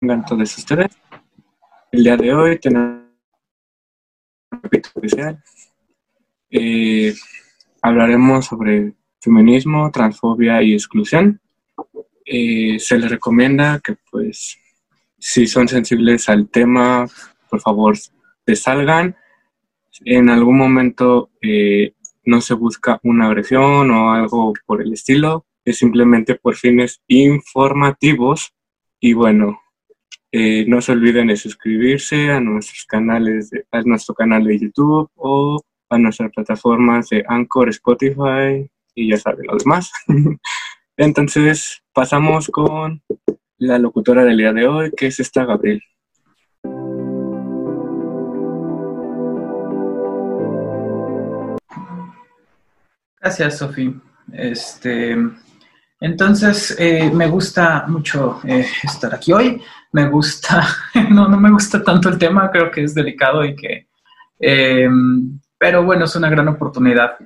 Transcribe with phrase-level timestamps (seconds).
[0.00, 0.88] tengan todos ustedes.
[1.90, 3.02] El día de hoy tenemos
[4.52, 5.42] un capítulo especial.
[6.50, 7.14] Eh,
[7.80, 11.40] hablaremos sobre feminismo, transfobia y exclusión.
[12.24, 14.58] Eh, se les recomienda que, pues,
[15.18, 17.06] si son sensibles al tema,
[17.48, 19.16] por favor, se salgan.
[20.04, 21.94] En algún momento eh,
[22.24, 28.52] no se busca una agresión o algo por el estilo, es simplemente por fines informativos.
[29.00, 29.60] Y bueno,
[30.38, 35.58] eh, no se olviden de suscribirse a nuestros canales, a nuestro canal de YouTube o
[35.88, 39.90] a nuestras plataformas de Anchor, Spotify y ya saben los demás.
[40.98, 43.02] Entonces, pasamos con
[43.56, 45.80] la locutora del día de hoy, que es esta Gabriel.
[53.18, 53.98] Gracias, Sofi.
[54.34, 55.16] Este,
[56.00, 59.62] entonces, eh, me gusta mucho eh, estar aquí hoy.
[59.92, 60.66] Me gusta,
[61.10, 63.88] no, no me gusta tanto el tema, creo que es delicado y que,
[64.38, 64.88] eh,
[65.58, 67.16] pero bueno, es una gran oportunidad.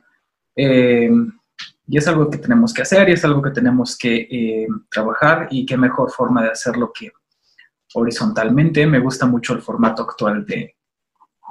[0.57, 5.67] y es algo que tenemos que hacer y es algo que tenemos que trabajar y
[5.67, 7.11] qué mejor forma de hacerlo que
[7.95, 8.87] horizontalmente.
[8.87, 10.77] Me gusta mucho el formato actual de,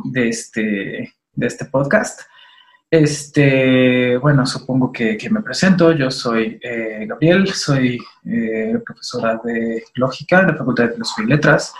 [0.06, 2.22] de, este, de este podcast.
[2.92, 5.92] Este, bueno, supongo que, me presento.
[5.92, 11.28] Yo soy eh, Gabriel, soy eh, profesora de lógica en la Facultad de Filosofía y
[11.28, 11.74] Letras.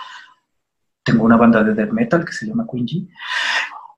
[1.02, 3.08] Tengo una banda de death metal que se llama Quincy.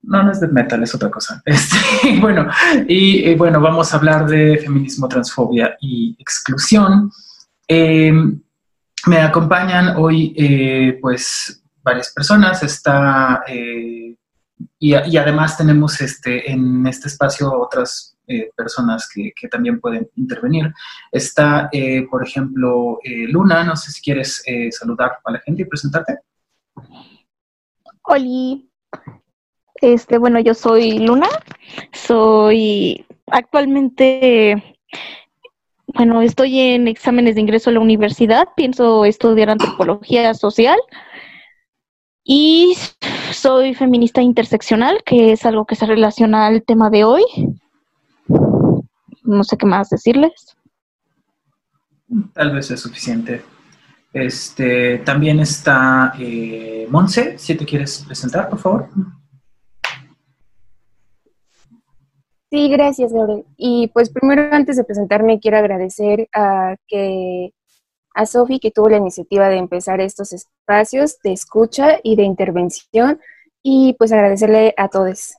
[0.05, 1.43] No, no es death metal, es otra cosa.
[1.47, 2.49] Este, bueno,
[2.89, 7.11] y, bueno, vamos a hablar de feminismo, transfobia y exclusión.
[7.69, 8.41] Em,
[9.07, 12.63] me acompañan hoy, eh, pues, varias personas.
[12.63, 13.43] Está
[14.79, 20.73] y, además tenemos este, en este espacio otras eh, personas que, también pueden intervenir.
[21.11, 25.67] Está, eh, por ejemplo, eh, Luna, no sé si quieres saludar a la gente y
[25.67, 26.19] presentarte.
[28.03, 28.61] Hola.
[29.81, 31.29] Este, bueno, yo soy Luna,
[31.93, 34.79] soy actualmente,
[35.89, 40.79] bueno, estoy en exámenes de ingreso a la universidad, pienso estudiar antropología social
[42.25, 42.77] y
[43.33, 47.25] soy feminista interseccional, que es algo que se relaciona al tema de hoy.
[49.25, 50.57] No sé qué más decirles.
[52.35, 53.43] Tal vez es suficiente.
[54.13, 58.89] Este, también está eh, Monse, si te quieres presentar, por favor.
[62.51, 63.47] Sí, gracias, Gabriel.
[63.57, 67.55] Y pues primero, antes de presentarme, quiero agradecer a que
[68.15, 73.21] a Sofi que tuvo la iniciativa de empezar estos espacios de escucha y de intervención
[73.63, 75.35] y pues agradecerle a todos.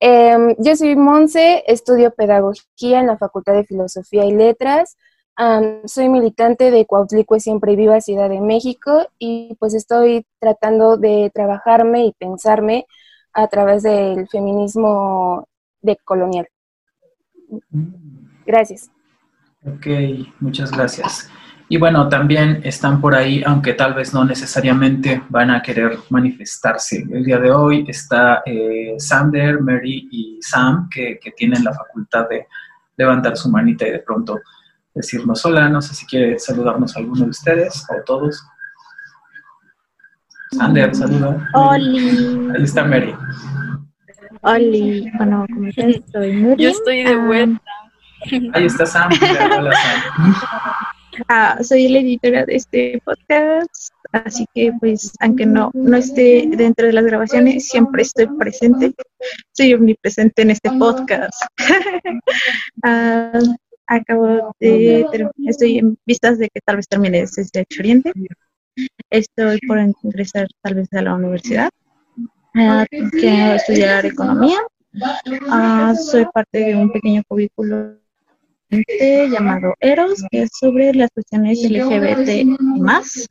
[0.00, 4.96] Em, yo soy Monse, estudio pedagogía en la Facultad de Filosofía y Letras.
[5.86, 12.06] soy militante de Cuautlicue Siempre Viva Ciudad de México y pues estoy tratando de trabajarme
[12.06, 12.86] y pensarme
[13.32, 15.48] a través del feminismo
[15.80, 16.48] decolonial.
[18.46, 18.90] Gracias.
[19.66, 19.86] Ok,
[20.40, 21.30] muchas gracias.
[21.74, 27.04] Y bueno, también están por ahí, aunque tal vez no necesariamente van a querer manifestarse.
[27.10, 32.46] El día de hoy está eh, Sander, Mary y Sam, que, tienen la facultad de
[32.96, 34.38] levantar su manita y de pronto
[34.94, 35.68] decirnos hola.
[35.68, 38.40] No sé si quiere saludarnos a alguno de ustedes o todos.
[40.52, 41.50] Sander, saluda.
[41.54, 42.54] Hola.
[42.54, 43.16] Ahí está Mary.
[44.42, 47.26] Hola, bueno, como Estoy muy Yo estoy de ah.
[47.26, 47.62] vuelta.
[48.52, 49.10] Ahí está Sam.
[49.58, 50.74] Hola, Sam.
[51.28, 56.86] Ah, soy la editora de este podcast, así que pues aunque no, no esté dentro
[56.86, 58.94] de las grabaciones, siempre estoy presente,
[59.52, 61.32] soy omnipresente en este podcast.
[62.82, 63.40] Ah,
[63.86, 65.06] acabo de,
[65.46, 68.12] estoy en vistas de que tal vez termine desde Oriente.
[69.10, 71.70] Estoy por ingresar tal vez a la universidad,
[72.54, 74.58] uh, quiero estudiar economía.
[75.96, 78.03] soy parte de un pequeño cubículo
[78.70, 82.46] llamado Eros, que es sobre las cuestiones LGBT
[82.80, 83.26] más.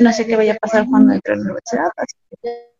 [0.00, 2.74] no sé qué vaya a pasar cuando entre a la universidad, así que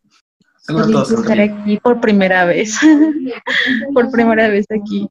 [0.67, 2.79] estar aquí por primera vez,
[3.95, 5.09] por primera vez aquí,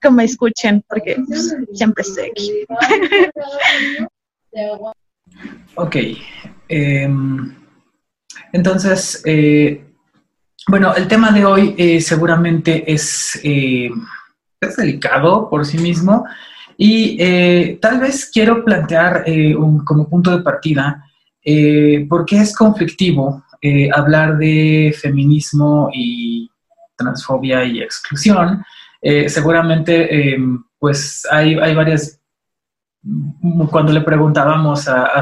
[0.00, 2.66] que me escuchen, porque pues, siempre estoy aquí.
[5.74, 5.96] ok,
[6.68, 7.54] em,
[8.52, 9.84] entonces, eh,
[10.68, 13.90] bueno, el tema de hoy eh, seguramente es eh,
[14.60, 16.26] es delicado por sí mismo
[16.76, 19.54] y eh, tal vez quiero plantear eh,
[19.84, 21.04] como punto de partida
[21.44, 23.42] eh, por qué es conflictivo
[23.92, 26.48] hablar de feminismo y
[26.94, 28.62] transfobia y exclusión.
[29.26, 30.36] seguramente
[30.78, 32.20] pues hay, hay varias
[33.68, 35.20] cuando le preguntábamos a, a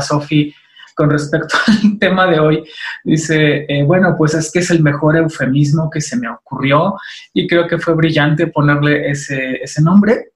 [0.94, 2.64] con respecto al tema de hoy,
[3.04, 6.94] dice, eh, bueno, pues es que es el mejor eufemismo que se me ocurrió
[7.32, 10.28] y creo que fue brillante ponerle ese, ese nombre.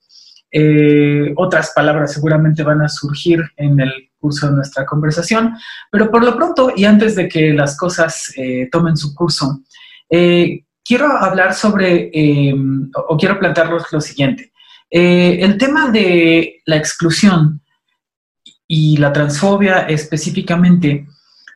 [0.50, 5.54] Eh, otras palabras seguramente van a surgir en el curso de nuestra conversación,
[5.90, 9.60] pero por lo pronto y antes de que las cosas eh, tomen su curso,
[10.08, 12.10] quiero hablar sobre,
[12.94, 14.52] o, quiero plantearles lo siguiente.
[14.90, 17.60] el tema de la exclusión
[18.68, 21.06] y la transfobia específicamente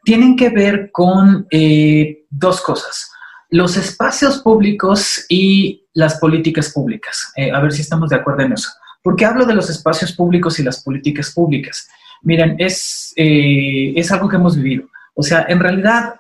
[0.03, 3.13] tienen que ver con eh, dos cosas,
[3.51, 7.31] los espacios públicos y las políticas públicas.
[7.37, 8.71] Eh, a ver si estamos de acuerdo en eso.
[9.03, 11.89] ¿Por qué hablo de los espacios públicos y las políticas públicas?
[12.23, 14.89] Miren, es, eh, es algo que hemos vivido.
[15.15, 16.15] O sea, en realidad,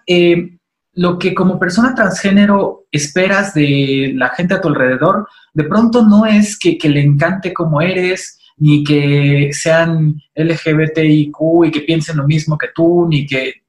[0.94, 6.26] lo que como persona transgénero esperas de la gente a tu alrededor, de pronto no
[6.26, 12.26] es que, que le encante cómo eres, ni que sean LGBTIQ y que piensen lo
[12.26, 13.62] mismo que tú, ni que,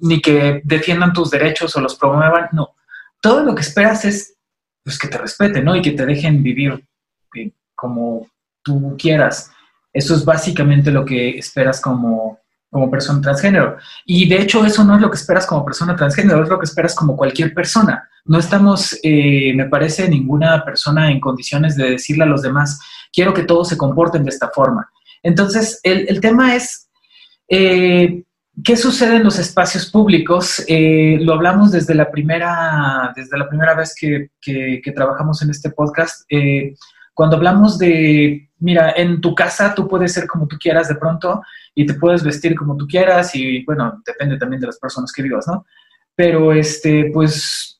[0.00, 2.74] ni que defiendan tus derechos o los promuevan, no.
[3.20, 4.36] Todo lo que esperas es
[4.82, 5.76] pues, que te respeten, ¿no?
[5.76, 6.84] Y que te dejen vivir
[7.36, 8.26] eh, como
[8.62, 9.50] tú quieras.
[9.92, 12.38] Eso es básicamente lo que esperas como,
[12.70, 13.76] como persona transgénero.
[14.06, 16.64] Y de hecho eso no es lo que esperas como persona transgénero, es lo que
[16.64, 18.08] esperas como cualquier persona.
[18.24, 22.80] No estamos, eh, me parece, ninguna persona en condiciones de decirle a los demás,
[23.12, 24.90] quiero que todos se comporten de esta forma.
[25.22, 26.88] Entonces, el, tema es,
[27.48, 28.22] eh,
[28.64, 30.64] ¿qué sucede en los espacios públicos?
[30.66, 34.30] Eh, lo hablamos desde la primera, desde la primera vez que,
[34.94, 36.28] trabajamos en este podcast.
[37.12, 41.42] cuando hablamos de, mira, en tu casa tú puedes ser como tú quieras de pronto
[41.74, 45.22] y te puedes vestir como tú quieras y, bueno, depende también de las personas que
[45.22, 45.66] vivas, ¿no?
[46.14, 47.79] Pero, este, pues,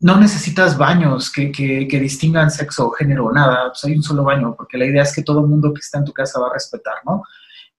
[0.00, 4.24] no necesitas baños que, que, distingan sexo o género o nada, pues hay un solo
[4.24, 6.48] baño, porque la idea es que todo el mundo que está en tu casa va
[6.48, 7.22] a respetar, ¿no?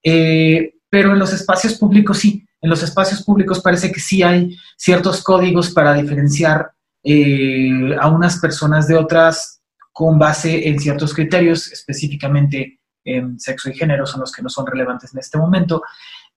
[0.03, 4.57] Eh, pero en los espacios públicos sí, en los espacios públicos parece que sí hay
[4.77, 6.71] ciertos códigos para diferenciar
[7.03, 9.61] eh, a unas personas de otras
[9.91, 14.65] con base en ciertos criterios, específicamente en sexo y género, son los que no son
[14.65, 15.83] relevantes en este momento,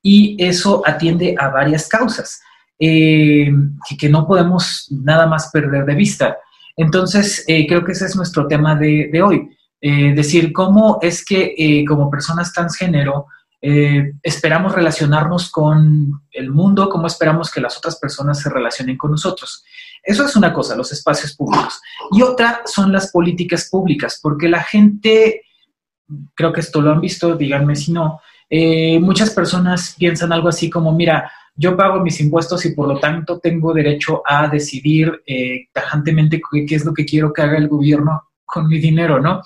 [0.03, 2.41] y eso atiende a varias causas
[2.82, 3.53] eh,
[3.99, 6.38] que, no podemos nada más perder de vista.
[6.75, 9.50] Entonces, eh, creo que ese es nuestro tema de, hoy.
[9.82, 13.27] Eh, decir, cómo es que como personas transgénero
[14.23, 19.62] esperamos relacionarnos con el mundo, cómo esperamos que las otras personas se relacionen con nosotros.
[20.03, 21.79] Eso es una cosa, los espacios públicos.
[22.12, 25.43] Y otra son las políticas públicas, porque la gente,
[26.35, 28.21] creo que esto lo han visto, díganme si no,
[29.00, 33.38] muchas personas piensan algo así como, mira, yo pago mis impuestos y por lo tanto
[33.38, 38.30] tengo derecho a decidir eh, tajantemente qué, es lo que quiero que haga el gobierno
[38.46, 39.42] con mi dinero, ¿no?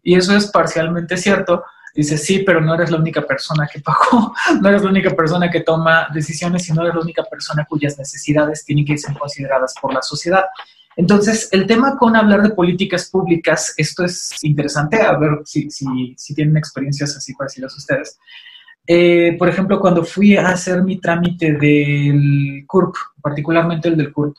[0.00, 1.64] Y eso es parcialmente cierto.
[1.92, 5.50] Dice, sí, pero no eres la única persona que pagó, no eres la única persona
[5.50, 9.74] que toma decisiones y no eres la única persona cuyas necesidades tienen que ser consideradas
[9.82, 10.44] por la sociedad.
[10.94, 16.14] Entonces, el tema con hablar de políticas públicas, esto es interesante, a ver si, si,
[16.16, 18.20] si tienen experiencias así parecidas ustedes.
[18.86, 24.36] Eh, por ejemplo, cuando fui a hacer mi trámite del CURP, particularmente el del CURP,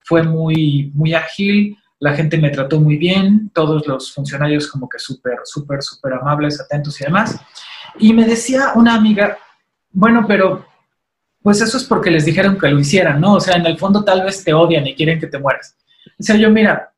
[0.00, 4.98] fue muy, muy ágil, la gente me trató muy bien, todos los funcionarios como que
[4.98, 7.40] súper, súper, súper amables, atentos y demás.
[7.98, 9.36] Y me decía una amiga,
[9.90, 10.64] bueno, pero
[11.42, 13.34] pues eso es porque les dijeron que lo hicieran, ¿no?
[13.34, 15.76] O sea, en el fondo tal vez te odian y quieren que te mueras.
[16.18, 16.92] O sea, yo, mira,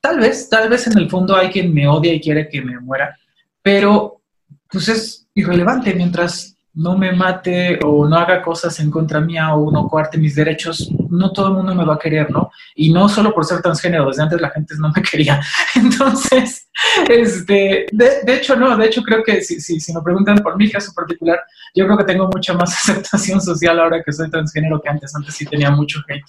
[0.00, 2.78] tal vez, tal vez en el fondo hay quien me odia y quiere que me
[2.80, 3.18] muera,
[3.62, 4.22] pero
[4.70, 9.70] pues es irrelevante mientras no me mate o no haga cosas en contra mía o
[9.72, 12.52] no coarte mis derechos, no todo el mundo me va a querer, ¿no?
[12.76, 15.40] Y no solo por ser transgénero, desde antes la gente no me quería.
[15.74, 16.68] Entonces,
[17.08, 20.70] este, de, hecho, no, de hecho creo que si, si, si, me preguntan por mi
[20.70, 21.40] caso particular,
[21.74, 25.34] yo creo que tengo mucha más aceptación social ahora que soy transgénero que antes, antes
[25.34, 26.24] sí tenía mucho hate.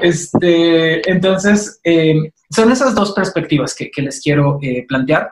[0.00, 5.30] Este, entonces, eh, son esas dos perspectivas que, que les quiero eh, plantear.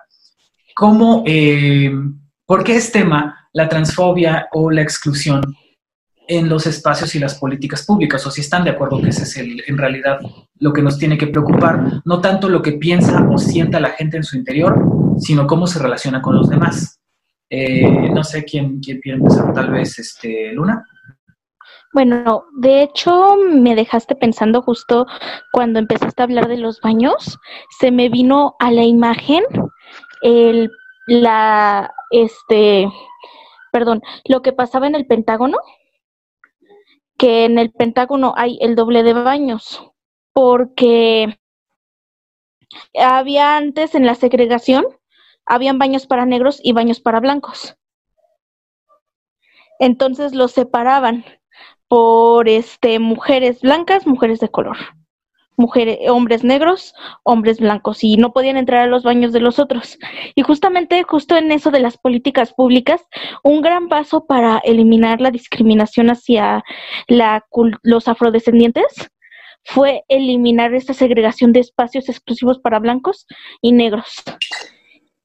[0.77, 1.25] Cómo...
[1.27, 1.91] Eh,
[2.47, 5.43] ¿Por qué es tema la transfobia o la exclusión
[6.27, 8.27] en los espacios y las políticas públicas?
[8.27, 10.19] O si están de acuerdo que ese es en realidad
[10.59, 14.19] lo que nos tiene que preocupar, no tanto lo que piensa o sienta la gente
[14.19, 14.79] en su interior,
[15.19, 17.01] sino cómo se relaciona con los demás.
[17.49, 20.85] Eh, no sé quién, quién quiere empezar, tal vez este, Luna.
[21.95, 25.07] Bueno, de hecho me dejaste pensando justo
[25.53, 27.39] cuando empezaste a hablar de los baños,
[27.79, 29.45] se me vino a la imagen
[30.23, 30.71] el
[31.07, 32.89] la, este,
[33.73, 35.59] perdón, lo que pasaba en el Pentágono,
[37.19, 39.83] que en el Pentágono hay el doble de baños,
[40.33, 41.39] porque
[42.99, 44.87] había antes en la segregación,
[45.47, 47.77] habían baños para negros y baños para blancos.
[49.79, 51.25] Entonces los separaban
[51.89, 54.77] por este mujeres blancas, mujeres de color
[55.57, 59.99] mujeres, hombres negros, hombres blancos, y no podían entrar a los baños de los otros.
[60.35, 63.03] Y justamente, justo en eso de las políticas públicas,
[63.43, 66.65] un gran paso para eliminar la discriminación hacia
[67.09, 67.45] la,
[67.83, 69.11] los afrodescendientes
[69.65, 73.27] fue eliminar esta segregación de espacios exclusivos para blancos
[73.63, 74.23] y negros.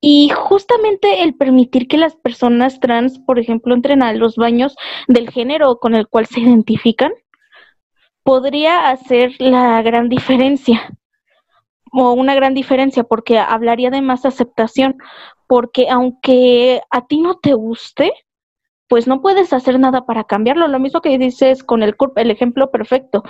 [0.01, 4.75] Y justamente el permitir que las personas trans, por ejemplo, entren a los baños
[5.07, 7.11] del género con el cual se identifican,
[8.23, 10.91] podría hacer la gran diferencia
[11.91, 14.97] o una gran diferencia porque hablaría de más aceptación,
[15.47, 18.13] porque aunque a ti no te guste,
[18.87, 20.67] pues no puedes hacer nada para cambiarlo.
[20.67, 23.23] Lo mismo que dices con el CURP, el ejemplo perfecto.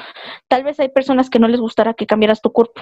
[0.48, 2.78] Tal vez hay personas que no les gustará que cambiaras tu CURP,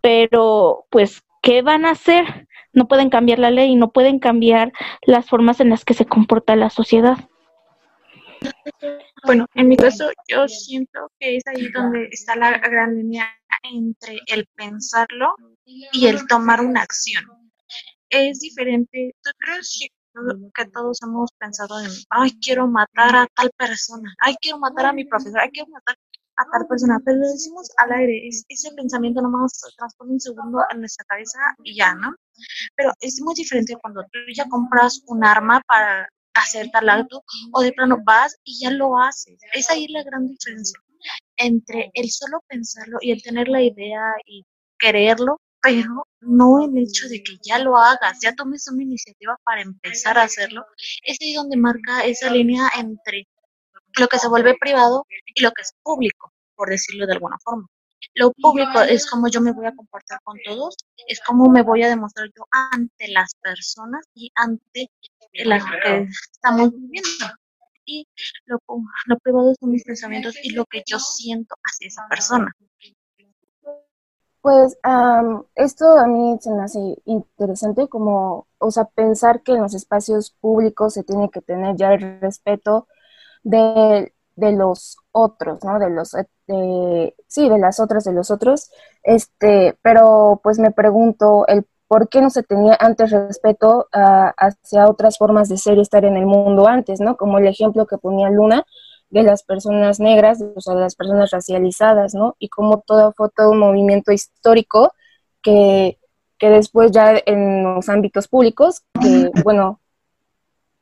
[0.00, 2.48] pero pues, ¿qué van a hacer?
[2.72, 4.72] No pueden cambiar la ley, no pueden cambiar
[5.02, 7.27] las formas en las que se comporta la sociedad.
[9.24, 13.28] Bueno, en mi caso yo siento que es ahí donde está la gran línea
[13.62, 17.24] entre el pensarlo y el tomar una acción.
[18.10, 19.60] Es diferente, yo creo
[20.54, 24.92] que todos hemos pensado en, ay, quiero matar a tal persona, ay, quiero matar a
[24.92, 25.96] mi profesor, ay, quiero matar
[26.36, 30.58] a tal persona, pero lo decimos al aire, es, ese pensamiento nomás transforma un segundo
[30.70, 32.14] en nuestra cabeza y ya, ¿no?
[32.76, 37.62] Pero es muy diferente cuando tú ya compras un arma para hacer tal acto o
[37.62, 39.38] de plano vas y ya lo haces.
[39.52, 40.78] Es ahí la gran diferencia
[41.36, 44.44] entre el solo pensarlo y el tener la idea y
[44.78, 49.62] quererlo, pero no el hecho de que ya lo hagas, ya tomes una iniciativa para
[49.62, 50.64] empezar a hacerlo.
[51.04, 53.28] Es ahí donde marca esa línea entre
[53.98, 57.68] lo que se vuelve privado y lo que es público, por decirlo de alguna forma.
[58.18, 61.84] Lo público es como yo me voy a comportar con todos, es como me voy
[61.84, 64.90] a demostrar yo ante las personas y ante
[65.44, 67.26] las que estamos viviendo.
[67.84, 68.06] Y
[68.46, 68.58] lo,
[69.06, 72.52] lo privado son mis pensamientos y lo que yo siento hacia esa persona.
[74.40, 74.76] Pues
[75.54, 80.32] esto a mí se me hace interesante como, o sea, pensar que en los espacios
[80.40, 82.88] públicos se tiene que tener ya el respeto
[83.42, 85.78] de, de los otros, ¿no?
[85.78, 86.12] De los,
[86.46, 88.70] de, sí, de las otras, de los otros,
[89.02, 95.16] este, pero pues me pregunto el por qué no se tenía antes respeto hacia otras
[95.16, 97.16] formas de ser y estar en el mundo antes, ¿no?
[97.16, 98.64] Como el ejemplo que ponía Luna
[99.08, 102.36] de las personas negras, o sea, de las personas racializadas, ¿no?
[102.38, 104.92] Y como todo fue todo un movimiento histórico
[105.42, 105.98] que,
[106.38, 109.80] que después ya en los ámbitos públicos, que bueno,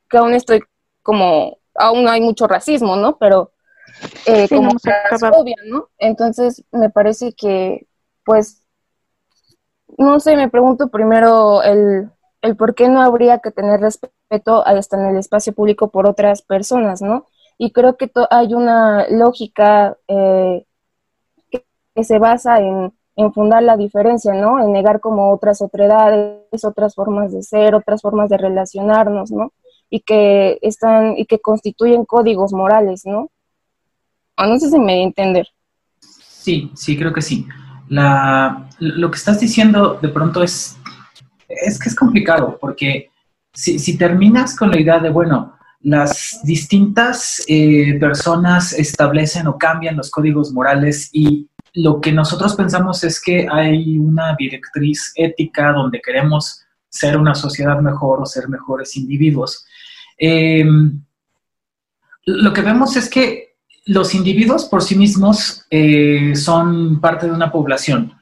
[0.09, 0.61] que aún estoy
[1.01, 3.17] como, aún hay mucho racismo, ¿no?
[3.17, 3.51] Pero
[4.25, 4.69] eh, como
[5.33, 5.89] obvia, ¿no?
[5.97, 7.87] Entonces me parece que,
[8.25, 8.63] pues,
[9.97, 12.09] no sé, me pregunto primero el,
[12.41, 16.41] el por qué no habría que tener respeto estar en el espacio público por otras
[16.41, 17.25] personas, ¿no?
[17.57, 20.65] Y creo que hay una lógica eh,
[21.49, 24.63] que, se basa en, en, fundar la diferencia, ¿no?
[24.63, 29.53] En negar como otras otredades, otras formas de ser, otras formas de relacionarnos, ¿no?
[29.89, 33.29] Y que están, y que constituyen códigos morales, ¿no?
[34.37, 35.47] O no sé si me voy a entender.
[35.99, 37.47] Sí, sí, creo que sí
[37.89, 40.77] la, lo que estás diciendo de pronto es,
[41.47, 43.09] es que es complicado, porque
[43.53, 49.95] si, si terminas con la idea de, bueno, las distintas eh, personas establecen o cambian
[49.95, 56.01] los códigos morales y lo que nosotros pensamos es que hay una directriz ética donde
[56.01, 59.65] queremos ser una sociedad mejor o ser mejores individuos.
[60.17, 61.01] Em,
[62.25, 63.55] lo que vemos es que
[63.85, 68.13] los individuos por sí mismos eh, son parte de una población,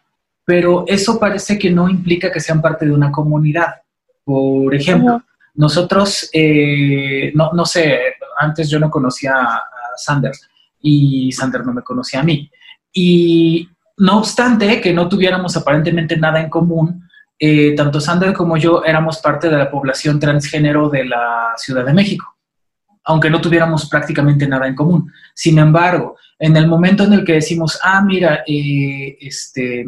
[0.46, 3.82] pero eso parece que no implica que sean parte de una comunidad.
[4.24, 5.24] Por ejemplo,
[5.56, 8.00] nosotros, eh, no, no, sé,
[8.38, 9.64] antes yo no conocía a
[9.98, 10.48] Sanders
[10.82, 12.50] y Sanders no me conocía a mí.
[12.94, 17.05] Y no obstante que no tuviéramos aparentemente nada en común,
[17.40, 21.94] eh, tanto Sanders como yo éramos parte de la población transgénero de la Ciudad de
[21.94, 22.36] México
[23.06, 25.12] aunque no tuviéramos prácticamente nada en común.
[25.34, 29.86] Sin embargo, en el momento en el que decimos, ah, mira, eh, este,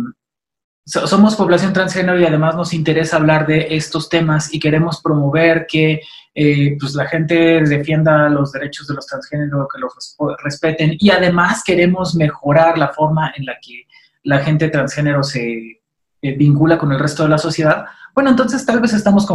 [0.85, 6.01] somos población transgénero y además nos interesa hablar de estos temas y queremos promover que
[6.33, 11.63] eh, pues la gente defienda los derechos de los transgéneros, que los respeten y además
[11.65, 13.87] queremos mejorar la forma en la que
[14.23, 15.81] la gente transgénero se
[16.21, 19.27] eh, vincula con el resto de la sociedad, bueno, entonces tal vez estamos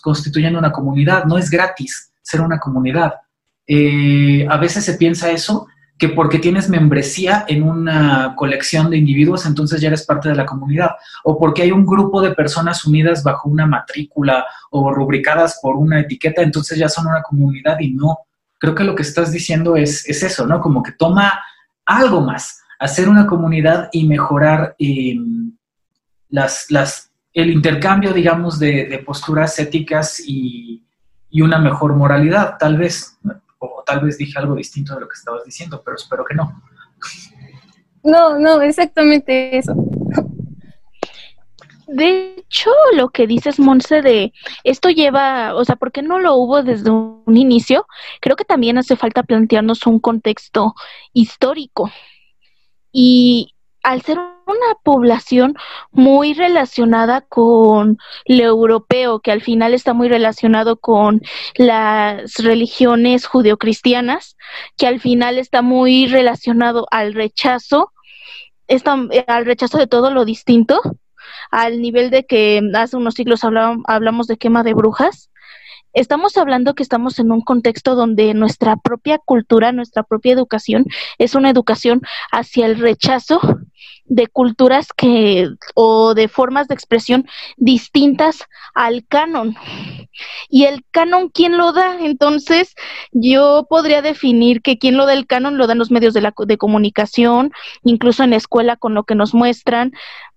[0.00, 3.14] constituyendo una comunidad, no es gratis ser una comunidad.
[3.66, 5.66] Eh, a veces se piensa eso
[5.98, 10.46] que porque tienes membresía en una colección de individuos, entonces ya eres parte de la
[10.46, 10.92] comunidad,
[11.24, 16.00] o porque hay un grupo de personas unidas bajo una matrícula o rubricadas por una
[16.00, 18.20] etiqueta, entonces ya son una comunidad y no.
[18.58, 20.60] Creo que lo que estás diciendo es, es eso, ¿no?
[20.60, 21.38] Como que toma
[21.84, 25.52] algo más, hacer una comunidad y mejorar em,
[26.30, 30.84] las, las, el intercambio, digamos, de, posturas éticas y,
[31.28, 33.18] y una mejor moralidad, tal vez
[33.58, 36.62] o tal vez dije algo distinto de lo que estabas diciendo, pero espero que no.
[38.02, 39.74] No, no, exactamente eso.
[41.86, 44.32] De hecho, lo que dices, Monse, de
[44.64, 47.86] esto lleva, o sea, ¿por qué no lo hubo desde un inicio?
[48.20, 50.74] Creo que también hace falta plantearnos un contexto
[51.12, 51.90] histórico.
[52.92, 54.18] Y al ser
[54.50, 55.54] una población
[55.90, 61.22] muy relacionada con lo europeo, que al final está muy relacionado con
[61.56, 64.36] las religiones judeocristianas,
[64.76, 67.92] que al final está muy relacionado al rechazo,
[68.68, 70.80] está, al rechazo de todo lo distinto,
[71.50, 75.30] al nivel de que hace unos siglos hablamos de quema de brujas.
[75.92, 80.84] Estamos hablando que estamos en un contexto donde nuestra propia cultura, nuestra propia educación
[81.18, 83.40] es una educación hacia el rechazo
[84.10, 87.26] de culturas que o de formas de expresión
[87.56, 89.56] distintas al canon.
[90.48, 91.96] Y el canon, ¿quién lo da?
[92.00, 92.74] Entonces,
[93.12, 96.34] yo podría definir que quien lo da el canon lo dan los medios de, la,
[96.36, 97.52] de comunicación,
[97.84, 99.92] incluso en la escuela con lo que nos muestran,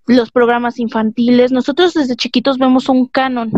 [0.05, 1.51] los programas infantiles.
[1.51, 3.51] Nosotros desde chiquitos vemos un canon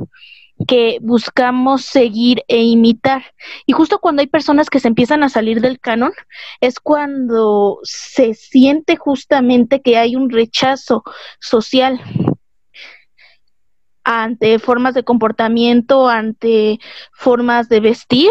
[0.67, 3.24] que buscamos seguir e imitar.
[3.65, 6.13] Y justo cuando hay personas que se empiezan a salir del canon,
[6.62, 11.03] es cuando se siente justamente que hay un rechazo
[11.39, 12.01] social
[14.03, 16.79] ante formas de comportamiento, ante
[17.12, 18.29] formas de vestir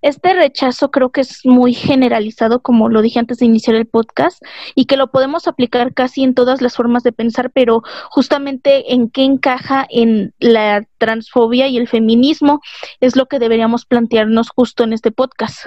[0.00, 4.42] este rechazo creo que es muy generalizado, como lo dije antes de iniciar el podcast,
[4.74, 9.10] y que lo podemos aplicar casi en todas las formas de pensar, pero justamente en
[9.10, 12.60] qué encaja en la transfobia y el feminismo
[13.00, 15.66] es lo que deberíamos plantearnos justo en este podcast.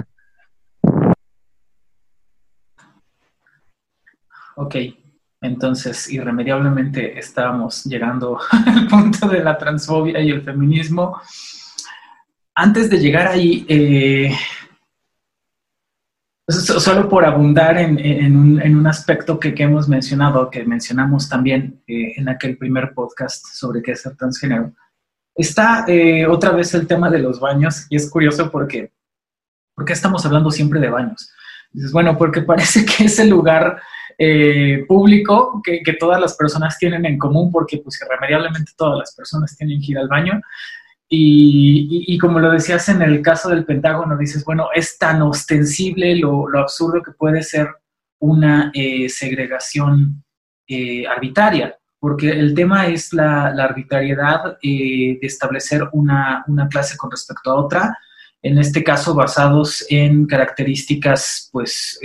[4.57, 4.75] Ok,
[5.41, 11.19] entonces irremediablemente estábamos llegando al punto de la transfobia y el feminismo
[12.55, 14.33] antes de llegar ahí, eh,
[16.47, 22.57] solo por abundar en, un, aspecto que, hemos mencionado, que mencionamos también eh, en aquel
[22.57, 24.73] primer podcast sobre qué es ser transgénero,
[25.35, 28.93] está eh, otra vez el tema de los baños y es curioso porque,
[29.75, 31.29] porque estamos hablando siempre de baños.
[31.91, 33.81] Bueno, porque parece que es el lugar
[34.87, 39.57] público que, que, todas las personas tienen en común porque pues irremediablemente todas las personas
[39.57, 40.41] tienen que ir al baño
[41.07, 46.47] y, como lo decías en el caso del Pentágono, dices, bueno, es tan ostensible lo,
[46.57, 47.67] absurdo que puede ser
[48.19, 50.23] una eh, segregación
[50.67, 57.51] eh, arbitraria, porque el tema es la, arbitrariedad eh, de establecer una, clase con respecto
[57.51, 57.97] a otra,
[58.41, 61.99] en este caso basados en características, pues,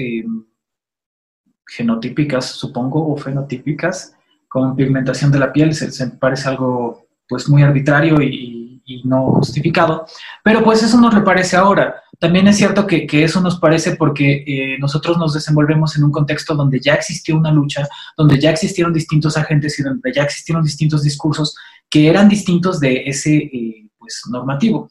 [1.67, 4.15] genotípicas, supongo, o fenotípicas,
[4.49, 9.33] como pigmentación de la piel, se, se parece algo, pues, muy arbitrario y y no
[9.35, 10.07] justificado,
[10.43, 12.03] pero pues eso nos reparece ahora.
[12.21, 16.55] También es cierto que, eso nos parece porque eh, nosotros nos desenvolvemos en un contexto
[16.55, 21.03] donde ya existió una lucha, donde ya existieron distintos agentes y donde ya existieron distintos
[21.03, 21.57] discursos
[21.89, 24.91] que eran distintos de ese eh, pues, normativo.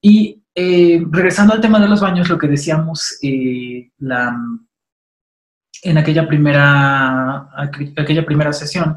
[0.00, 3.18] Y eh, regresando al tema de los baños, lo que decíamos
[3.98, 4.36] la,
[5.82, 7.48] en aquella primera,
[7.96, 8.96] aquella primera sesión,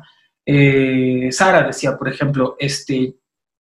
[1.32, 3.16] Sara decía, por ejemplo, este,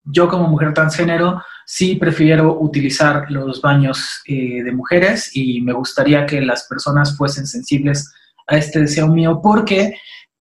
[0.04, 6.26] yo como mujer transgénero sí prefiero utilizar los baños eh, de mujeres y me gustaría
[6.26, 8.12] que las personas fuesen sensibles
[8.48, 9.96] a este deseo mío porque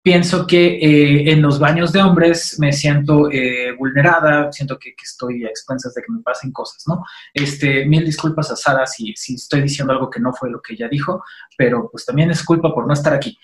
[0.08, 5.44] pienso que eh, en los baños de hombres me siento eh, vulnerada, siento que, estoy
[5.44, 7.04] a expensas de que me pasen cosas, ¿no?
[7.34, 10.74] Este, mil disculpas a Sara si, si estoy diciendo algo que no fue lo que
[10.74, 11.22] ella dijo,
[11.58, 13.38] pero pues también es culpa por no estar aquí.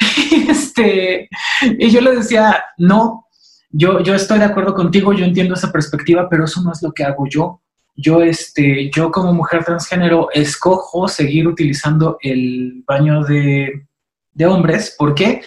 [0.48, 1.28] este,
[1.78, 3.27] y yo le decía, no,
[3.70, 6.92] yo, yo estoy de acuerdo contigo, yo entiendo esa perspectiva, pero eso no es lo
[6.92, 7.60] que hago yo.
[7.94, 13.86] Yo, este, yo como mujer transgénero escojo seguir utilizando el baño de,
[14.32, 14.94] de hombres.
[14.96, 15.42] ¿Por qué?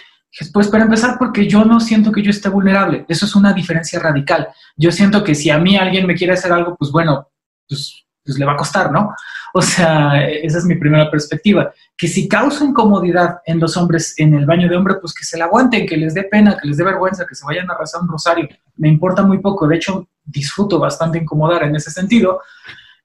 [0.54, 3.06] Pues para empezar, porque yo no siento que yo esté vulnerable.
[3.08, 4.50] Eso es una diferencia radical.
[4.78, 7.30] Yo siento que si a mí alguien me quiere hacer algo, pues bueno,
[7.68, 9.14] pues, pues le va a costar, ¿no?
[9.54, 11.74] O sea, esa es mi primera perspectiva.
[11.98, 15.38] Que si causa incomodidad en los hombres en el baño de hombre, pues que se
[15.38, 18.02] la aguanten, que les dé pena, que les dé vergüenza, que se vayan a arrasar
[18.02, 18.48] un rosario.
[18.78, 19.68] Me importa muy poco.
[19.68, 22.40] De hecho, disfruto bastante incomodar en ese sentido.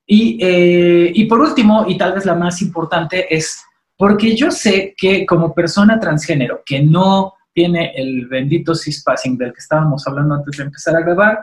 [0.07, 3.65] Y, eh, y por último, y tal vez la más importante, es
[3.97, 9.59] porque yo sé que como persona transgénero que no tiene el bendito cispassing del que
[9.59, 11.41] estábamos hablando antes de empezar a grabar,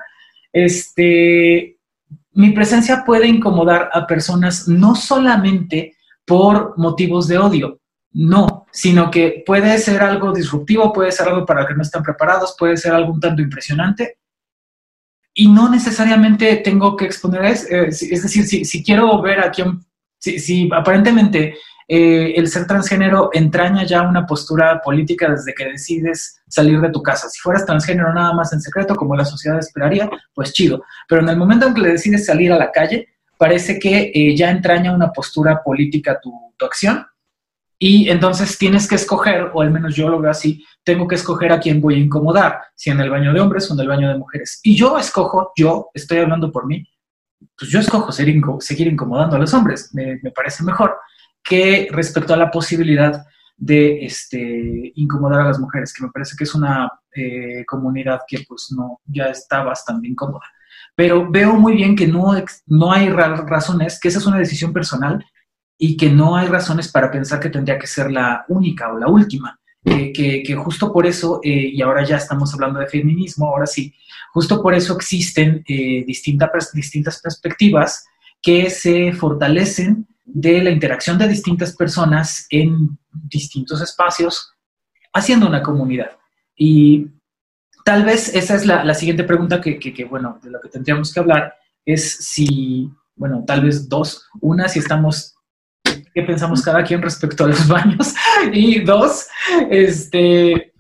[0.54, 1.73] este,
[2.34, 7.80] mi presencia puede incomodar a personas no solamente por motivos de odio,
[8.14, 12.56] no, sino que puede ser algo disruptivo, puede ser algo para que no están preparados,
[12.58, 14.18] puede ser algo un tanto impresionante.
[15.34, 19.80] Y no necesariamente tengo que exponer, es, eh, es decir, si, quiero ver a quién,
[20.20, 21.56] si aparentemente
[21.88, 27.02] eh, el ser transgénero entraña ya una postura política desde que decides salir de tu
[27.02, 27.30] casa.
[27.30, 30.84] Si fueras transgénero nada más en secreto, como la sociedad esperaría, pues chido.
[31.08, 34.36] Pero en el momento en que le decides salir a la calle, parece que eh,
[34.36, 37.06] ya entraña una postura política tu, tu acción.
[37.78, 41.52] Y entonces tienes que escoger, o al menos yo lo veo así, tengo que escoger
[41.52, 44.08] a quién voy a incomodar, si en el baño de hombres o en el baño
[44.08, 44.62] de mujeres.
[44.64, 46.88] Y yo escojo, yo estoy hablando por mí,
[47.58, 50.96] pues yo escojo seguir incomodando a los hombres, me, me parece mejor
[51.44, 53.26] que respecto a la posibilidad
[53.58, 58.44] de este, incomodar a las mujeres, que me parece que es una eh, comunidad que
[58.48, 60.46] pues no, ya está bastante incómoda.
[60.96, 62.34] Pero veo muy bien que no,
[62.68, 65.26] no hay razones, que esa es una decisión personal
[65.78, 69.08] y que no hay razones para pensar que tendría que ser la única o la
[69.08, 69.60] última.
[69.84, 73.94] que, que, justo por eso, eh, y ahora ya estamos hablando de feminismo, ahora sí,
[74.34, 78.06] justo por eso existen eh, distintas, distintas perspectivas
[78.42, 84.54] que se fortalecen de la interacción de distintas personas en distintos espacios,
[85.14, 86.12] haciendo una comunidad.
[86.56, 87.08] Y
[87.84, 91.20] tal vez esa es la, siguiente pregunta que, que, bueno, de lo que tendríamos que
[91.20, 91.54] hablar,
[91.86, 94.28] es si, bueno, tal vez dos.
[94.40, 95.36] Una, si estamos,
[95.84, 98.14] qué pensamos cada quien respecto a los baños.
[98.52, 99.28] Y dos,
[99.70, 100.74] este,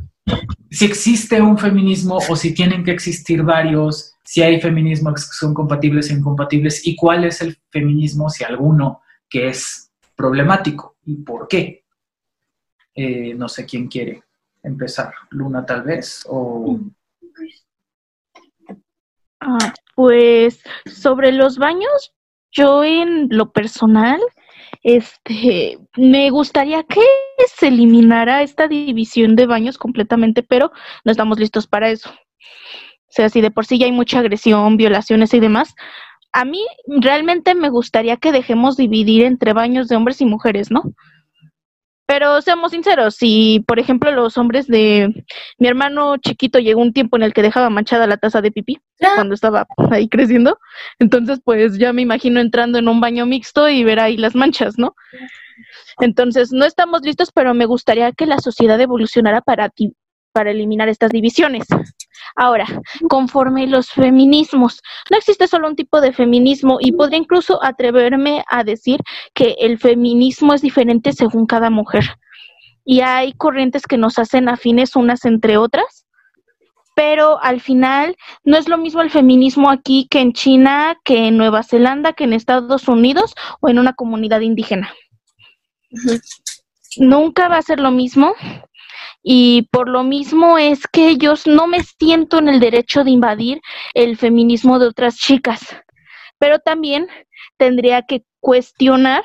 [0.72, 5.54] si existe un feminismo o si tienen que existir varios, si hay feminismos que son
[5.54, 9.03] compatibles e incompatibles, y cuál es el feminismo, si alguno,
[9.34, 11.84] que es problemático y por qué.
[12.94, 14.22] Eh, no sé quién quiere
[14.62, 16.80] empezar, Luna tal vez, o...
[19.40, 22.14] Ah, pues sobre los baños,
[22.52, 24.22] yo en lo personal,
[24.84, 27.02] este, me gustaría que
[27.48, 30.72] se eliminara esta división de baños completamente, pero
[31.04, 32.12] no estamos listos para eso.
[32.12, 35.76] O sea, si de por sí ya hay mucha agresión, violaciones y demás,
[36.34, 40.84] a mí realmente me gustaría que dejemos dividir entre baños de hombres y mujeres, ¿no?
[42.06, 45.26] Pero seamos sinceros, si por ejemplo los hombres de
[45.58, 48.80] mi hermano chiquito llegó un tiempo en el que dejaba manchada la taza de pipí
[49.16, 50.60] cuando estaba ahí creciendo,
[51.00, 54.78] entonces pues ya me imagino entrando en un baño mixto y ver ahí las manchas,
[54.78, 54.96] ¿no?
[56.02, 59.96] Entonces no estamos listos, pero me gustaría que la sociedad evolucionara para ti,
[60.34, 61.68] para eliminar estas divisiones.
[62.36, 62.66] Ahora,
[63.10, 68.64] conforme los feminismos, no existe solo un tipo de feminismo y podría incluso atreverme a
[68.64, 69.00] decir
[69.34, 72.04] que el feminismo es diferente según cada mujer.
[72.86, 76.06] Y hay corrientes que nos hacen afines unas entre otras,
[76.96, 81.38] pero al final no es lo mismo el feminismo aquí que en China, que en
[81.38, 84.94] Nueva Zelanda, que en Estados Unidos o en una comunidad indígena.
[86.98, 88.34] Nunca va a ser lo mismo
[89.24, 93.62] y por lo mismo es que ellos no me siento en el derecho de invadir
[93.94, 95.76] el feminismo de otras chicas,
[96.38, 97.08] pero también
[97.58, 99.24] tendría que cuestionar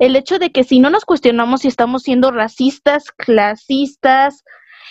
[0.00, 4.42] el hecho de que si no nos cuestionamos si estamos siendo racistas, clasistas,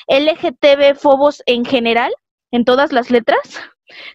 [0.08, 2.14] LGTB fobos en general,
[2.52, 3.60] en todas las letras,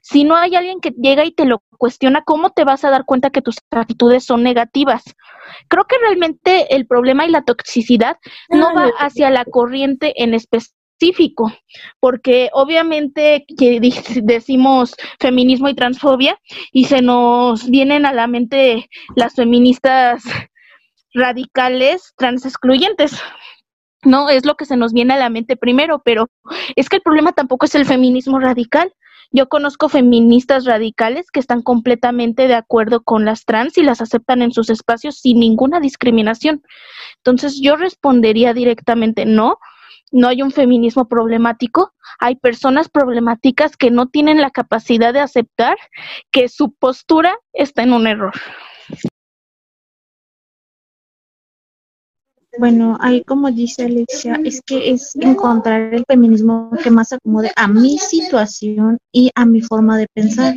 [0.02, 3.04] si no hay alguien que llega y te lo cuestiona, ¿cómo te vas a dar
[3.04, 5.02] cuenta que tus actitudes son negativas?
[5.68, 8.16] Creo que realmente el problema y la toxicidad
[8.48, 11.52] no va hacia la corriente en específico,
[11.98, 13.80] porque obviamente que
[14.22, 16.38] decimos feminismo y transfobia
[16.72, 20.22] y se nos vienen a la mente las feministas
[21.14, 23.20] radicales trans excluyentes.
[24.02, 26.28] No, es lo que se nos viene a la mente primero, pero
[26.74, 28.92] es que el problema tampoco es el feminismo radical.
[29.32, 34.42] Yo conozco feministas radicales que están completamente de acuerdo con las trans y las aceptan
[34.42, 36.62] en sus espacios sin ninguna discriminación.
[37.18, 39.58] Entonces yo respondería directamente no.
[40.12, 45.76] No hay un feminismo problemático, hay personas problemáticas que no tienen la capacidad de aceptar
[46.32, 48.32] que su postura está en un error.
[52.58, 57.68] Bueno, ahí como dice Alexia, es que es encontrar el feminismo que más acomode a
[57.68, 60.54] mi situación y a mi forma de pensar.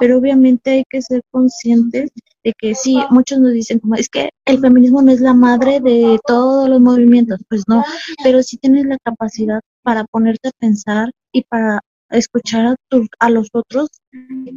[0.00, 2.10] Pero obviamente hay que ser conscientes
[2.42, 5.80] de que sí, muchos nos dicen como es que el feminismo no es la madre
[5.80, 7.84] de todos los movimientos, pues no,
[8.22, 12.76] pero sí tienes la capacidad para ponerte a pensar y para escuchar a,
[13.18, 13.90] a los otros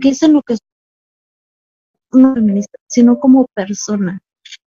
[0.02, 0.56] qué es en lo que
[2.12, 4.20] no feminista, sino como persona,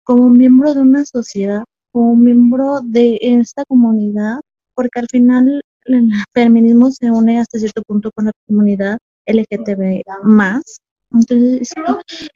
[0.02, 4.40] como miembro de una sociedad, como miembro de esta comunidad,
[4.74, 10.80] porque al final el feminismo se une hasta cierto punto con la comunidad LGTB más.
[11.12, 11.70] Entonces,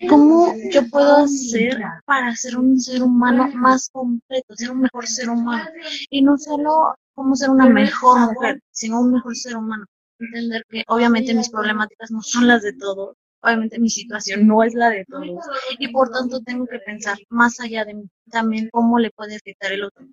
[0.08, 5.30] ¿cómo yo puedo hacer para ser un ser humano más completo, ser un mejor ser
[5.30, 5.70] humano?
[6.10, 9.84] Y no solo cómo ser una mejor mujer, sino un mejor ser humano.
[10.18, 14.74] Entender que obviamente mis problemáticas no son las de todos, obviamente mi situación no es
[14.74, 15.44] la de todos
[15.78, 19.70] y por tanto tengo que pensar más allá de mí también cómo le puede afectar
[19.72, 20.06] el otro.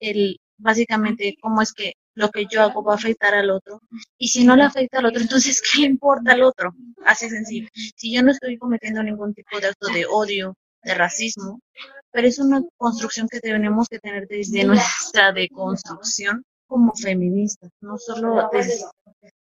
[0.00, 3.80] El, básicamente, cómo es que lo que yo hago va a afectar al otro.
[4.16, 6.72] Y si no le afecta al otro, entonces, ¿qué le importa al otro?
[7.04, 7.68] Así sencillo.
[7.96, 11.60] Si yo no estoy cometiendo ningún tipo de acto de odio, de racismo,
[12.12, 18.48] pero es una construcción que tenemos que tener desde nuestra deconstrucción como feministas, no solo
[18.52, 18.84] desde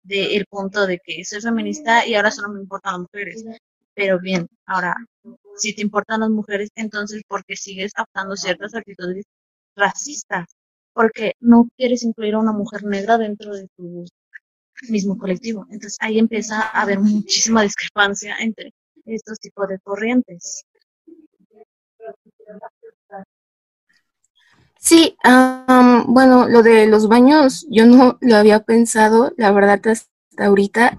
[0.07, 3.45] el punto de que soy feminista y ahora solo me importan las mujeres.
[3.93, 4.95] Pero bien, ahora,
[5.57, 9.25] si te importan las mujeres, entonces, ¿por qué sigues adoptando ciertas actitudes
[9.75, 10.45] racistas?
[10.99, 14.05] porque no quieres incluir a una mujer negra dentro de tu
[14.89, 15.65] mismo colectivo.
[15.69, 18.73] Entonces ahí empieza a haber muchísima discrepancia entre
[19.05, 20.65] estos tipos de corrientes.
[24.79, 25.17] Sí,
[26.07, 30.09] bueno, lo de los baños yo no lo había pensado, la verdad, hasta
[30.45, 30.97] ahorita.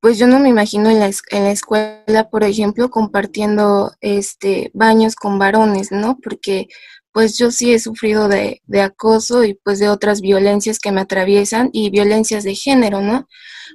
[0.00, 5.16] pues yo no me imagino en la, en la escuela, por ejemplo, compartiendo este baños
[5.16, 6.18] con varones, ¿no?
[6.22, 6.68] Porque
[7.12, 11.70] pues yo sí he sufrido de, acoso y pues de otras violencias que me atraviesan
[11.72, 13.28] y violencias de género, ¿no?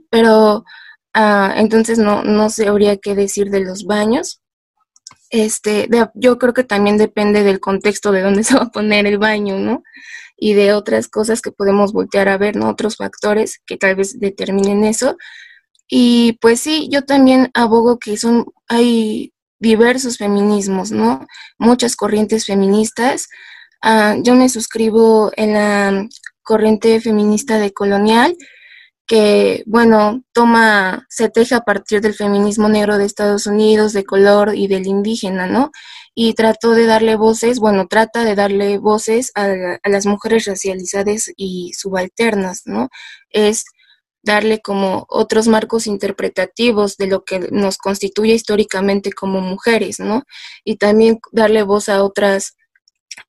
[0.10, 0.66] Pero
[1.14, 4.42] ah, entonces no, no sabría qué decir de los baños.
[5.30, 9.18] Este, yo creo que también depende del contexto de dónde se va a poner el
[9.18, 9.84] baño, ¿no?
[10.38, 12.70] Y de otras cosas que podemos voltear a ver, ¿no?
[12.70, 15.18] Otros factores que tal vez determinen eso.
[15.88, 21.28] Y pues sí, yo también abogo que son, hay diversos feminismos, ¿no?
[21.58, 23.28] Muchas corrientes feministas.
[23.82, 26.08] Ah, yo me suscribo en la
[26.44, 28.36] corriente feminista de colonial,
[29.10, 34.54] que, bueno, toma, se teje a partir del feminismo negro de Estados Unidos, de color
[34.56, 35.72] y del indígena, ¿no?
[36.14, 39.48] Y trató de darle voces, bueno, trata de darle voces a,
[39.82, 42.90] a las mujeres racializadas y subalternas, ¿no?
[43.32, 43.66] Es
[44.22, 50.22] darle como otros marcos interpretativos de lo que nos constituye históricamente como mujeres, ¿no?
[50.64, 52.58] Y también darle voz a otras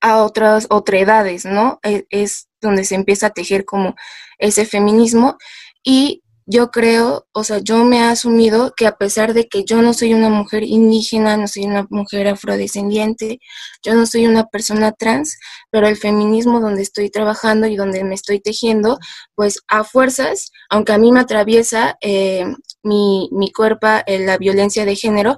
[0.03, 1.81] a otras otredades, ¿no?
[1.83, 3.95] Es, es donde se empieza a tejer como
[4.39, 5.39] ese feminismo
[5.83, 9.83] y yo creo, o sea, yo me he asumido que a pesar de que yo
[9.83, 13.39] no soy una mujer indígena, no soy una mujer afrodescendiente,
[13.85, 15.39] yo no soy una persona trans,
[15.71, 18.99] pero el feminismo donde estoy trabajando y donde me estoy tejiendo,
[19.37, 22.45] pues a fuerzas, aunque a mí me atraviesa eh,
[22.83, 25.37] mi, mi cuerpo eh, la violencia de género,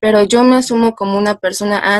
[0.00, 1.94] pero yo me asumo como una persona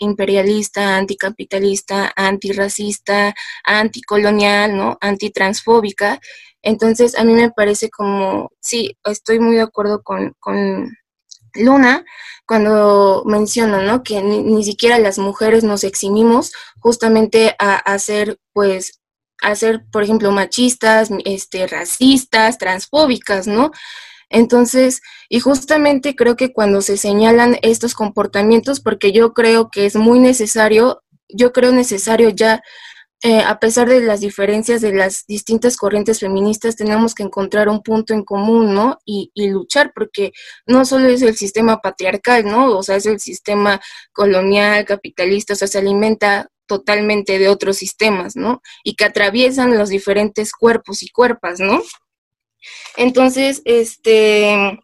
[0.00, 3.34] antiimperialista, anticapitalista, antirracista,
[3.64, 4.98] anticolonial, ¿no?
[5.00, 6.20] Antitransfóbica.
[6.62, 10.96] Entonces, a mí me parece como, sí, estoy muy de acuerdo con, con
[11.54, 12.04] Luna
[12.46, 14.02] cuando menciona, ¿no?
[14.02, 19.00] Que ni, siquiera las mujeres nos eximimos justamente a, ser, pues,
[19.42, 23.70] a ser, por ejemplo, machistas, este, racistas, transfóbicas, ¿no?
[24.30, 29.96] Entonces, y justamente creo que cuando se señalan estos comportamientos, porque yo creo que es
[29.96, 32.62] muy necesario, yo creo necesario ya,
[33.22, 37.82] eh, a pesar de las diferencias de las distintas corrientes feministas, tenemos que encontrar un
[37.82, 38.98] punto en común, ¿no?
[39.04, 40.32] Y, y luchar, porque
[40.64, 42.76] no solo es el sistema patriarcal, ¿no?
[42.78, 43.80] O sea, es el sistema
[44.12, 48.62] colonial, capitalista, o sea, se alimenta totalmente de otros sistemas, ¿no?
[48.84, 51.82] Y que atraviesan los diferentes cuerpos y cuerpas, ¿no?
[52.96, 54.78] Entonces, este,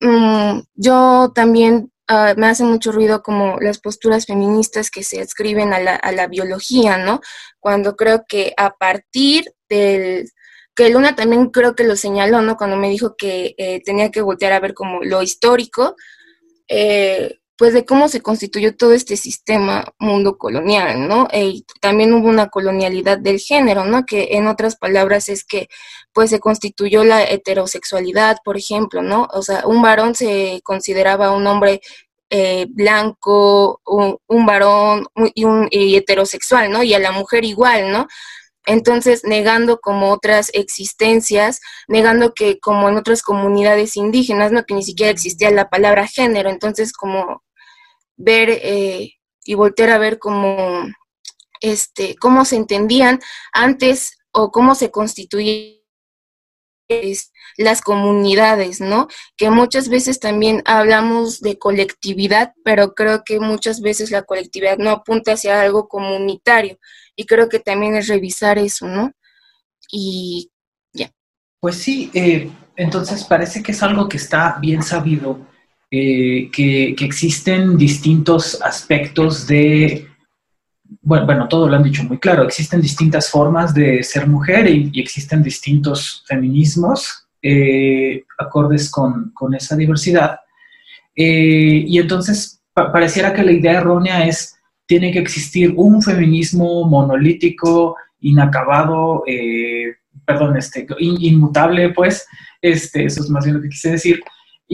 [0.00, 5.72] mm, yo también ah, me hace mucho ruido como las posturas feministas que se adscriben
[5.72, 7.20] a la, a la biología, ¿no?
[7.60, 10.30] Cuando creo que a partir del,
[10.74, 12.56] que Luna también creo que lo señaló, ¿no?
[12.56, 15.96] Cuando me dijo que eh, tenía que voltear a ver como lo histórico,
[16.68, 21.28] eh, pues de cómo se constituyó todo este sistema mundo colonial, ¿no?
[21.30, 24.04] E también hubo una colonialidad del género, ¿no?
[24.04, 25.68] Que en otras palabras es que
[26.12, 29.28] pues se constituyó la heterosexualidad, por ejemplo, ¿no?
[29.32, 31.80] O sea, un varón se consideraba un hombre
[32.30, 36.82] eh, blanco, un, varón y heterosexual, ¿no?
[36.82, 38.08] Y a la mujer igual, ¿no?
[38.66, 44.64] Entonces, negando como otras existencias, negando que como en otras comunidades indígenas, ¿no?
[44.64, 47.40] Que ni siquiera existía la palabra género, entonces como
[48.22, 50.86] ver eh, y voltear a ver cómo,
[51.60, 53.20] este, cómo se entendían
[53.52, 55.82] antes o cómo se constituía
[56.88, 59.08] es las comunidades, ¿no?
[59.36, 64.90] Que muchas veces también hablamos de colectividad, pero creo que muchas veces la colectividad no
[64.90, 66.78] apunta hacia algo comunitario
[67.16, 69.12] y creo que también es revisar eso, ¿no?
[69.90, 70.50] Y
[70.92, 71.10] ya.
[71.60, 75.38] Pues sí, eh, entonces parece que es algo que está bien sabido,
[75.94, 80.06] eh, que, existen distintos aspectos de
[81.02, 84.90] bueno, bueno, todo lo han dicho muy claro, existen distintas formas de ser mujer y,
[84.98, 90.38] existen distintos feminismos eh, acordes con, esa diversidad.
[91.14, 97.96] Eh, y entonces pareciera que la idea errónea es, tiene que existir un feminismo monolítico,
[98.20, 99.24] inacabado,
[100.24, 102.26] perdón, este, inmutable, pues,
[102.62, 104.22] este, eso es más bien lo que quise decir,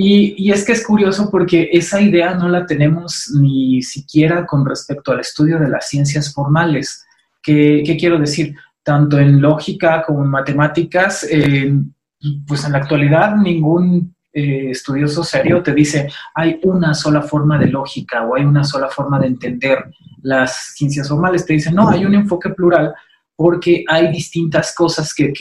[0.00, 5.10] y, es que es curioso porque esa idea no la tenemos ni siquiera con respecto
[5.10, 7.04] al estudio de las ciencias formales.
[7.42, 8.54] ¿Qué, quiero decir?
[8.84, 11.26] Tanto en lógica como en matemáticas,
[12.46, 17.66] pues en la actualidad ningún eh, estudioso serio te dice hay una sola forma de
[17.66, 19.84] lógica o hay una sola forma de entender
[20.22, 21.44] las ciencias formales.
[21.44, 22.94] Te dicen, no, hay un enfoque plural
[23.38, 25.32] porque hay distintas cosas que,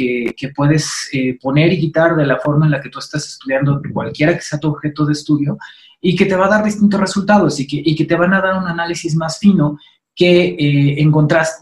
[0.56, 4.36] puedes eh, poner y quitar de la forma en la que tú estás estudiando, cualquiera
[4.36, 5.58] que sea tu objeto de estudio,
[6.00, 8.68] y que te va a dar distintos resultados y que, te van a dar un
[8.68, 9.80] análisis más fino
[10.16, 11.12] que eh,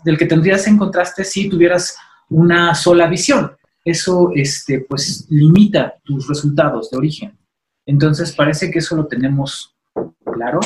[0.04, 1.96] del que tendrías en contraste si tuvieras
[2.28, 3.54] una sola visión.
[3.86, 7.38] Eso este, pues, limita tus resultados de origen.
[7.86, 9.74] Entonces parece que eso lo tenemos
[10.34, 10.60] claro.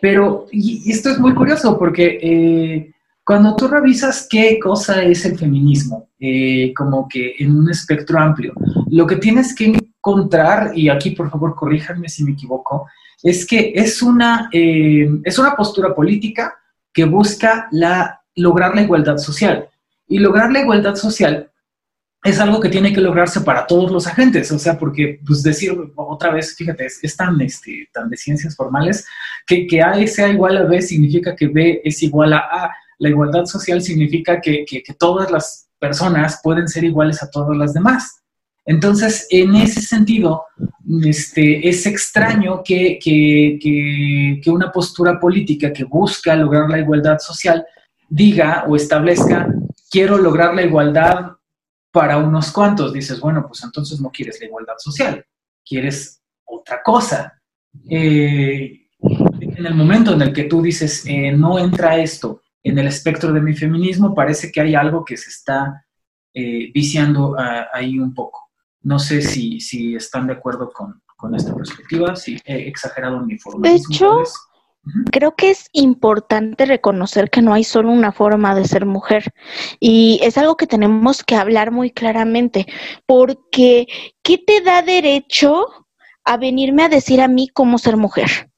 [0.00, 2.94] Pero, y, esto es muy curioso porque eh,
[3.28, 8.54] cuando tú revisas qué cosa es el feminismo, eh, como que en un espectro amplio,
[8.88, 12.88] lo que tienes que encontrar, y aquí por favor corríjanme si me equivoco,
[13.22, 16.54] es que es una, eh, es una postura política
[16.90, 19.68] que busca la, lograr la igualdad social.
[20.06, 21.50] Y lograr la igualdad social
[22.24, 25.76] es algo que tiene que lograrse para todos los agentes, o sea, porque, pues decir
[25.96, 29.06] otra vez, fíjate, es, tan, este, tan de ciencias formales,
[29.46, 33.08] que, que A sea igual a B significa que B es igual a A la
[33.08, 34.64] igualdad social significa que,
[34.98, 38.22] todas las personas pueden ser iguales a todas las demás.
[38.64, 40.44] Entonces, en ese sentido,
[41.04, 47.64] este, es extraño que, que, una postura política que busca lograr la igualdad social
[48.10, 49.48] diga o establezca,
[49.90, 51.32] quiero lograr la igualdad
[51.92, 52.92] para unos cuantos.
[52.92, 55.24] Dices, bueno, pues entonces no quieres la igualdad social,
[55.64, 57.40] quieres otra cosa.
[57.88, 58.88] Eh,
[59.40, 63.32] en el momento en el que tú dices, eh, no entra esto en el espectro
[63.32, 65.84] de mi feminismo parece que hay algo que se está
[66.34, 68.50] eh, viciando ah, ahí un poco.
[68.82, 71.02] No sé si, si están de acuerdo con,
[71.34, 73.68] esta perspectiva, si he exagerado mi forma.
[73.68, 74.22] De hecho,
[75.10, 79.32] creo que es importante reconocer que no hay solo una forma de ser mujer
[79.80, 82.66] y es algo que tenemos que hablar muy claramente,
[83.04, 83.88] porque
[84.22, 85.66] ¿qué te da derecho
[86.24, 88.50] a venirme a decir a mí cómo ser mujer?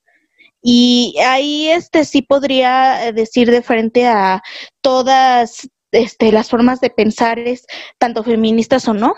[0.63, 4.43] Y ahí este sí podría eh, decir de frente a
[4.83, 7.67] todas este, las formas de pensar es
[7.99, 9.15] tanto feministas o no,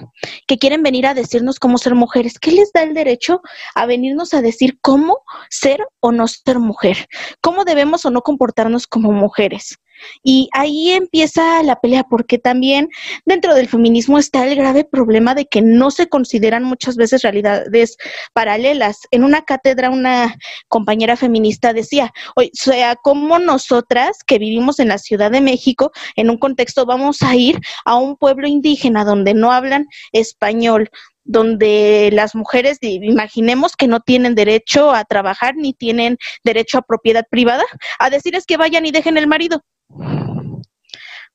[0.47, 2.39] que quieren venir a decirnos cómo ser mujeres.
[2.39, 3.43] ¿Qué les da el derecho
[3.75, 7.09] a venirnos a decir cómo ser o no ser mujer?
[7.41, 9.79] ¿Cómo debemos o no comportarnos como mujeres?
[10.23, 12.89] Y ahí empieza la pelea, porque también
[13.25, 17.97] dentro del feminismo está el grave problema de que no se consideran muchas veces realidades
[18.33, 19.01] paralelas.
[19.11, 20.37] En una cátedra una
[20.69, 26.31] compañera feminista decía, o sea, como nosotras que vivimos en la Ciudad de México, en
[26.31, 30.91] un contexto vamos a ir a un pueblo indígena donde no hablan español,
[31.25, 37.25] donde las mujeres, imaginemos que no tienen derecho a trabajar ni tienen derecho a propiedad
[37.31, 37.65] privada,
[37.99, 39.63] a decirles que vayan y dejen el marido.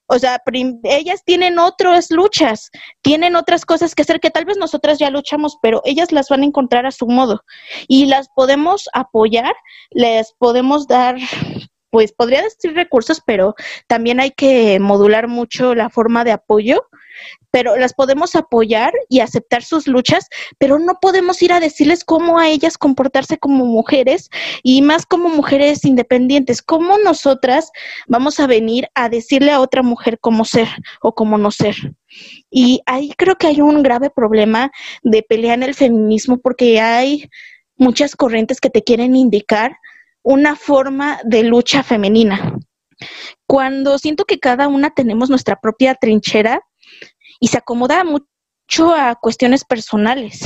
[0.10, 0.42] O sea,
[0.84, 5.58] ellas tienen otras luchas, tienen otras cosas que hacer que tal vez nosotras ya luchamos,
[5.62, 7.42] pero ellas las van a encontrar a su modo.
[7.90, 9.54] Y las podemos apoyar,
[9.90, 11.18] les podemos dar,
[11.90, 13.54] pues podría decir recursos, pero
[13.88, 16.88] también hay que modular mucho la forma de apoyo
[17.52, 20.28] pero las podemos apoyar y aceptar sus luchas,
[20.58, 24.30] pero no podemos ir a decirles cómo a ellas comportarse como mujeres
[24.64, 26.62] y más como mujeres independientes.
[26.62, 27.72] ¿Cómo nosotras
[28.08, 30.68] vamos a venir a decirle a otra mujer cómo ser
[31.02, 31.76] o cómo no ser?
[32.50, 34.72] Y ahí creo que hay un grave problema
[35.04, 37.30] de pelea en el feminismo porque hay
[37.76, 39.78] muchas corrientes que te quieren indicar
[40.24, 42.58] una forma de lucha femenina.
[43.46, 46.62] Cuando siento que cada una tenemos nuestra propia trinchera,
[47.40, 50.42] y se acomoda mucho a cuestiones personales.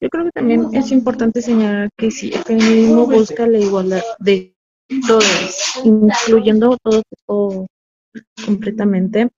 [0.00, 4.54] Yo creo que también es importante señalar que si el feminismo busca la igualdad de
[5.06, 7.66] todos, incluyendo todos los comparto
[8.46, 9.28] completamente,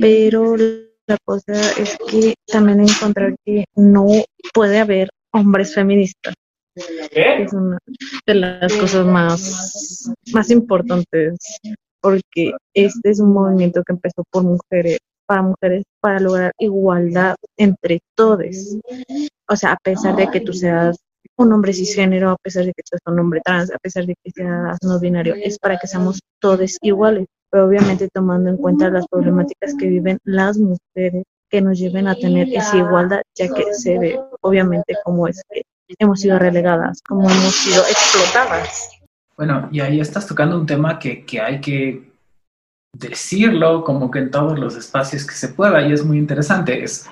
[0.00, 4.06] pero la cosa es que también encontrar que no
[4.54, 6.34] puede haber hombres feministas.
[6.76, 7.78] Es una
[8.26, 11.38] de las cosas más, más importantes,
[12.02, 18.00] porque este es un movimiento que empezó por mujeres, para mujeres, para lograr igualdad entre
[18.14, 18.76] todos.
[19.48, 20.98] O sea, a pesar de que tú seas
[21.38, 24.30] un hombre cisgénero, a pesar de que seas un hombre trans, a pesar de que
[24.30, 29.06] seas no binario, es para que seamos todos iguales, pero obviamente tomando en cuenta las
[29.08, 33.98] problemáticas que viven las mujeres que nos lleven a tener esa igualdad, ya que se
[33.98, 35.62] ve obviamente cómo es que
[35.98, 38.90] hemos sido relegadas, cómo hemos sido explotadas.
[39.36, 42.10] Bueno, y ahí estás tocando un tema que, que hay que
[42.92, 46.82] decirlo como que en todos los espacios que se pueda y es muy interesante.
[46.82, 47.08] Es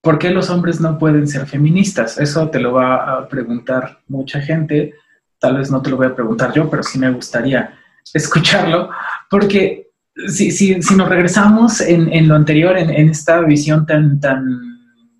[0.00, 2.18] ¿por qué los hombres no pueden ser feministas?
[2.18, 4.94] Eso te lo va a preguntar mucha gente.
[5.38, 7.74] Tal vez no te lo voy a preguntar yo, pero sí me gustaría
[8.12, 8.90] escucharlo,
[9.28, 9.90] porque
[10.26, 14.44] si, si, si nos regresamos en, en lo anterior, en, en, esta visión tan, tan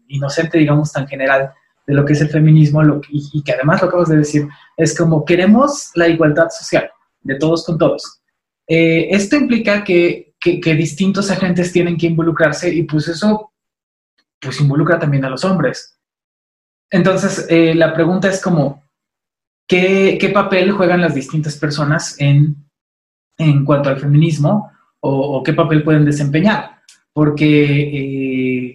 [0.08, 1.52] inocente, digamos, tan general
[1.90, 4.46] de lo que es el feminismo, lo y, y, que además lo acabas de decir,
[4.76, 6.88] es como queremos la igualdad social
[7.22, 8.20] de todos con todos.
[8.68, 13.52] Eh, esto implica que, que, que distintos agentes tienen que involucrarse y pues eso
[14.40, 15.98] pues involucra también a los hombres.
[16.92, 18.84] Entonces, eh, la pregunta es como,
[19.68, 22.54] ¿qué, ¿qué, papel juegan las distintas personas en,
[23.36, 24.70] en cuanto al feminismo
[25.00, 26.82] o, o, qué papel pueden desempeñar?
[27.12, 28.29] Porque eh,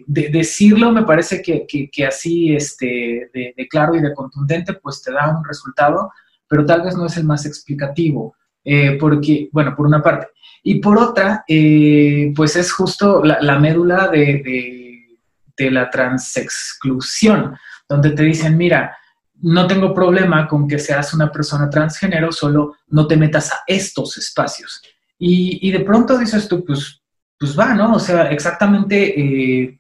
[0.08, 5.12] de, decirlo me parece que, que, así este, de, claro y de contundente, pues te
[5.12, 6.12] da un resultado,
[6.48, 8.36] pero tal vez no es el más explicativo.
[8.68, 10.28] Eh, porque, bueno, por una parte.
[10.64, 15.20] Y por otra, eh, pues es justo la, la médula de, de,
[15.56, 17.56] de la transexclusión,
[17.88, 18.98] donde te dicen, mira,
[19.42, 24.18] no tengo problema con que seas una persona transgénero, solo no te metas a estos
[24.18, 24.82] espacios.
[25.18, 27.02] Y, y de pronto dices tú, pues,
[27.38, 27.94] pues va, ¿no?
[27.94, 29.80] O sea, exactamente eh,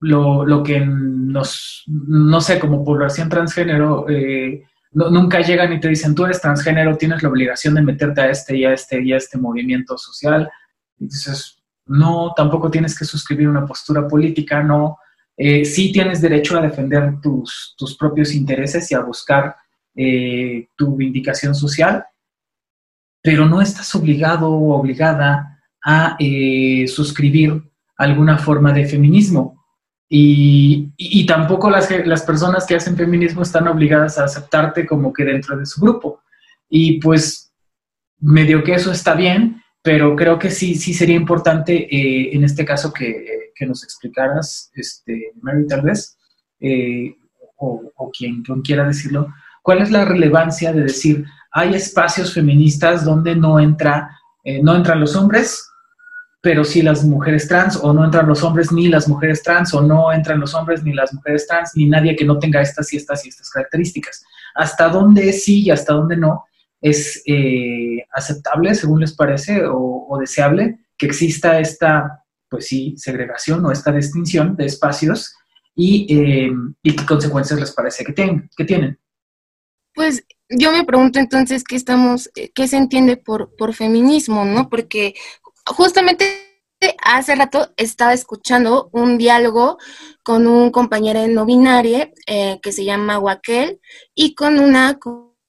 [0.00, 5.88] lo, lo, que nos, no sé, como población transgénero, eh, no, nunca llegan y te
[5.88, 9.12] dicen, tú eres transgénero, tienes la obligación de meterte a este y a este y
[9.12, 10.48] a este movimiento social.
[10.98, 14.98] Y dices, no, tampoco tienes que suscribir una postura política, no.
[15.36, 19.54] Eh, sí tienes derecho a defender tus, tus, propios intereses y a buscar
[19.94, 22.04] eh, tu vindicación social,
[23.22, 27.62] pero no estás obligado o obligada a eh, suscribir
[27.96, 29.55] alguna forma de feminismo.
[30.08, 35.56] Y, tampoco las, las personas que hacen feminismo están obligadas a aceptarte como que dentro
[35.56, 36.20] de su grupo.
[36.68, 37.52] Y pues
[38.20, 42.64] medio que eso está bien, pero creo que sí, sí sería importante eh, en este
[42.64, 46.16] caso que, que, nos explicaras, este, Mary, tal vez,
[46.60, 47.14] eh,
[47.56, 49.32] o, o quien, quien, quiera decirlo,
[49.62, 54.10] cuál es la relevancia de decir, hay espacios feministas donde no, entra,
[54.44, 55.66] eh, no entran los hombres,
[56.46, 59.82] pero sí las mujeres trans, o no entran los hombres ni las mujeres trans, o
[59.82, 62.98] no entran los hombres ni las mujeres trans, ni nadie que no tenga estas y
[62.98, 64.24] estas y estas características.
[64.54, 66.44] ¿Hasta dónde sí y hasta dónde no?
[66.80, 73.72] es eh, aceptable, según les parece, o, deseable que exista esta, pues sí, segregación o
[73.72, 75.34] esta distinción de espacios
[75.74, 79.00] y, eh, y qué consecuencias les parece que, ten, que, tienen.
[79.96, 84.68] Pues yo me pregunto entonces qué estamos, qué se entiende por, por feminismo, ¿no?
[84.68, 85.14] Porque
[85.66, 86.46] justamente
[87.02, 89.78] hace rato estaba escuchando un diálogo
[90.22, 93.80] con un compañero no binario eh, que se llama Wakel
[94.14, 94.98] y con una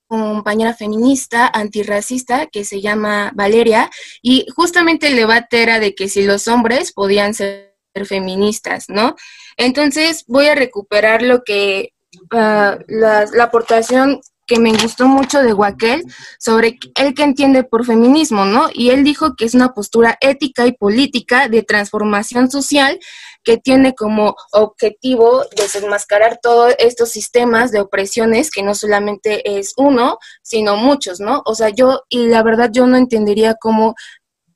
[0.08, 3.90] compañera feminista antirracista que se llama Valeria
[4.22, 7.74] y justamente el debate era de que si los hombres podían ser
[8.06, 9.16] feministas, ¿no?
[9.58, 11.94] Entonces voy a recuperar lo que
[12.32, 16.04] uh, la, aportación que me gustó mucho de Wakel
[16.40, 18.70] sobre el que entiende por feminismo, ¿no?
[18.74, 23.00] Y él dijo que es una postura ética y política de transformación social
[23.44, 30.18] que tiene como objetivo desenmascarar todos estos sistemas de opresiones que no solamente es uno,
[30.42, 31.44] sino muchos, ¿no?
[31.46, 33.96] O sea, yo, y la verdad yo no entendería cómo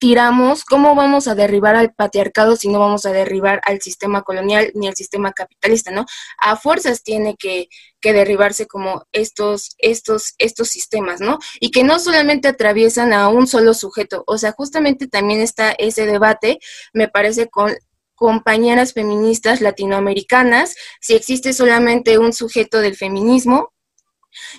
[0.01, 4.71] tiramos, cómo vamos a derribar al patriarcado si no vamos a derribar al sistema colonial
[4.73, 6.07] ni al sistema capitalista, ¿no?
[6.39, 7.69] A fuerzas tiene que,
[8.01, 11.37] que derribarse como estos, estos, estos sistemas, ¿no?
[11.59, 16.07] Y que no solamente atraviesan a un solo sujeto, o sea, justamente también está ese
[16.07, 16.57] debate,
[16.93, 17.71] me parece, con
[18.15, 23.71] compañeras feministas latinoamericanas, si existe solamente un sujeto del feminismo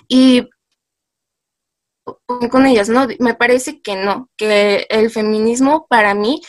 [0.07, 0.47] y
[2.49, 3.07] con ellas, ¿no?
[3.19, 6.41] Me parece que no, que el feminismo para mí,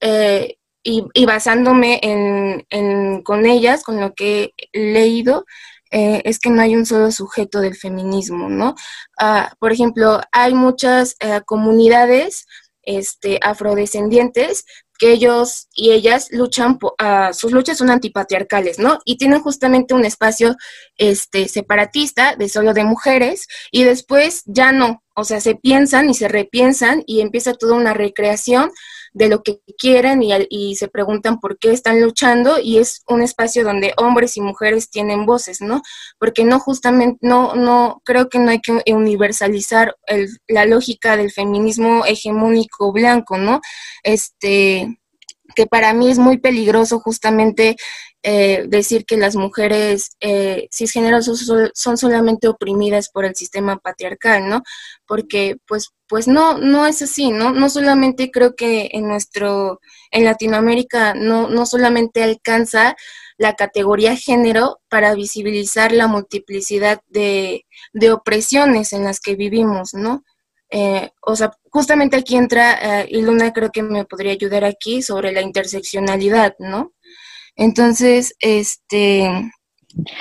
[0.00, 5.44] eh, y, basándome en, con ellas, con lo que he leído,
[5.90, 8.74] eh, es que no hay un solo sujeto del feminismo, ¿no?
[9.20, 12.46] Uh, por ejemplo, hay muchas uh, comunidades
[12.82, 14.64] este, afrodescendientes
[14.98, 16.78] que ellos y ellas luchan,
[17.32, 18.98] sus luchas son antipatriarcales, ¿no?
[19.04, 20.56] Y tienen justamente un espacio
[20.96, 26.14] este, separatista de solo de mujeres y después ya no, o sea, se piensan y
[26.14, 28.70] se repiensan y empieza toda una recreación
[29.18, 33.20] de lo que quieren y, y, se preguntan por qué están luchando y es un
[33.20, 35.82] espacio donde hombres y mujeres tienen voces, ¿no?
[36.20, 41.32] Porque no justamente, no, no, creo que no hay que universalizar el, la lógica del
[41.32, 43.60] feminismo hegemónico blanco, ¿no?
[44.04, 45.00] Este,
[45.56, 47.76] que para mí es muy peligroso justamente
[48.22, 54.48] eh, decir que las mujeres eh, cisgéneros son, son, solamente oprimidas por el sistema patriarcal,
[54.48, 54.62] ¿no?
[55.06, 57.52] Porque pues, pues no, no es así, ¿no?
[57.52, 62.96] No solamente creo que en nuestro, en Latinoamérica no, no solamente alcanza
[63.36, 70.24] la categoría género para visibilizar la multiplicidad de, de opresiones en las que vivimos, ¿no?
[70.70, 75.02] Eh, o sea, justamente aquí entra, eh, y Luna creo que me podría ayudar aquí
[75.02, 76.92] sobre la interseccionalidad, ¿no?
[77.58, 79.28] Entonces, este,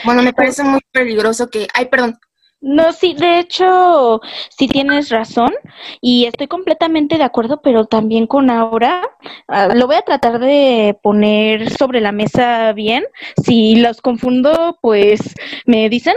[0.03, 2.17] bueno, me parece muy peligroso que, ay, perdón.
[2.59, 4.19] No, sí, de hecho,
[4.49, 5.53] sí tienes razón
[6.01, 9.07] y estoy completamente de acuerdo, pero también con Aura,
[9.47, 13.05] ah, lo voy a tratar de poner sobre la mesa bien.
[13.45, 15.19] Si los confundo, pues
[15.67, 16.15] me dicen,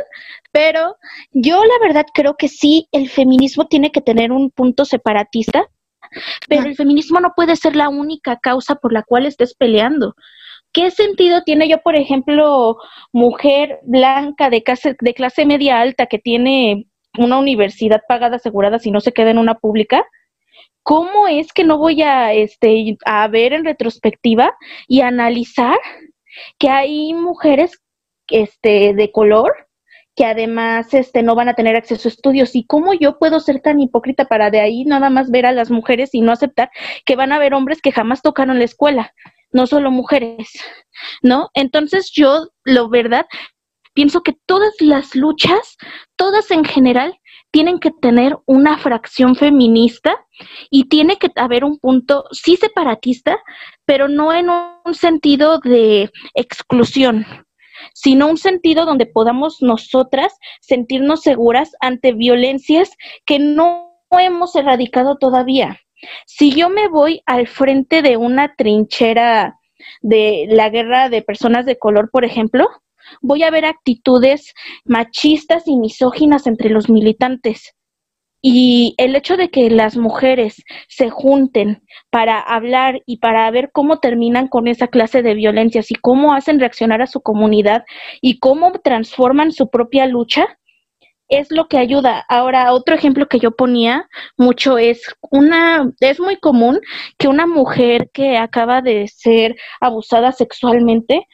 [0.53, 0.97] pero
[1.33, 5.67] yo la verdad creo que sí, el feminismo tiene que tener un punto separatista,
[6.49, 10.15] pero el feminismo no puede ser la única causa por la cual estés peleando.
[10.73, 12.77] ¿Qué sentido tiene yo, por ejemplo,
[13.13, 16.87] mujer blanca de clase, de clase media alta que tiene
[17.19, 20.05] una universidad pagada asegurada si no se queda en una pública?
[20.83, 24.55] ¿Cómo es que no voy a, este, a ver en retrospectiva
[24.89, 25.79] y analizar
[26.59, 27.81] que hay mujeres
[28.29, 29.53] este, de color
[30.17, 32.55] que además este, no van a tener acceso a estudios.
[32.55, 35.71] ¿Y cómo yo puedo ser tan hipócrita para de ahí nada más ver a las
[35.71, 36.71] mujeres y no aceptar
[37.05, 39.15] que van a haber hombres que jamás tocaron la escuela,
[39.53, 40.51] no solo mujeres,
[41.23, 41.49] ¿no?
[41.55, 43.27] Entonces yo, lo verdad,
[43.95, 45.77] pienso que todas las luchas,
[46.17, 47.19] todas en general,
[47.51, 50.17] tienen que tener una fracción feminista
[50.71, 53.39] y tiene que haber un punto, sí separatista,
[53.85, 57.27] pero no en un sentido de exclusión,
[57.93, 62.91] sino un sentido donde podamos nosotras sentirnos seguras ante violencias
[63.27, 65.81] que no hemos erradicado todavía.
[66.27, 69.59] Si yo me voy al frente de una trinchera
[70.01, 72.69] de la guerra de personas de color, por ejemplo,
[73.21, 77.75] voy a ver actitudes machistas y misóginas entre los militantes.
[78.43, 83.99] Y el hecho de que las mujeres se junten para hablar y para ver cómo
[83.99, 87.85] terminan con esa clase de violencias y cómo hacen reaccionar a su comunidad
[88.23, 90.59] y cómo transforman su propia lucha,
[91.31, 92.25] es lo que ayuda.
[92.29, 96.81] Ahora, otro ejemplo que yo ponía mucho es una, es muy común
[97.19, 101.27] que una mujer que acaba de ser abusada sexualmente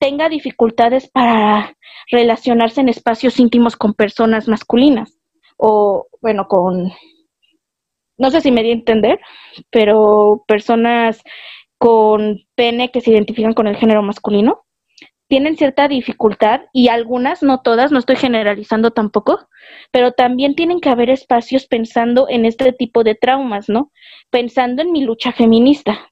[0.00, 1.76] tenga dificultades para
[2.10, 5.18] relacionarse en espacios íntimos con personas masculinas
[5.56, 6.92] o bueno, con,
[8.18, 9.20] no sé si me di a entender,
[9.70, 11.22] pero personas
[11.78, 14.64] con pene que se identifican con el género masculino
[15.28, 19.48] tienen cierta dificultad y algunas, no todas, no estoy generalizando tampoco,
[19.90, 23.90] pero también tienen que haber espacios pensando en este tipo de traumas, ¿no?
[24.30, 26.10] Pensando en mi lucha feminista.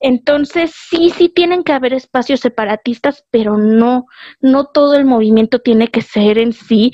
[0.00, 4.06] Entonces, sí, sí tienen que haber espacios separatistas, pero no,
[4.40, 6.92] no todo el movimiento tiene que ser en sí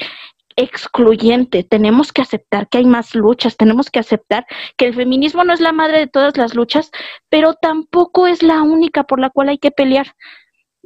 [0.57, 1.63] excluyente.
[1.63, 5.61] Tenemos que aceptar que hay más luchas, tenemos que aceptar que el feminismo no es
[5.61, 6.91] la madre de todas las luchas,
[7.29, 10.15] pero tampoco es la única por la cual hay que pelear.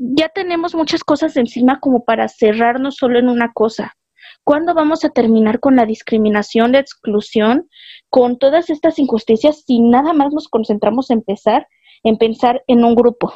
[0.02, 3.98] Ya tenemos muchas cosas encima como para cerrarnos solo en una cosa.
[4.44, 7.68] ¿Cuándo vamos a terminar con la discriminación, la exclusión,
[8.08, 11.68] con todas estas injusticias si nada más nos concentramos en pensar,
[12.02, 13.34] en pensar en un grupo?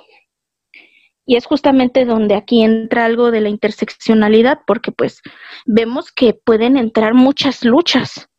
[1.27, 5.21] Y es justamente donde aquí entra algo de la interseccionalidad, porque pues
[5.67, 8.31] vemos que pueden entrar muchas luchas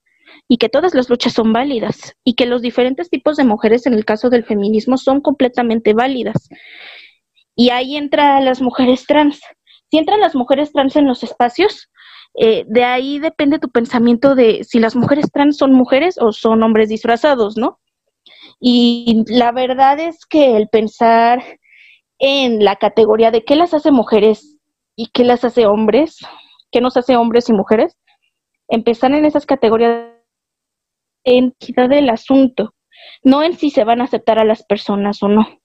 [0.47, 3.93] y que todas las luchas son válidas y que los diferentes tipos de mujeres en
[3.93, 6.49] el caso del feminismo son completamente válidas.
[7.55, 9.39] Y ahí entran las mujeres trans.
[9.89, 11.89] Si entran las mujeres trans en los espacios,
[12.37, 16.63] eh, de ahí depende tu pensamiento de si las mujeres trans son mujeres o son
[16.63, 17.79] hombres disfrazados, ¿no?
[18.59, 21.43] Y la verdad es que el pensar
[22.19, 24.57] en la categoría de qué las hace mujeres
[24.95, 26.17] y qué las hace hombres,
[26.71, 27.97] qué nos hace hombres y mujeres,
[28.67, 30.15] empezar en esas categorías
[31.25, 32.73] entidad del asunto,
[33.23, 35.59] no en si se van a aceptar a las personas o no.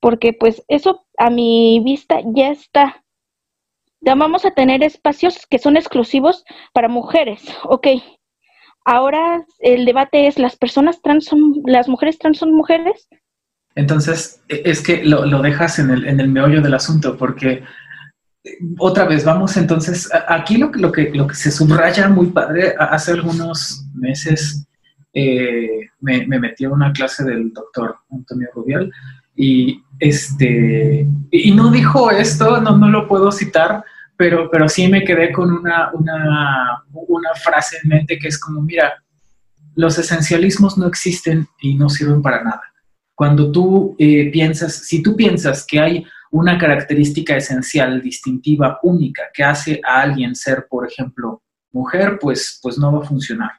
[0.00, 3.04] Porque pues eso a mi vista ya está.
[4.00, 7.88] Ya vamos a tener espacios que son exclusivos para mujeres, ok.
[8.84, 13.08] ahora el debate es, ¿las personas trans son, las mujeres trans son mujeres?
[13.74, 17.64] Entonces, e, es que lo, lo dejas en el, en el meollo del asunto, porque
[18.44, 22.74] eh, otra vez, vamos entonces, aquí lo, lo, que, lo que se subraya muy padre,
[22.78, 24.66] hace algunos meses
[25.12, 28.90] eh, me, me, metí a una clase del doctor Antonio Rubial
[29.34, 33.84] y, este, y no dijo esto, no, no lo puedo citar,
[34.16, 38.60] pero, pero sí me quedé con una, una, una frase en mente que es como,
[38.60, 39.02] mira,
[39.74, 42.62] los esencialismos no existen y no sirven para nada.
[43.14, 49.44] Cuando tú eh, piensas, si tú piensas que hay una característica esencial, distintiva, única, que
[49.44, 51.42] hace a alguien ser, por ejemplo,
[51.72, 53.52] mujer, pues, pues no va a funcionar.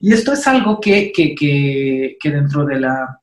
[0.00, 3.20] Y esto es algo que, que, que, que dentro de la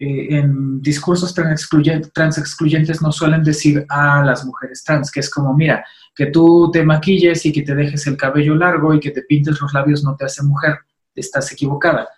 [0.00, 5.54] eh, en discursos trans, excluyentes no suelen decir a las mujeres trans, que es como,
[5.54, 5.84] mira,
[6.14, 9.60] que tú te maquilles y que te dejes el cabello largo y que te pintes
[9.60, 10.78] los labios no te hace mujer,
[11.14, 12.08] estás equivocada.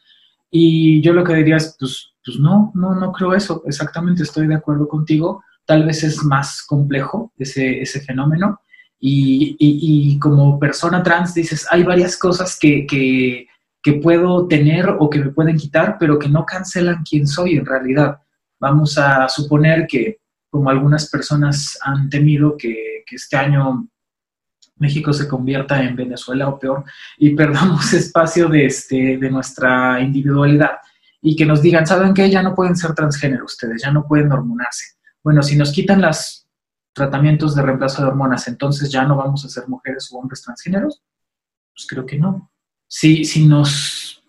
[0.50, 4.46] Y yo lo que diría es, pues, pues no, no, no creo eso, exactamente estoy
[4.46, 8.60] de acuerdo contigo, tal vez es más complejo ese, ese fenómeno.
[9.02, 13.46] Y, y, y, como persona trans dices, hay varias cosas que, que,
[13.82, 17.66] que puedo tener o que me pueden quitar, pero que no cancelan quién soy en
[17.66, 18.18] realidad.
[18.58, 20.18] Vamos a suponer que,
[20.50, 23.88] como algunas personas han temido, que, este año
[24.76, 26.84] México se convierta en Venezuela o peor
[27.18, 30.76] y perdamos espacio de, este, de nuestra individualidad
[31.20, 32.30] y que nos digan, ¿saben qué?
[32.30, 34.96] Ya no pueden ser transgénero ustedes, ya no pueden hormonarse.
[35.24, 36.46] Bueno, si nos quitan los
[36.92, 41.02] tratamientos de reemplazo de hormonas, entonces ya no vamos a ser mujeres o hombres transgéneros.
[41.74, 42.50] Pues creo que no
[42.90, 44.20] si, si nos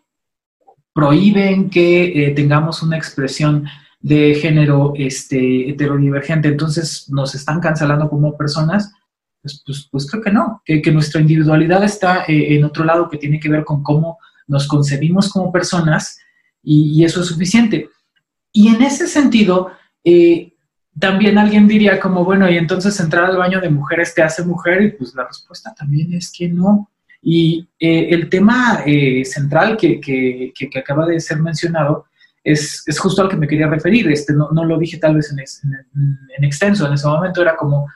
[0.94, 3.66] prohíben que eh, tengamos una expresión
[4.00, 8.94] de género este, heterodivergente, entonces nos están cancelando como personas,
[9.42, 13.10] pues, pues, pues creo que no, que, que, nuestra individualidad está eh, en otro lado
[13.10, 16.20] que tiene que ver con cómo nos concebimos como personas
[16.62, 17.90] y, eso es suficiente.
[18.52, 19.72] Y en ese sentido,
[20.04, 20.54] eh,
[21.00, 24.84] también alguien diría como, bueno, y entonces entrar al baño de mujeres te hace mujer,
[24.84, 26.92] y pues la respuesta también es que no.
[27.22, 32.06] Y eh, el tema eh, central que, que, acaba de ser mencionado
[32.44, 34.10] es, es, justo al que me quería referir.
[34.12, 37.56] Este, no, no lo dije tal vez en, en, en, extenso en ese momento, era
[37.56, 37.88] como,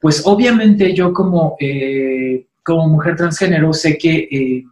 [0.00, 4.64] pues obviamente yo como, eh, como mujer transgénero sé que,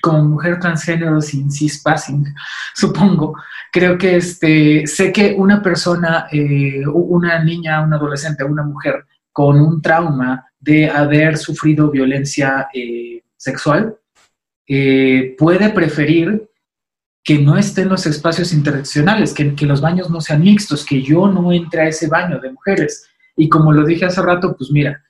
[0.00, 2.24] como mujer transgénero sin cispassing,
[2.74, 3.34] supongo,
[3.70, 6.28] creo que este, sé que una persona,
[6.94, 13.96] una niña, una adolescente, una mujer con un trauma de haber sufrido violencia eh, sexual,
[14.66, 16.48] eh, puede preferir
[17.24, 21.02] que no esté en los espacios interseccionales, que, que, los baños no sean mixtos, que
[21.02, 23.08] yo no entre a ese baño de mujeres.
[23.36, 25.02] Y como lo dije hace rato, pues mira,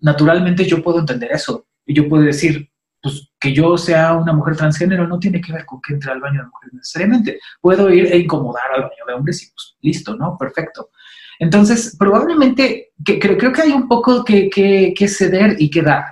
[0.00, 1.66] naturalmente yo puedo entender eso.
[1.86, 2.70] Y yo puedo decir,
[3.02, 6.20] pues que yo sea una mujer transgénero no tiene que ver con que entre al
[6.20, 7.40] baño de mujeres necesariamente.
[7.60, 10.36] Puedo ir e incomodar al baño de hombres y pues listo, ¿no?
[10.38, 10.90] Perfecto.
[11.38, 16.04] Entonces, probablemente, que, creo, creo, que hay un poco que, que, ceder y que dar,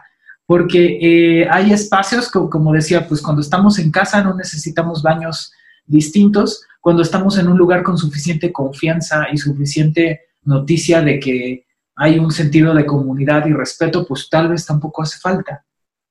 [0.47, 5.53] porque eh, hay espacios, como, como, decía, pues cuando estamos en casa no necesitamos baños
[5.87, 12.19] distintos, cuando estamos en un lugar con suficiente confianza y suficiente noticia de que hay
[12.19, 15.65] un sentido de comunidad y respeto, pues tal vez tampoco hace falta.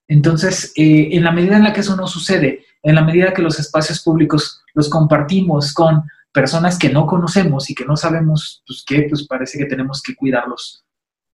[0.07, 3.41] Entonces, eh, en la medida en la que eso no sucede, en la medida que
[3.41, 8.83] los espacios públicos los compartimos con personas que no conocemos y que no sabemos, pues
[8.85, 10.85] que pues parece que tenemos que cuidarlos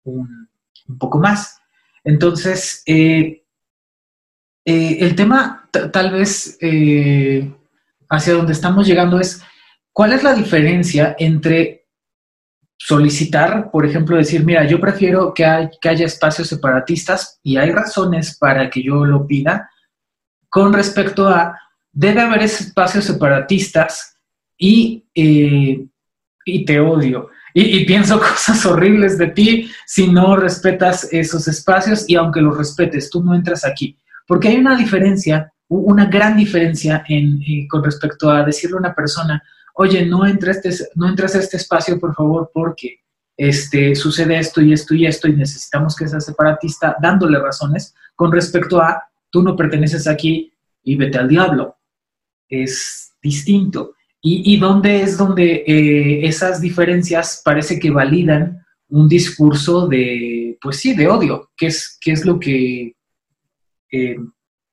[0.04, 0.48] un,
[0.98, 1.58] poco más.
[2.04, 3.44] Entonces, eh,
[4.64, 7.52] eh, el tema tal vez eh,
[8.08, 9.42] hacia donde estamos llegando es,
[9.92, 11.86] ¿cuál es la diferencia entre
[12.78, 18.36] solicitar, por ejemplo, decir, mira, yo prefiero que, que haya espacios separatistas y hay razones
[18.38, 19.70] para que yo lo pida,
[20.48, 21.58] con respecto a,
[21.90, 24.15] debe haber espacios separatistas
[24.58, 25.86] y, eh,
[26.44, 27.28] y te odio.
[27.58, 33.08] Y, pienso cosas horribles de ti si no respetas esos espacios y aunque los respetes,
[33.08, 33.96] tú no entras aquí.
[34.26, 38.94] Porque hay una diferencia, una gran diferencia en, eh, con respecto a decirle a una
[38.94, 39.42] persona,
[39.74, 43.00] oye, no entres, este, no entras a este espacio, por favor, porque
[43.36, 48.32] este, sucede esto y esto y esto y necesitamos que sea separatista, dándole razones con
[48.32, 50.52] respecto a, tú no perteneces aquí
[50.82, 51.76] y vete al diablo.
[52.48, 53.95] Es distinto.
[54.28, 60.96] Y, dónde es donde eh, esas diferencias parece que validan un discurso de, pues sí,
[60.96, 62.96] de odio, que es, es lo que,
[63.92, 64.16] eh,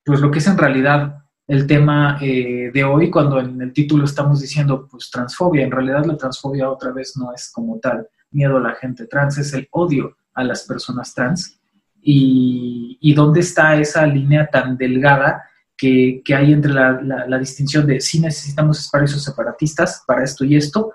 [0.04, 4.06] pues lo que es en realidad el tema eh, de hoy, cuando en el título
[4.06, 8.58] estamos diciendo, pues transfobia, en realidad la transfobia otra vez no es como tal miedo
[8.58, 11.60] a la gente trans, es el odio a las personas trans.
[12.02, 15.44] Y, y dónde está esa línea tan delgada
[15.78, 20.56] que, que hay entre la, la, distinción de si necesitamos espacios separatistas para esto y
[20.56, 20.94] esto,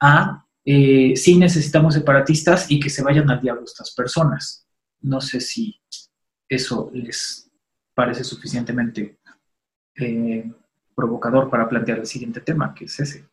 [0.00, 4.66] a eh, si necesitamos separatistas y que se vayan al diablo estas personas.
[5.00, 5.80] No sé si
[6.48, 7.50] eso les
[7.94, 9.18] parece suficientemente
[9.96, 10.50] eh,
[10.94, 13.28] provocador para plantear el siguiente tema, que es ese.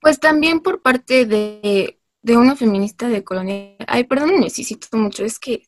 [0.00, 3.76] Pues también por parte de, de una feminista de colonia.
[3.86, 5.66] Ay, perdón, necesito mucho, es que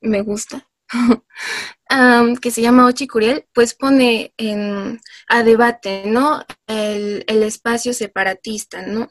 [0.00, 0.68] me gusta.
[2.40, 6.44] que se llama Ochi Curiel, pues pone en, a debate, ¿no?
[6.66, 9.08] El, el espacio separatista, ¿no?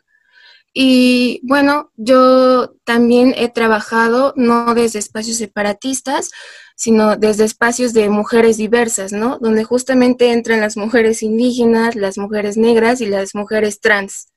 [0.78, 6.32] Y bueno, yo también he trabajado no desde espacios separatistas,
[6.76, 9.40] sino desde espacios de mujeres diversas, ¿no?
[9.40, 14.28] Donde justamente entran las mujeres indígenas, las mujeres negras y las mujeres trans.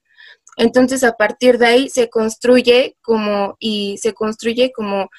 [0.57, 5.11] Entonces, a partir de ahí se construye como, y se construye como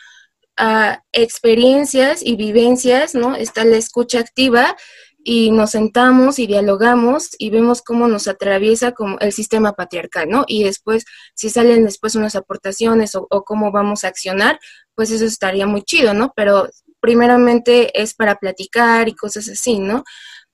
[1.11, 3.35] experiencias y vivencias, ¿no?
[3.35, 4.75] Está la escucha activa
[5.23, 10.45] y nos sentamos y dialogamos y vemos cómo nos atraviesa como el sistema patriarcal, ¿no?
[10.47, 11.05] Y después,
[11.35, 14.59] si salen después unas aportaciones o, o, cómo vamos a accionar,
[14.95, 16.33] pues eso estaría muy chido, ¿no?
[16.35, 20.03] Pero primeramente es para platicar y cosas así, ¿no?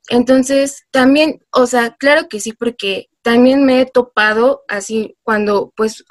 [0.09, 6.03] Entonces, también, o sea, claro que sí, porque también me he topado así cuando, pues,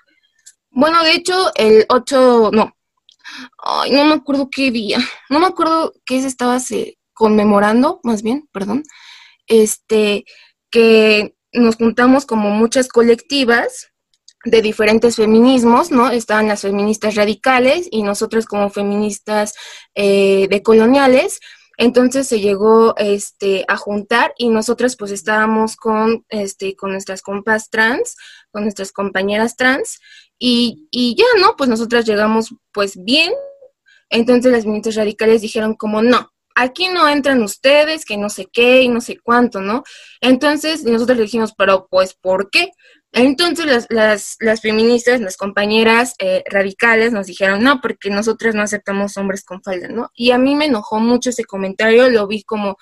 [0.70, 2.74] bueno, de hecho, el 8, no,
[3.91, 4.99] no me acuerdo qué día,
[5.31, 6.59] no me acuerdo qué se estaba
[7.12, 8.83] conmemorando, más bien, perdón,
[9.47, 10.25] este,
[10.70, 13.93] que nos juntamos como muchas colectivas
[14.45, 16.11] de diferentes feminismos, ¿no?
[16.11, 19.55] Estaban las feministas radicales y nosotros como feministas
[19.95, 21.41] eh, decoloniales.
[21.77, 27.70] Entonces se llegó este, a juntar y nosotras pues estábamos con, este, con nuestras compas
[27.70, 28.16] trans,
[28.53, 29.99] con nuestras compañeras trans
[30.39, 31.57] y, y ya, ¿no?
[31.57, 33.32] Pues nosotras llegamos pues bien.
[34.11, 38.82] Entonces las feministas radicales dijeron como no, aquí no entran ustedes, que no sé qué
[38.82, 39.82] y no sé cuánto, ¿no?
[40.20, 42.70] Entonces nosotros le dijimos, pero pues, ¿por qué?
[43.12, 48.62] Entonces las, las, las feministas, las compañeras eh, radicales nos dijeron, no, porque nosotras no
[48.62, 50.11] aceptamos hombres con falda, ¿no?
[50.14, 52.76] Y a mí me enojó mucho ese comentario, lo vi como,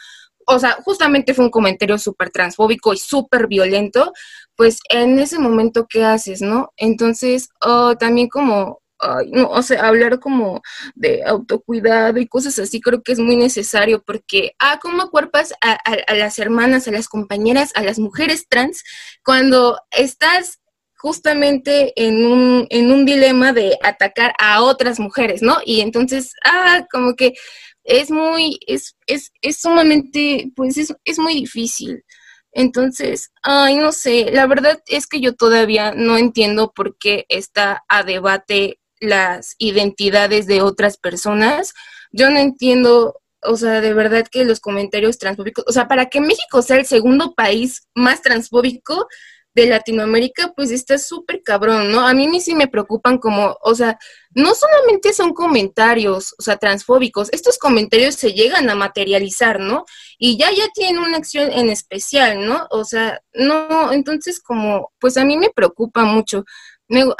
[0.46, 4.12] o sea, justamente fue un comentario súper transfóbico y súper violento,
[4.56, 6.72] pues en ese momento, ¿qué haces, no?
[6.76, 8.82] Entonces, oh, también como
[9.30, 10.62] no, o sea, hablar como
[10.94, 15.72] de autocuidado y cosas así, creo que es muy necesario porque, ah, ¿cómo acuerpas a,
[15.72, 18.84] a, las hermanas, a las compañeras, a las mujeres trans
[19.24, 20.60] cuando estás
[21.02, 25.58] justamente en un, en un dilema de atacar a otras mujeres, ¿no?
[25.64, 27.34] Y entonces, ah, como que
[27.82, 32.04] es muy, es, es, es sumamente, pues es, es muy difícil.
[32.52, 37.82] Entonces, ay, no sé, la verdad es que yo todavía no entiendo por qué está
[37.88, 41.72] a debate las identidades de otras personas.
[42.12, 46.20] Yo no entiendo, o sea, de verdad que los comentarios transfóbicos, o sea, para que
[46.20, 49.08] México sea el segundo país más transfóbico
[49.54, 52.06] de Latinoamérica, pues está súper cabrón, ¿no?
[52.06, 53.98] A mí sí me preocupan como, o sea,
[54.34, 59.84] no solamente son comentarios, o sea, transfóbicos, estos comentarios se llegan a materializar, ¿no?
[60.18, 62.66] Y ya, ya tienen una acción en especial, ¿no?
[62.70, 66.44] O sea, no, entonces como, pues a mí me preocupa mucho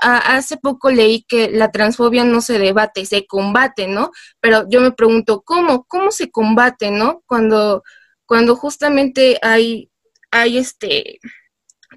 [0.00, 4.10] hace poco leí que la transfobia no se debate, se combate, ¿no?
[4.40, 5.84] Pero yo me pregunto, ¿cómo?
[5.84, 7.22] ¿Cómo se combate, no?
[7.26, 7.82] Cuando,
[8.26, 9.90] cuando justamente hay,
[10.30, 11.18] hay este,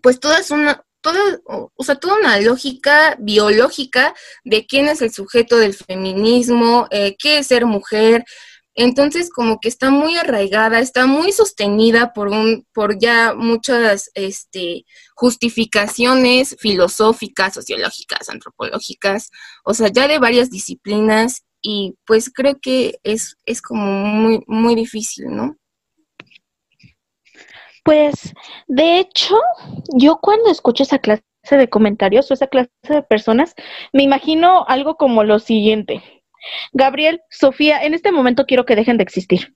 [0.02, 5.58] pues toda una, toda, o sea, toda una lógica biológica de quién es el sujeto
[5.58, 8.26] del feminismo, eh, qué es ser mujer,
[8.78, 14.86] entonces, como que está muy arraigada, está muy sostenida por un, por ya muchas este,
[15.16, 19.32] justificaciones filosóficas, sociológicas, antropológicas,
[19.64, 24.76] o sea, ya de varias disciplinas, y pues creo que es, es como muy, muy
[24.76, 25.58] difícil, ¿no?
[27.86, 28.34] Pues,
[28.68, 29.38] de hecho,
[29.96, 33.56] yo cuando escucho esa clase de comentarios o esa clase de personas,
[33.94, 36.02] me imagino algo como lo siguiente
[36.74, 39.56] Gabriel, Sofía, en este momento quiero que dejen de existir.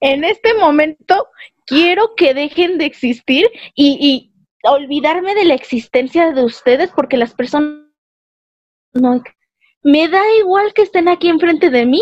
[0.00, 1.28] En este momento
[1.66, 4.28] quiero que dejen de existir y,
[4.64, 7.84] olvidarme de la existencia de ustedes porque las personas
[8.92, 9.20] no
[9.82, 12.00] me da igual que estén aquí enfrente de mí.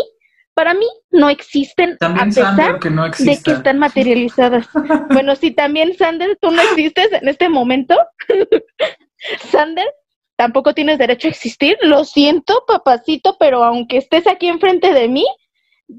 [0.61, 4.69] Para mí no existen a pesar de que están materializadas.
[5.09, 7.97] bueno, sí, también Sander, tú no existes en este momento.
[9.49, 9.91] Sander,
[10.35, 11.79] tampoco tienes derecho a existir.
[11.81, 15.25] Lo siento, papacito, pero aunque estés aquí enfrente de mí,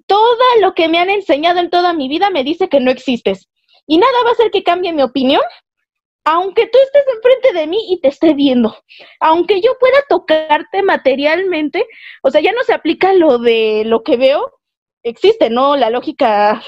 [0.07, 3.49] todo lo que me han enseñado en toda mi vida me dice que no existes.
[3.89, 5.43] Y nada va a hacer que cambie mi opinión,
[6.25, 8.77] aunque tú estés enfrente de mí y te esté viendo.
[9.21, 11.87] Aunque yo pueda tocarte materialmente,
[12.23, 14.61] o sea, ya no se aplica lo de lo que veo,
[15.03, 15.77] existe, ¿no?
[15.77, 16.63] La lógica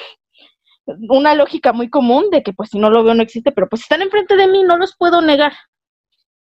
[0.87, 3.83] una lógica muy común de que pues si no lo veo no existe, pero pues
[3.83, 5.53] están enfrente de mí, no los puedo negar.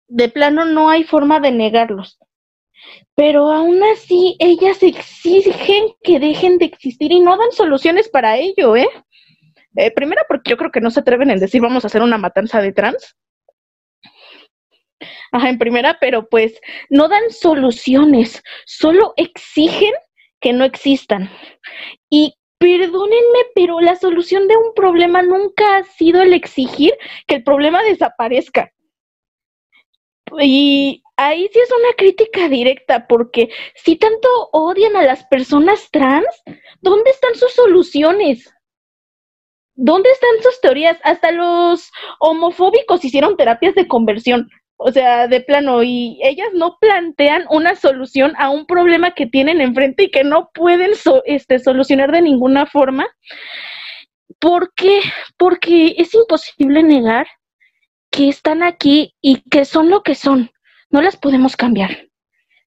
[0.08, 2.18] De plano no hay forma de negarlos.
[3.16, 8.76] Pero aún así ellas exigen que dejen de existir y no dan soluciones para ello,
[8.76, 8.88] ¿eh?
[9.78, 12.18] Eh primero porque yo creo que no se atreven en decir vamos a hacer una
[12.18, 13.16] matanza de trans.
[15.32, 16.60] Ajá, en primera, pero pues
[16.90, 19.94] no dan soluciones, solo exigen
[20.40, 21.30] que no existan.
[22.10, 26.94] Y perdónenme, pero la solución de un problema nunca ha sido el exigir
[27.28, 28.72] que el problema desaparezca.
[30.40, 36.28] Y ahí sí es una crítica directa, porque si tanto odian a las personas trans,
[36.82, 38.52] ¿dónde están sus soluciones?
[39.78, 40.98] ¿Dónde están sus teorías?
[41.04, 44.50] Hasta los homofóbicos hicieron terapias de conversión.
[44.80, 49.62] O sea, de plano, y ellas no plantean una solución a un problema que tienen
[49.62, 50.92] enfrente y que no pueden
[51.26, 53.08] este, solucionar de ninguna forma.
[54.40, 55.02] ¿Por qué?
[55.38, 57.28] Porque es imposible negar
[58.12, 60.52] que están aquí y que son lo que son.
[60.90, 62.08] No las podemos cambiar.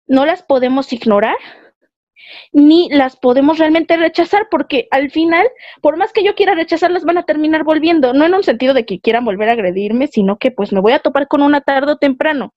[0.07, 1.37] No las podemos ignorar
[2.53, 5.47] ni las podemos realmente rechazar porque al final,
[5.81, 8.85] por más que yo quiera rechazarlas, van a terminar volviendo, no en un sentido de
[8.85, 11.93] que quieran volver a agredirme, sino que pues me voy a topar con una tarde
[11.93, 12.55] o temprano.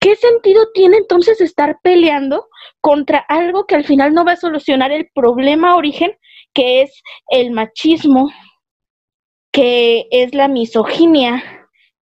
[0.00, 2.48] ¿Qué sentido tiene entonces estar peleando
[2.80, 6.12] contra algo que al final no va a solucionar el problema origen,
[6.52, 8.30] que es el machismo,
[9.50, 11.42] que es la misoginia,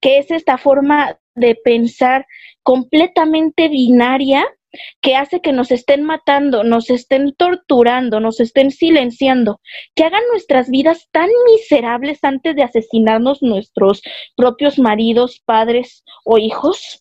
[0.01, 2.27] que es esta forma de pensar
[2.63, 4.47] completamente binaria
[5.01, 9.61] que hace que nos estén matando, nos estén torturando, nos estén silenciando,
[9.95, 14.03] que hagan nuestras vidas tan miserables antes de asesinarnos nuestros
[14.37, 17.01] propios maridos, padres o hijos,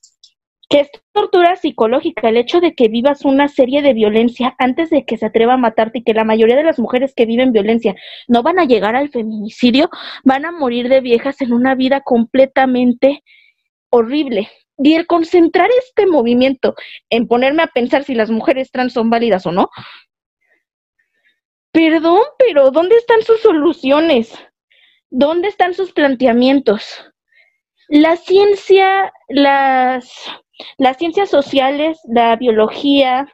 [0.72, 5.04] que es tortura psicológica, el hecho de que vivas una serie de violencia antes de
[5.04, 7.94] que se atreva a matarte y que la mayoría de las mujeres que viven violencia
[8.30, 9.90] no van a llegar al feminicidio,
[10.24, 13.22] van a morir de viejas en una vida completamente
[13.90, 14.48] horrible.
[14.84, 16.76] Y el concentrar este movimiento
[17.10, 19.70] en ponerme a pensar si las mujeres trans son válidas o no,
[21.72, 24.34] perdón, pero ¿dónde están sus soluciones?
[25.10, 27.06] ¿Dónde están sus planteamientos?
[27.90, 30.12] La ciencia, las,
[30.78, 33.28] las ciencias sociales, la biología,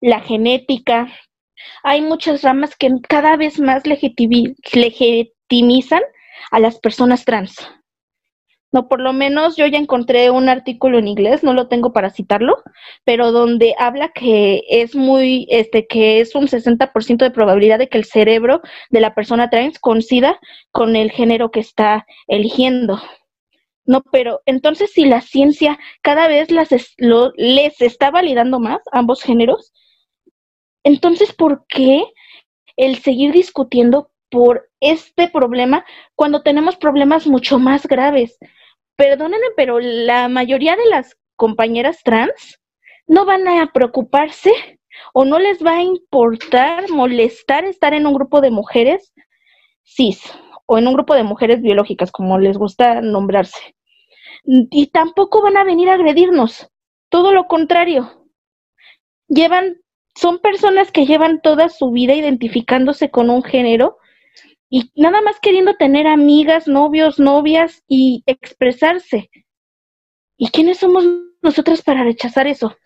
[0.00, 1.08] la genética,
[1.82, 6.02] hay muchas ramas que cada vez más legitimizan
[6.50, 7.56] a las personas trans.
[8.72, 12.10] No, por lo menos yo ya encontré un artículo en inglés, no lo tengo para
[12.10, 12.62] citarlo,
[13.04, 17.98] pero donde habla que es muy, este, que es un 60% de probabilidad de que
[17.98, 18.60] el cerebro
[18.90, 20.38] de la persona trans coincida
[20.72, 23.00] con el género que está eligiendo.
[23.84, 26.70] No, pero entonces si la ciencia cada vez las
[27.36, 29.72] les está validando más ambos géneros,
[30.82, 32.04] entonces ¿por qué
[32.76, 35.84] el seguir discutiendo por este problema
[36.14, 38.38] cuando tenemos problemas mucho más graves.
[38.96, 42.60] Perdónenme, pero la mayoría de las compañeras trans
[43.06, 44.52] no van a preocuparse
[45.12, 49.12] o no les va a importar molestar estar en un grupo de mujeres
[49.84, 50.22] cis
[50.66, 53.76] o en un grupo de mujeres biológicas, como les gusta nombrarse.
[54.44, 56.68] Y tampoco van a venir a agredirnos,
[57.08, 58.26] todo lo contrario.
[59.28, 59.76] Llevan,
[60.14, 63.98] son personas que llevan toda su vida identificándose con un género
[64.68, 69.30] y nada más queriendo tener amigas, novios, novias y expresarse.
[70.36, 71.04] ¿Y quiénes somos
[71.42, 72.76] nosotras para rechazar eso?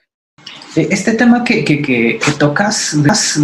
[0.77, 2.97] Este tema que, que, que, tocas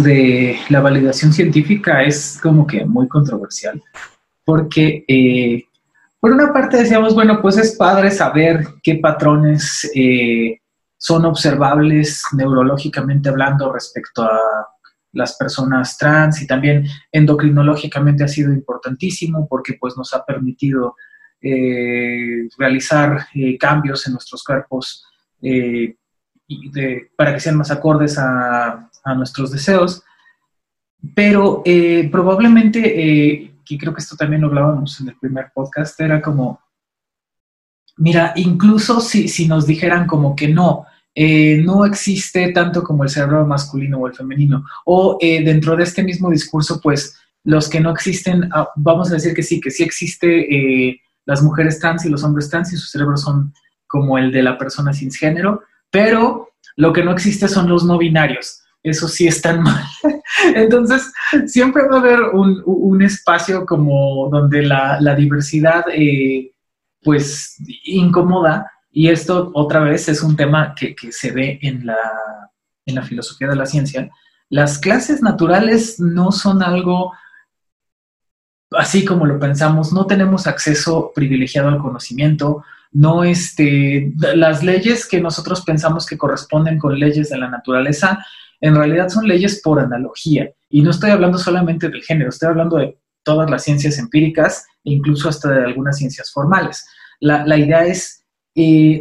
[0.03, 3.81] de la validación científica es como que muy controversial,
[4.45, 5.65] porque eh,
[6.19, 10.59] por una parte decíamos, bueno, pues es padre saber qué patrones eh,
[10.97, 14.39] son observables neurológicamente hablando respecto a
[15.17, 20.95] las personas trans y también endocrinológicamente ha sido importantísimo porque pues nos ha permitido
[21.41, 25.05] eh, realizar eh, cambios en nuestros cuerpos
[25.41, 25.95] eh,
[27.15, 30.03] para que sean más acordes a, nuestros deseos.
[31.15, 31.63] Pero
[32.11, 32.81] probablemente,
[33.69, 36.59] y creo que esto también lo hablábamos en el primer podcast, era como,
[37.95, 40.85] mira, incluso si, si nos dijeran como que no,
[41.19, 44.63] eh, no existe tanto como el cerebro masculino o el femenino.
[44.85, 49.15] O eh, dentro de este mismo discurso, pues los que no existen, ah, vamos a
[49.15, 52.77] decir que sí, que sí existe eh, las mujeres trans y los hombres trans y
[52.77, 53.51] sus cerebros son
[53.87, 58.61] como el de la persona cisgénero, pero lo que no existe son los no binarios.
[58.83, 59.83] Eso sí están mal.
[60.53, 61.11] Entonces,
[61.47, 65.83] siempre va a haber un, espacio como donde la, la diversidad,
[67.01, 67.55] pues,
[67.85, 71.99] incomoda, y esto otra vez es un tema que, se ve en la,
[72.83, 74.09] en la filosofía de la ciencia.
[74.49, 77.13] Las clases naturales no son algo
[78.71, 85.21] así como lo pensamos, no tenemos acceso privilegiado al conocimiento, no este, las leyes que
[85.21, 88.25] nosotros pensamos que corresponden con leyes de la naturaleza,
[88.61, 90.49] en realidad son leyes por analogía.
[90.71, 94.93] Y no estoy hablando solamente del género, estoy hablando de todas las ciencias empíricas e
[94.93, 96.83] incluso hasta de algunas ciencias formales.
[97.19, 98.23] La, la idea es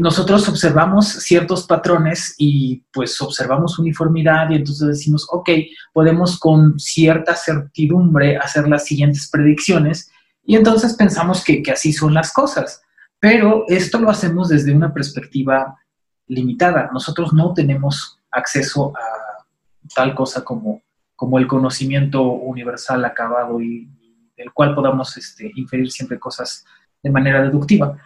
[0.01, 5.49] nosotros observamos ciertos patrones y pues observamos uniformidad y entonces decimos, ok,
[5.95, 10.11] podemos con cierta certidumbre hacer las siguientes predicciones
[10.45, 12.83] y entonces pensamos que, que así son las cosas.
[13.19, 15.79] Pero esto lo hacemos desde una perspectiva
[16.27, 16.91] limitada.
[16.93, 19.47] Nosotros no tenemos acceso a
[19.95, 20.83] tal cosa como,
[21.15, 23.89] como el conocimiento universal acabado y,
[24.37, 26.65] del cual podamos este, inferir siempre cosas
[27.03, 27.97] de manera deductiva.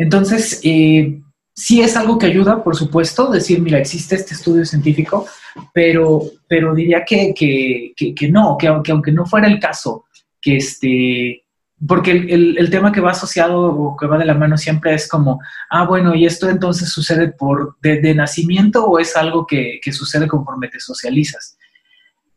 [0.00, 1.20] Entonces, eh,
[1.54, 5.26] sí es algo que ayuda, por supuesto, decir, mira, existe este estudio científico,
[5.74, 10.06] pero, pero diría que, que, no, que aunque, aunque no fuera el caso,
[10.40, 11.44] que este,
[11.86, 15.38] porque el, tema que va asociado o que va de la mano siempre es como,
[15.68, 20.26] ah, bueno, ¿y esto entonces sucede por de, nacimiento o es algo que, que, sucede
[20.26, 21.58] conforme te socializas?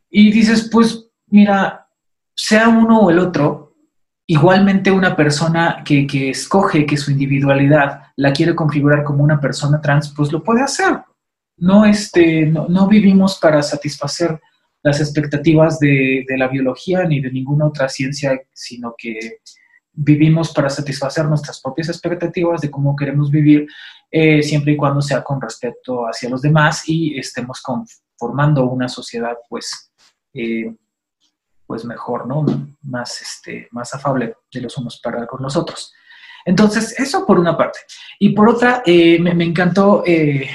[0.10, 1.88] Y dices, pues, mira,
[2.36, 3.63] sea uno o el otro,
[4.26, 10.14] Igualmente una persona que, escoge que su individualidad la quiere configurar como una persona trans,
[10.16, 11.02] pues lo puede hacer.
[11.58, 14.40] No, este, no, vivimos para satisfacer
[14.82, 19.40] las expectativas de, la biología ni de ninguna otra ciencia, sino que
[19.92, 23.68] vivimos para satisfacer nuestras propias expectativas de cómo queremos vivir,
[24.10, 27.62] eh, siempre y cuando sea con respeto hacia los demás y estemos
[28.18, 29.92] formando una sociedad, pues,
[30.34, 30.74] eh,
[31.74, 32.46] pues mejor, ¿no?
[32.84, 35.92] Más, este, más afable de los unos para con los otros.
[36.46, 37.80] Entonces, eso por una parte.
[38.20, 40.48] Y por otra, eh, me, encantó eh,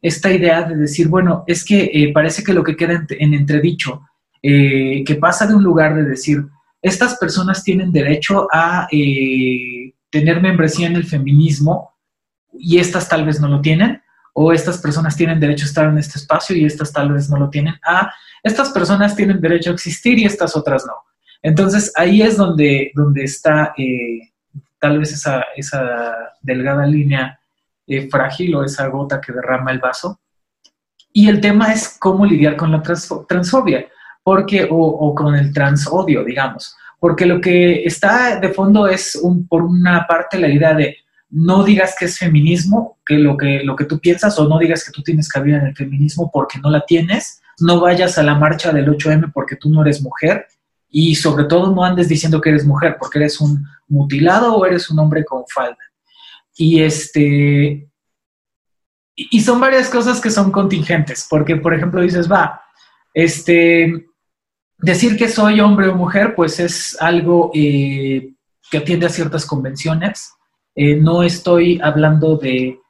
[0.00, 4.02] esta idea de decir, bueno, es que eh, parece que lo que queda en, entredicho,
[4.40, 6.44] que pasa de un lugar de decir,
[6.80, 8.86] estas personas tienen derecho a
[10.10, 11.96] tener membresía en el feminismo
[12.52, 14.03] y estas tal vez no lo tienen,
[14.34, 17.38] o estas personas tienen derecho a estar en este espacio y estas tal vez no
[17.38, 18.12] lo tienen, a
[18.42, 20.92] estas personas tienen derecho a existir y estas otras no.
[21.42, 24.32] Entonces ahí es donde, donde está eh,
[24.78, 27.38] tal vez esa, esa delgada línea
[27.86, 30.18] eh, frágil o esa gota que derrama el vaso.
[31.12, 33.86] Y el tema es cómo lidiar con la transfobia,
[34.22, 39.62] porque, o, con el transodio, digamos, porque lo que está de fondo es, un, por
[39.62, 40.96] una parte, la idea de
[41.34, 44.84] no digas que es feminismo, que lo, que lo que tú piensas, o no digas
[44.84, 48.36] que tú tienes cabida en el feminismo porque no la tienes, no vayas a la
[48.36, 50.46] marcha del 8M porque tú no eres mujer
[50.88, 54.88] y sobre todo no andes diciendo que eres mujer porque eres un mutilado o eres
[54.90, 55.76] un hombre con falda.
[56.56, 57.88] Y este
[59.16, 62.62] y son varias cosas que son contingentes, porque por ejemplo dices, va,
[63.12, 64.06] este
[64.78, 68.34] decir que soy hombre o mujer, pues es algo eh,
[68.70, 70.32] que atiende a ciertas convenciones.
[70.74, 72.80] Eh, no estoy hablando de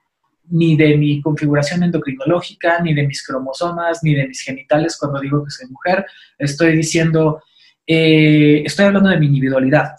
[0.51, 5.45] ni de mi configuración endocrinológica, ni de mis cromosomas, ni de mis genitales cuando digo
[5.45, 6.07] que soy mujer.
[6.39, 7.43] Estoy diciendo,
[7.87, 9.97] eh, estoy hablando de mi individualidad,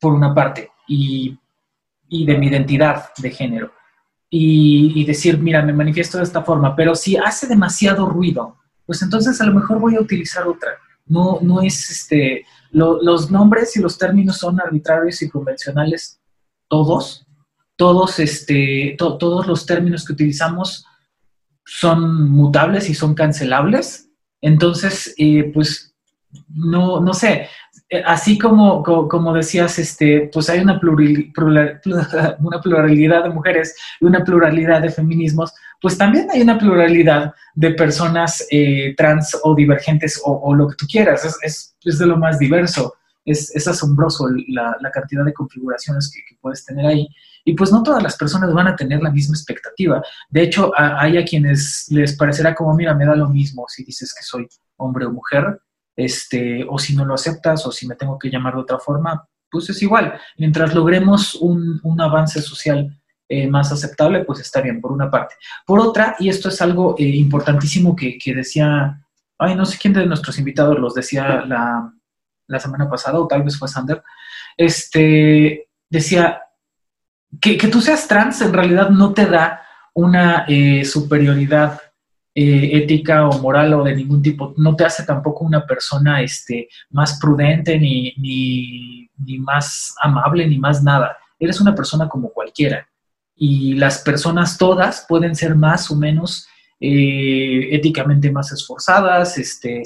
[0.00, 1.38] por una parte, y,
[2.08, 3.72] de mi identidad de género.
[4.30, 8.56] Y, decir, mira, me manifiesto de esta forma, pero si hace demasiado ruido,
[8.86, 10.70] pues entonces a lo mejor voy a utilizar otra.
[11.06, 16.20] No, no es este, los nombres y los términos son arbitrarios y convencionales
[16.68, 17.26] todos,
[17.76, 20.86] todos, este, todos los términos que utilizamos
[21.64, 24.10] son mutables y son cancelables.
[24.40, 25.94] Entonces, eh, pues,
[26.48, 27.48] no, no sé,
[27.88, 30.80] eh, así como, como, decías, este, pues hay una,
[32.38, 37.70] una pluralidad de mujeres y una pluralidad de feminismos, pues también hay una pluralidad de
[37.72, 42.38] personas eh, trans o divergentes o, lo que tú quieras, es, es, de lo más
[42.38, 42.94] diverso,
[43.24, 47.08] es, es asombroso la, la, cantidad de configuraciones que, que puedes tener ahí.
[47.44, 50.02] Y pues no todas las personas van a tener la misma expectativa.
[50.30, 54.14] De hecho, hay a quienes les parecerá como, mira, me da lo mismo si dices
[54.14, 55.60] que soy hombre o mujer,
[55.94, 59.28] este, o si no lo aceptas, o si me tengo que llamar de otra forma,
[59.50, 60.18] pues es igual.
[60.38, 62.98] Mientras logremos un, avance social
[63.28, 65.34] eh, más aceptable, pues está bien, por una parte.
[65.66, 69.00] Por otra, y esto es algo eh, importantísimo que, decía,
[69.38, 71.92] ay, no sé quién de nuestros invitados los decía la,
[72.54, 74.02] la semana pasada, o tal vez fue Sander,
[74.56, 76.40] este, decía,
[77.40, 79.62] que, tú seas trans en realidad no te da
[79.94, 81.80] una eh, superioridad
[82.34, 86.68] eh, ética o moral o de ningún tipo, no te hace tampoco una persona este,
[86.90, 91.16] más prudente ni, ni, más amable ni más nada.
[91.38, 92.88] Eres una persona como cualquiera.
[93.36, 96.48] Y las personas todas pueden ser más o menos
[96.80, 99.82] eh, éticamente más esforzadas, este,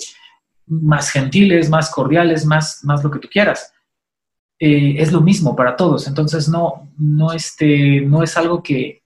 [0.68, 3.72] más gentiles, más cordiales, más, más lo que tú quieras
[4.58, 6.08] eh, es lo mismo para todos.
[6.08, 9.02] Entonces, no, no, este, no es algo que,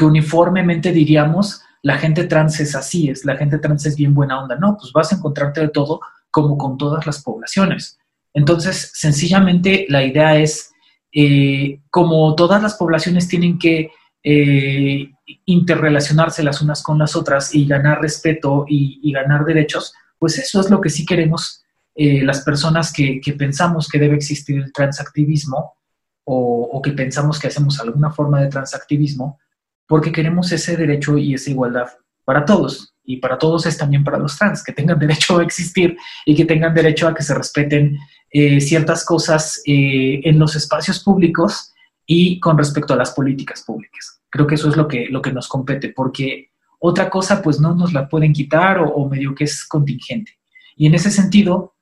[0.00, 4.56] uniformemente diríamos, la gente trans es así, es la gente trans es bien buena onda.
[4.56, 6.00] No, pues vas a encontrarte de todo
[6.30, 7.98] como con todas las poblaciones.
[8.34, 10.72] Entonces, sencillamente la idea es,
[11.12, 13.90] eh, como todas las poblaciones tienen que
[14.22, 15.10] eh,
[15.46, 20.70] interrelacionarse las unas con las otras y ganar respeto y, ganar derechos, pues eso es
[20.70, 21.62] lo que sí queremos
[21.98, 25.76] eh, las personas que, pensamos que debe existir el transactivismo
[26.24, 29.38] o, que pensamos que hacemos alguna forma de transactivismo,
[29.86, 31.86] porque queremos ese derecho y esa igualdad
[32.24, 35.96] para todos y para todos es también para los trans, que tengan derecho a existir
[36.26, 37.96] y que tengan derecho a que se respeten
[38.30, 41.72] eh, ciertas cosas eh, en los espacios públicos
[42.04, 44.20] y con respecto a las políticas públicas.
[44.28, 47.74] Creo que eso es lo que, lo que nos compete, porque otra cosa pues no
[47.74, 50.32] nos la pueden quitar o, medio que es contingente.
[50.76, 51.74] Y en ese sentido,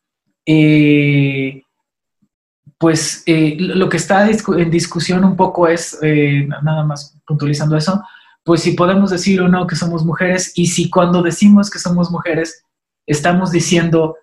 [0.47, 1.63] eh,
[2.79, 5.99] pues lo que está en discusión un poco es,
[6.63, 8.03] nada más puntualizando eso,
[8.45, 12.11] pues si podemos decir o no que somos mujeres y si cuando decimos que somos
[12.11, 12.63] mujeres
[13.07, 14.17] estamos diciendo,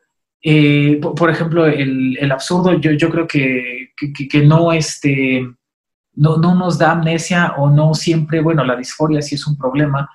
[0.44, 3.90] eh, por, ejemplo, el, absurdo, yo, yo creo que,
[4.30, 5.48] que, no, este,
[6.14, 10.10] no, no, nos da amnesia o no siempre, bueno, la disforia sí es un problema,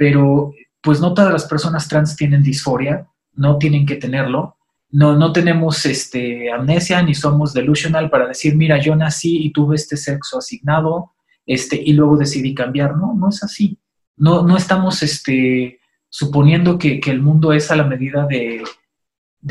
[0.00, 4.56] pero pues no todas las personas trans tienen disforia, no tienen que tenerlo.
[4.88, 9.76] No, no tenemos este, amnesia ni somos delusional para decir, mira, yo nací y tuve
[9.76, 11.12] este sexo asignado,
[11.44, 12.96] este, y luego decidí cambiar.
[12.96, 13.78] No, no es así.
[14.16, 18.64] No, no estamos este, suponiendo que, el mundo es a la medida de,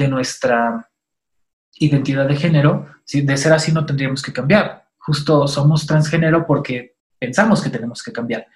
[0.09, 0.89] nuestra
[1.75, 2.87] identidad de género.
[3.05, 4.87] Si de ser así no tendríamos que cambiar.
[4.97, 8.47] Justo somos transgénero porque pensamos que tenemos que cambiar.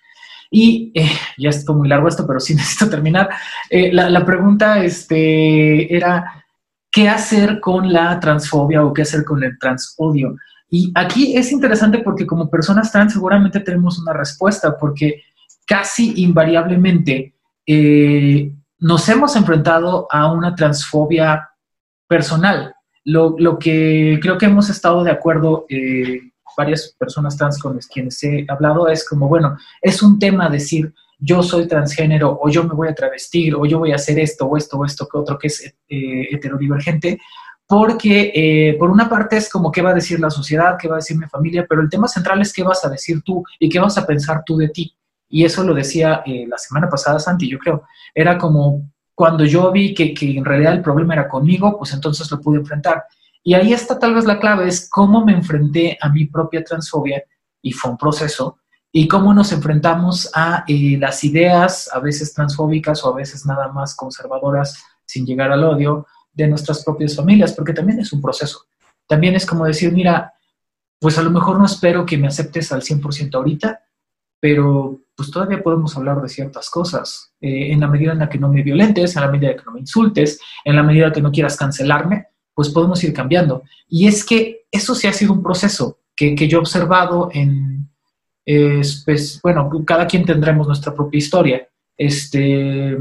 [0.55, 3.27] Y eh, ya estuvo muy largo esto, pero sí necesito terminar.
[3.71, 6.45] Eh, la, pregunta este, era,
[6.91, 10.35] ¿qué hacer con la transfobia o qué hacer con el transodio?
[10.69, 15.23] Y aquí es interesante porque como personas trans seguramente tenemos una respuesta, porque
[15.65, 17.33] casi invariablemente
[17.65, 21.49] eh, nos hemos enfrentado a una transfobia
[22.07, 22.75] personal.
[23.05, 25.65] Lo, que creo que hemos estado de acuerdo
[26.57, 31.41] varias personas trans con quienes he hablado es como, bueno, es un tema decir yo
[31.41, 34.57] soy transgénero o yo me voy a travestir o yo voy a hacer esto o
[34.57, 37.19] esto o esto que otro que es eh, heterodivergente,
[37.65, 40.95] porque eh, por una parte es como qué va a decir la sociedad, qué va
[40.95, 43.69] a decir mi familia, pero el tema central es qué vas a decir tú y
[43.69, 44.93] qué vas a pensar tú de ti.
[45.29, 47.83] Y eso lo decía eh, la semana pasada Santi, yo creo.
[48.13, 52.29] Era como cuando yo vi que, que en realidad el problema era conmigo, pues entonces
[52.29, 53.05] lo pude enfrentar.
[53.43, 57.23] Y ahí está tal vez la clave, es cómo me enfrenté a mi propia transfobia,
[57.61, 58.57] y fue un proceso,
[58.91, 63.69] y cómo nos enfrentamos a eh, las ideas, a veces transfóbicas o a veces nada
[63.69, 68.65] más conservadoras, sin llegar al odio, de nuestras propias familias, porque también es un proceso.
[69.07, 70.33] También es como decir, mira,
[70.99, 73.81] pues a lo mejor no espero que me aceptes al 100% ahorita,
[74.39, 77.33] pero pues todavía podemos hablar de ciertas cosas.
[77.41, 79.65] Eh, en la medida en la que no me violentes, en la medida en que
[79.65, 83.63] no me insultes, en la medida que no quieras cancelarme, pues podemos ir cambiando.
[83.87, 87.89] Y es que eso sí ha sido un proceso que, que yo he observado en,
[89.05, 91.67] pues, bueno, cada quien tendremos nuestra propia historia.
[91.97, 92.97] Este,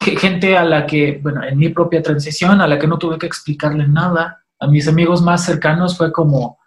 [0.00, 3.26] gente a la que, bueno, en mi propia transición, a la que no tuve que
[3.26, 4.42] explicarle nada.
[4.58, 6.58] A mis amigos más cercanos fue como,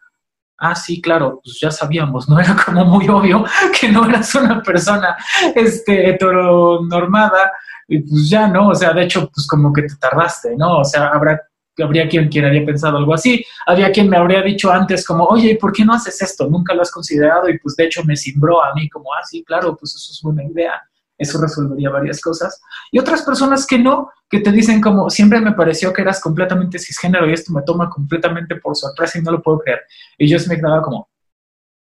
[0.57, 2.39] ah, sí, claro, pues ya sabíamos, ¿no?
[2.41, 3.45] Era como muy obvio
[3.79, 5.15] que no eras una persona
[5.55, 7.51] este, heteronormada,
[7.87, 8.69] y pues ya, ¿no?
[8.69, 10.79] O sea, de hecho, pues como que te tardaste, ¿no?
[10.79, 11.39] O sea, habrá,
[11.83, 15.57] habría quien, quien habría pensado algo así, había quien me habría dicho antes como, oye,
[15.59, 16.47] ¿por qué no haces esto?
[16.47, 19.43] Nunca lo has considerado y pues de hecho me cimbró a mí como, ah, sí,
[19.43, 20.81] claro, pues eso es buena idea
[21.17, 22.61] eso resolvería varias cosas.
[22.91, 26.79] Y otras personas que no, que te dicen como, siempre me pareció que eras completamente
[26.79, 29.81] cisgénero y esto me toma completamente por sorpresa y no lo puedo creer.
[30.17, 31.09] Y yo se me quedaba como,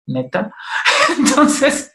[0.06, 0.52] neta.
[1.18, 1.92] Entonces,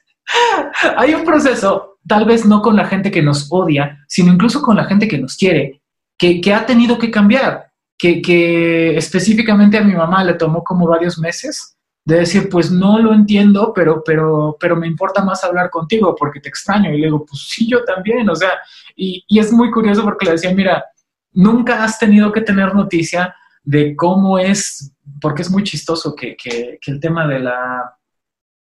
[0.97, 4.75] hay un proceso, tal vez no con la gente que nos odia, sino incluso con
[4.75, 5.81] la gente que nos quiere,
[6.17, 7.68] que, que ha tenido que cambiar,
[7.99, 12.97] que, que específicamente a mi mamá le tomó como varios meses de decir, pues no
[12.97, 16.91] lo entiendo, pero, pero, pero me importa más hablar contigo porque te extraño.
[16.91, 18.53] Y le digo, pues sí, yo también, o sea,
[18.95, 20.85] y, y es muy curioso porque le decía, mira,
[21.33, 26.79] nunca has tenido que tener noticia de cómo es, porque es muy chistoso que, que,
[26.81, 27.97] que el tema de la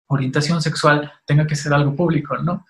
[0.07, 2.65] orientación sexual tenga que ser algo público, ¿no?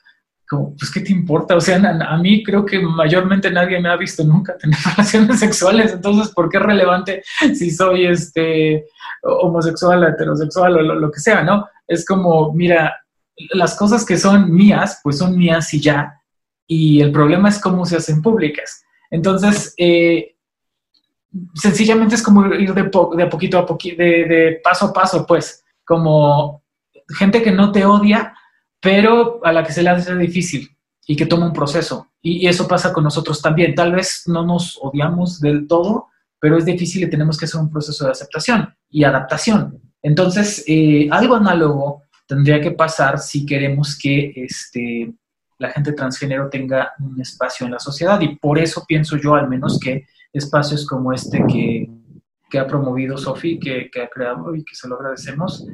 [0.48, 1.56] Como, pues, ¿qué te importa?
[1.56, 5.92] O sea, a, mí creo que mayormente nadie me ha visto nunca tener relaciones sexuales,
[5.92, 7.22] entonces, ¿por qué es relevante
[7.54, 8.86] si soy este
[9.22, 11.66] homosexual, heterosexual o lo, que sea, no?
[11.86, 12.94] Es como, mira,
[13.50, 16.20] las cosas que son mías, pues son mías y ya,
[16.66, 18.84] y el problema es cómo se hacen públicas.
[19.10, 20.36] Entonces, eh,
[21.54, 25.64] sencillamente es como ir de, de poquito a poquito, de, de paso a paso, pues,
[25.84, 26.62] como
[27.18, 28.34] gente que no te odia,
[28.85, 30.69] pero a la que se le hace difícil
[31.06, 32.12] y que toma un proceso.
[32.20, 33.74] Y, eso pasa con nosotros también.
[33.74, 36.09] Tal vez no nos odiamos del todo,
[36.39, 39.81] pero es difícil y tenemos que hacer un proceso de aceptación y adaptación.
[40.02, 45.15] Entonces, eh, algo análogo tendría que pasar si queremos que este,
[45.59, 48.20] la gente transgénero tenga un espacio en la sociedad.
[48.20, 51.89] Y por eso pienso yo, al menos, que espacios como este que,
[52.51, 55.66] que ha promovido Sofi, que, que ha creado y que se lo agradecemos,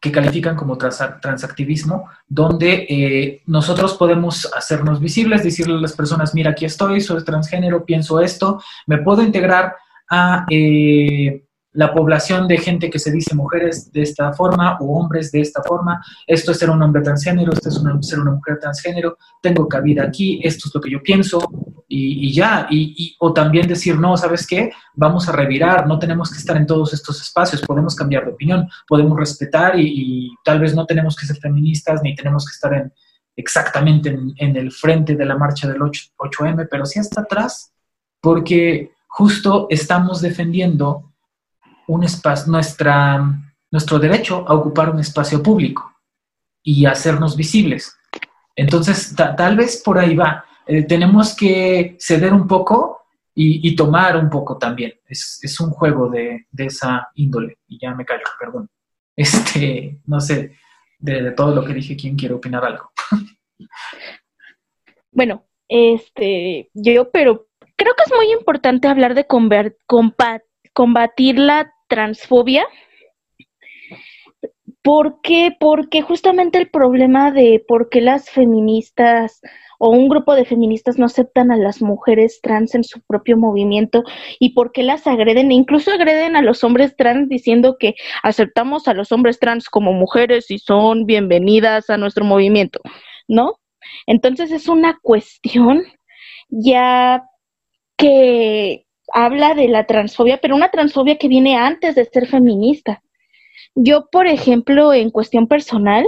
[0.00, 6.52] que califican como transactivismo, donde eh, nosotros podemos hacernos visibles, decirle a las personas, mira,
[6.52, 9.74] aquí estoy, soy transgénero, pienso esto, me puedo integrar
[10.08, 11.42] a eh,
[11.78, 15.62] la población de gente que se dice mujeres de esta forma o hombres de esta
[15.62, 20.02] forma, esto es ser un hombre transgénero, esto es ser una mujer transgénero, tengo cabida
[20.02, 21.38] aquí, esto es lo que yo pienso
[21.86, 24.72] y, ya, y, o también decir, no, ¿sabes qué?
[24.94, 28.68] Vamos a revirar, no tenemos que estar en todos estos espacios, podemos cambiar de opinión,
[28.88, 32.92] podemos respetar y, tal vez no tenemos que ser feministas ni tenemos que estar en,
[33.36, 37.72] exactamente en, el frente de la marcha del 8, 8M, pero sí hasta atrás,
[38.20, 41.07] porque justo estamos defendiendo
[41.88, 43.18] un espacio, nuestra,
[43.70, 45.92] nuestro derecho a ocupar un espacio público
[46.62, 47.96] y hacernos visibles.
[48.54, 50.44] Entonces, tal vez por ahí va.
[50.66, 54.94] Eh, tenemos que ceder un poco y, tomar un poco también.
[55.06, 57.58] Es, un juego de, esa índole.
[57.68, 58.68] Y ya me callo, perdón.
[59.18, 60.52] Este, no sé,
[61.00, 62.92] de, todo lo que dije, ¿quién quiere opinar algo?
[65.10, 69.26] bueno, este, yo, pero creo que es muy importante hablar de
[70.72, 72.66] combatir la transfobia.
[74.82, 75.54] ¿Por qué?
[75.58, 79.40] Porque justamente el problema de por qué las feministas
[79.78, 84.02] o un grupo de feministas no aceptan a las mujeres trans en su propio movimiento
[84.40, 88.88] y por qué las agreden, e incluso agreden a los hombres trans diciendo que aceptamos
[88.88, 92.80] a los hombres trans como mujeres y son bienvenidas a nuestro movimiento,
[93.28, 93.60] ¿no?
[94.06, 95.84] Entonces es una cuestión
[96.48, 97.24] ya
[97.96, 103.02] que habla de la transfobia, pero una transfobia que viene antes de ser feminista.
[103.74, 106.06] Yo, por ejemplo, en cuestión personal,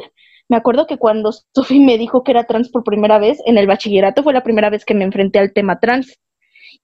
[0.49, 3.67] me acuerdo que cuando Sophie me dijo que era trans por primera vez, en el
[3.67, 6.19] bachillerato fue la primera vez que me enfrenté al tema trans.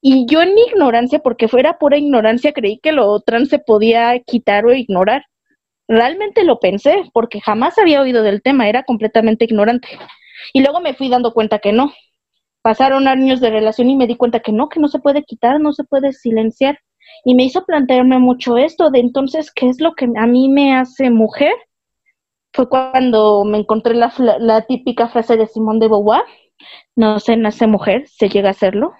[0.00, 4.18] Y yo en mi ignorancia, porque fuera pura ignorancia, creí que lo trans se podía
[4.20, 5.24] quitar o ignorar.
[5.88, 9.88] Realmente lo pensé, porque jamás había oído del tema, era completamente ignorante.
[10.52, 11.92] Y luego me fui dando cuenta que no,
[12.66, 15.60] pasaron años de relación y me di cuenta que no, que no se puede quitar,
[15.60, 16.80] no se puede silenciar.
[17.24, 20.74] Y me hizo plantearme mucho esto de entonces, ¿qué es lo que a mí me
[20.74, 21.52] hace mujer?
[22.52, 26.24] Fue cuando me encontré la, la típica frase de Simón de Beauvoir,
[26.96, 28.94] no se nace mujer, se llega a serlo.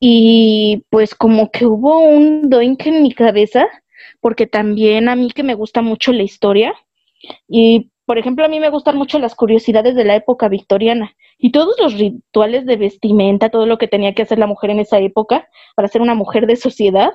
[0.00, 3.66] Y pues como que hubo un doink en mi cabeza,
[4.20, 6.72] porque también a mí que me gusta mucho la historia,
[7.46, 11.52] y por ejemplo, a mí me gustan mucho las curiosidades de la época victoriana y
[11.52, 14.98] todos los rituales de vestimenta, todo lo que tenía que hacer la mujer en esa
[14.98, 17.10] época para ser una mujer de sociedad,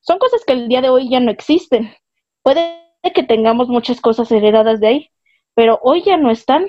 [0.00, 1.94] son cosas que el día de hoy ya no existen.
[2.42, 2.82] Puede
[3.14, 5.10] que tengamos muchas cosas heredadas de ahí,
[5.54, 6.66] pero hoy ya no están.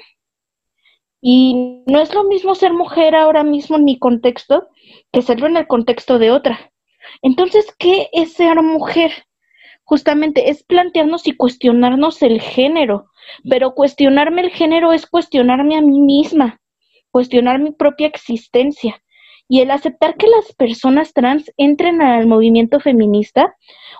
[1.21, 4.67] Y no es lo mismo ser mujer ahora mismo en mi contexto
[5.11, 6.71] que serlo en el contexto de otra.
[7.21, 9.11] Entonces, ¿qué es ser mujer?
[9.83, 13.07] Justamente es plantearnos y cuestionarnos el género,
[13.49, 16.59] pero cuestionarme el género es cuestionarme a mí misma,
[17.11, 19.01] cuestionar mi propia existencia.
[19.49, 23.55] Y el aceptar que las personas trans entren al movimiento feminista,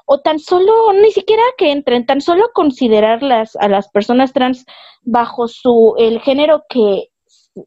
[0.06, 4.66] o tan solo, ni siquiera que entren, tan solo considerarlas a las personas trans
[5.02, 7.10] bajo su el género que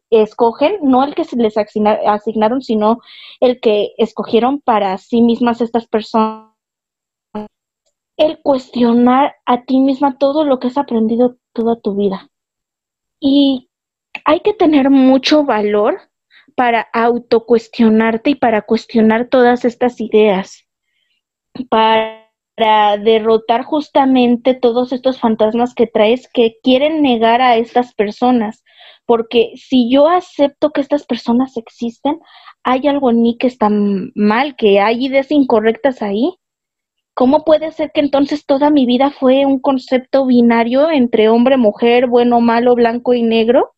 [0.09, 2.99] escogen, no el que se les asignaron, sino
[3.39, 6.57] el que escogieron para sí mismas estas personas
[8.17, 12.29] el cuestionar a ti misma todo lo que has aprendido toda tu vida.
[13.19, 13.69] Y
[14.25, 15.99] hay que tener mucho valor
[16.55, 20.65] para autocuestionarte y para cuestionar todas estas ideas,
[21.69, 28.63] para derrotar justamente todos estos fantasmas que traes que quieren negar a estas personas.
[29.05, 32.19] Porque si yo acepto que estas personas existen,
[32.63, 36.37] hay algo en mí que está mal, que hay ideas incorrectas ahí
[37.17, 42.05] ¿Cómo puede ser que entonces toda mi vida fue un concepto binario entre hombre, mujer,
[42.05, 43.73] bueno, malo, blanco y negro?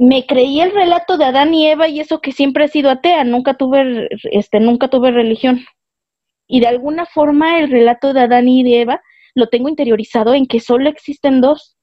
[0.00, 3.22] Me creí el relato de Adán y Eva y eso que siempre he sido atea,
[3.22, 5.60] nunca tuve, este, nunca tuve religión.
[6.48, 9.00] Y de alguna forma el relato de Adán y de Eva
[9.36, 11.76] lo tengo interiorizado en que solo existen dos.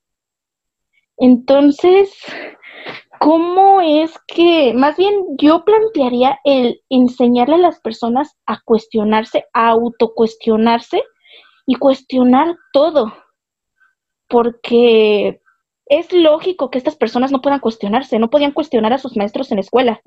[1.15, 2.11] Entonces,
[3.19, 9.69] ¿cómo es que, más bien yo plantearía el enseñarle a las personas a cuestionarse, a
[9.69, 11.03] autocuestionarse
[11.65, 13.13] y cuestionar todo?
[14.27, 15.41] Porque
[15.85, 19.57] es lógico que estas personas no puedan cuestionarse, no podían cuestionar a sus maestros en
[19.57, 20.01] la escuela,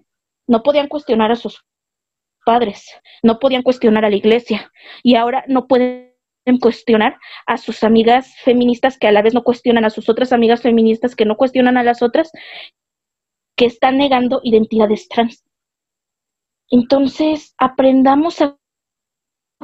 [0.47, 1.65] no podían cuestionar a sus
[2.45, 2.91] padres,
[3.23, 4.71] no podían cuestionar a la iglesia
[5.03, 6.10] y ahora no pueden
[6.59, 10.63] cuestionar a sus amigas feministas que a la vez no cuestionan a sus otras amigas
[10.63, 12.31] feministas que no cuestionan a las otras
[13.57, 15.45] que están negando identidades trans.
[16.71, 18.57] Entonces, aprendamos a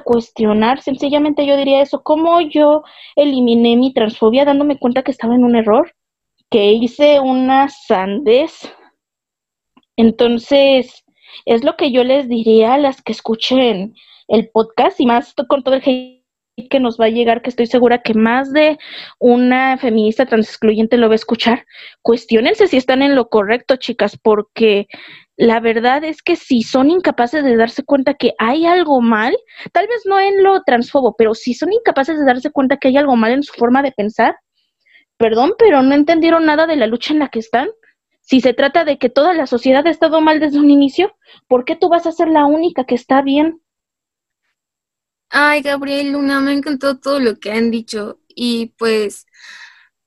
[0.05, 2.83] cuestionar, sencillamente yo diría eso, ¿cómo yo
[3.15, 5.93] eliminé mi transfobia dándome cuenta que estaba en un error?
[6.51, 8.73] que hice una sandez.
[9.97, 11.05] Entonces,
[11.45, 13.95] es lo que yo les diría a las que escuchen
[14.29, 15.83] el podcast y más con todo el
[16.65, 18.79] que nos va a llegar, que estoy segura que más de
[19.19, 21.67] una feminista trans excluyente lo va a escuchar.
[22.03, 24.87] Cuestiónense si están en lo correcto, chicas, porque
[25.37, 29.37] la verdad es que si son incapaces de darse cuenta que hay algo mal,
[29.73, 32.97] tal vez no en lo transfobo, pero si son incapaces de darse cuenta que hay
[32.97, 34.37] algo mal en su forma de pensar,
[35.19, 37.69] perdón, pero no entendieron nada de la lucha en la que están.
[38.23, 41.15] Si se trata de que toda la sociedad ha estado mal desde un inicio,
[41.49, 43.61] ¿por qué tú vas a ser la única que está bien?
[45.31, 48.21] Ay, Gabriel, Luna, me encantó todo lo que han dicho.
[48.29, 49.27] Y pues,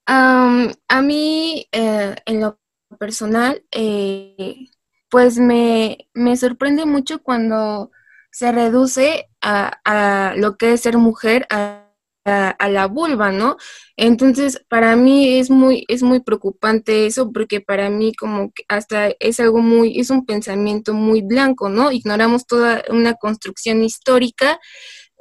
[0.07, 2.59] a mí, eh, en lo
[2.99, 4.67] personal, eh,
[5.09, 7.91] pues me, me sorprende mucho cuando
[8.31, 11.89] se reduce a, a lo que es ser mujer, a
[12.25, 13.57] a, la vulva, ¿no?
[13.97, 19.09] Entonces, para mí es muy, es muy preocupante eso, porque para mí como que hasta
[19.19, 21.91] es algo muy, es un pensamiento muy blanco, ¿no?
[21.91, 24.59] Ignoramos toda una construcción histórica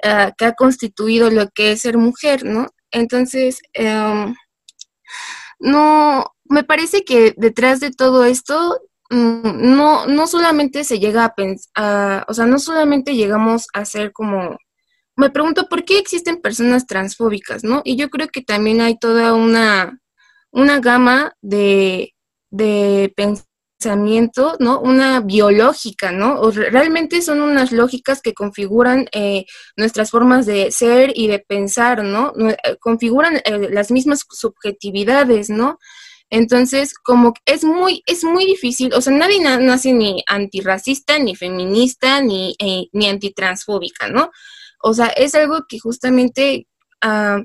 [0.04, 2.68] ah, que ha constituido lo que es ser mujer, ¿no?
[2.90, 4.34] Entonces, em,
[5.58, 8.80] no, me parece que detrás de todo esto
[9.10, 14.12] mm, no, no solamente se llega a pensar, o sea, no solamente llegamos a ser
[14.12, 14.56] como
[15.18, 17.82] me pregunto por qué existen personas transfóbicas, ¿no?
[17.84, 19.98] Y yo creo que también hay toda una,
[20.52, 22.14] una gama de,
[22.50, 23.12] de
[23.78, 24.80] pensamiento, ¿no?
[24.80, 26.40] Una biológica, ¿no?
[26.40, 29.46] O realmente son unas lógicas que configuran eh,
[29.76, 32.32] nuestras formas de ser y de pensar, ¿no?
[32.36, 35.78] Eh, configuran eh, las mismas subjetividades, ¿no?
[36.30, 42.20] Entonces, como es muy, es muy difícil, o sea, nadie nace ni antirracista, ni feminista,
[42.20, 42.55] ni,
[42.92, 44.30] ni antitransfóbica, ¿no?
[44.82, 46.66] O sea, es algo que justamente
[47.00, 47.38] ah,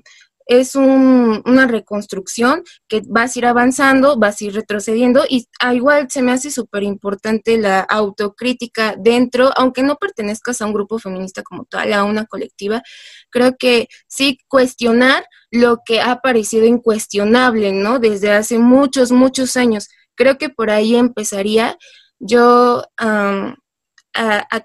[0.45, 6.09] es una reconstrucción que vas a ir avanzando, vas a ir retrocediendo y ah, igual
[6.09, 11.43] se me hace súper importante la autocrítica dentro, aunque no pertenezcas a un grupo feminista
[11.43, 12.81] como tal, a una colectiva,
[13.29, 17.99] creo que sí cuestionar lo que ha parecido incuestionable, ¿no?
[17.99, 19.87] Desde hace muchos, muchos años.
[20.15, 21.77] Creo que por ahí empezaría.
[22.19, 23.55] Yo a,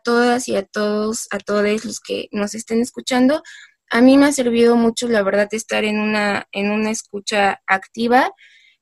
[0.05, 3.43] todas y a todos, a todos los que nos estén escuchando.
[3.91, 8.31] A mí me ha servido mucho, la verdad, estar en una, en una escucha activa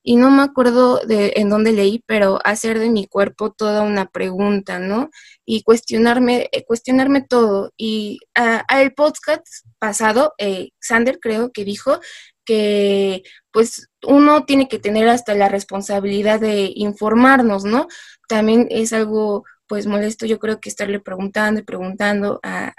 [0.03, 4.05] y no me acuerdo de en dónde leí, pero hacer de mi cuerpo toda una
[4.05, 5.09] pregunta, ¿no?
[5.45, 7.73] Y cuestionarme, eh, cuestionarme todo.
[7.75, 9.45] Y al podcast
[9.79, 11.99] pasado, eh, Sander creo que dijo
[12.45, 17.87] que pues uno tiene que tener hasta la responsabilidad de informarnos, ¿no?
[18.29, 22.73] También es algo pues molesto yo creo que estarle preguntando y preguntando a,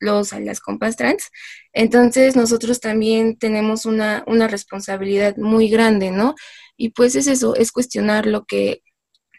[0.00, 1.30] los, a las compas trans.
[1.72, 6.34] Entonces nosotros también tenemos una, una responsabilidad muy grande, ¿no?
[6.76, 8.82] Y pues es eso, es cuestionar lo que,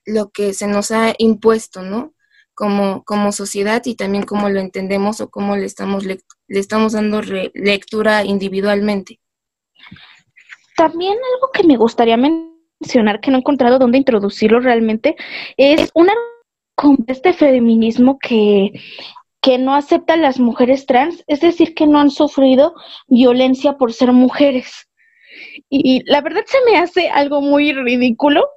[0.06, 2.14] lo que se nos ha impuesto, ¿no?
[2.54, 7.22] Como, como sociedad y también cómo lo entendemos o cómo le estamos, le, estamos dando
[7.22, 9.20] lectura individualmente.
[10.78, 15.16] También algo que me gustaría mencionar, que no he encontrado dónde introducirlo realmente,
[15.58, 16.14] es una
[16.76, 18.72] con este feminismo que,
[19.46, 22.74] que no acepta a las mujeres trans, es decir, que no han sufrido
[23.08, 24.90] violencia por ser mujeres.
[25.70, 28.50] Y la verdad se me hace algo muy ridículo.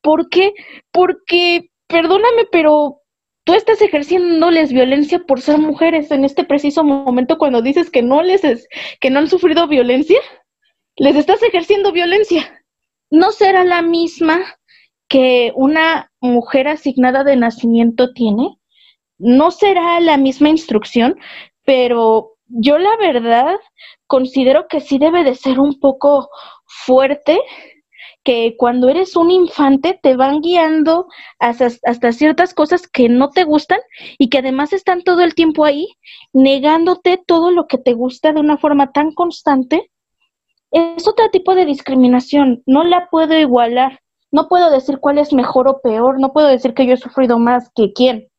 [0.00, 0.54] ¿Por qué?
[0.92, 3.00] Porque, perdóname, pero
[3.42, 8.22] tú estás ejerciéndoles violencia por ser mujeres en este preciso momento cuando dices que no
[8.22, 8.68] les es,
[9.00, 10.20] que no han sufrido violencia,
[10.98, 12.62] les estás ejerciendo violencia.
[13.10, 14.38] No será la misma
[15.08, 18.59] que una mujer asignada de nacimiento tiene.
[19.20, 21.18] No será la misma instrucción,
[21.64, 23.56] pero yo la verdad
[24.06, 26.30] considero que sí debe de ser un poco
[26.64, 27.38] fuerte
[28.24, 31.06] que cuando eres un infante te van guiando
[31.38, 33.80] hasta, hasta, ciertas cosas que no te gustan
[34.18, 35.86] y que además están todo el tiempo ahí
[36.32, 39.90] negándote todo lo que te gusta de una forma tan constante
[40.70, 45.68] es otro tipo de discriminación, no la puedo igualar, no puedo decir cuál es mejor
[45.68, 48.29] o peor, no puedo decir que yo he sufrido más que quién,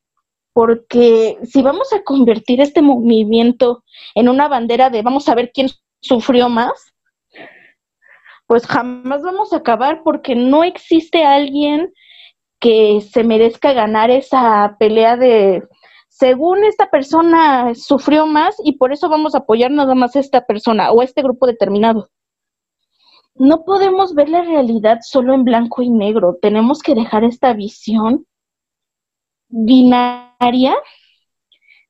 [0.54, 3.84] porque si vamos a convertir este movimiento
[4.16, 5.70] en una bandera de vamos a ver quién
[6.02, 6.94] sufrió más,
[8.48, 11.94] pues jamás vamos a acabar porque no existe alguien
[12.60, 15.64] que se merezca ganar esa pelea de
[16.10, 20.46] según esta persona sufrió más y por eso vamos a apoyar nada más a esta
[20.46, 22.10] persona o a este grupo determinado.
[23.34, 28.28] No podemos ver la realidad solo en blanco y negro, tenemos que dejar esta visión
[29.52, 30.76] binaria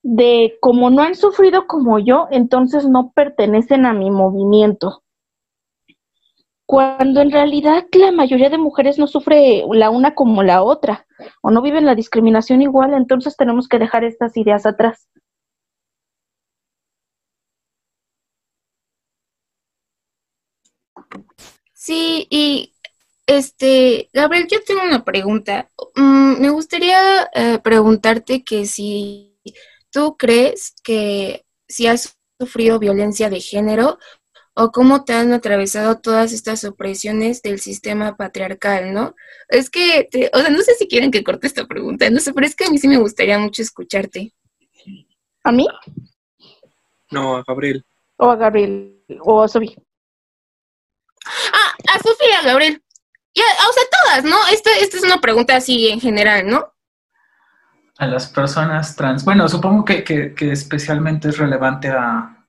[0.02, 5.02] de como no han sufrido como yo, entonces no pertenecen a mi movimiento.
[6.66, 11.06] Cuando en realidad la mayoría de mujeres no sufre la una como la otra,
[11.42, 15.08] o no viven la discriminación igual, entonces tenemos que dejar estas ideas atrás.
[21.74, 22.72] Sí, y
[23.26, 25.70] este, Gabriel, yo tengo una pregunta.
[25.94, 29.38] Mm, me gustaría eh, preguntarte que si
[29.90, 33.98] tú crees que si has sufrido violencia de género
[34.54, 39.14] o cómo te han atravesado todas estas opresiones del sistema patriarcal, ¿no?
[39.48, 42.46] Es que, o sea, no sé si quieren que corte esta pregunta, no sé, pero
[42.46, 44.34] es que a mí sí me gustaría mucho escucharte.
[45.44, 45.66] ¿A mí?
[47.10, 47.84] No, a Gabriel.
[48.16, 49.74] O a Gabriel, o a Sofi.
[51.24, 52.82] Ah, a Sofía, Gabriel.
[53.34, 54.36] Ya, o sea, todas, ¿no?
[54.52, 56.72] Esta, esta es una pregunta así en general, ¿no?
[57.98, 59.24] A las personas trans.
[59.24, 62.46] Bueno, supongo que, que, especialmente es relevante a,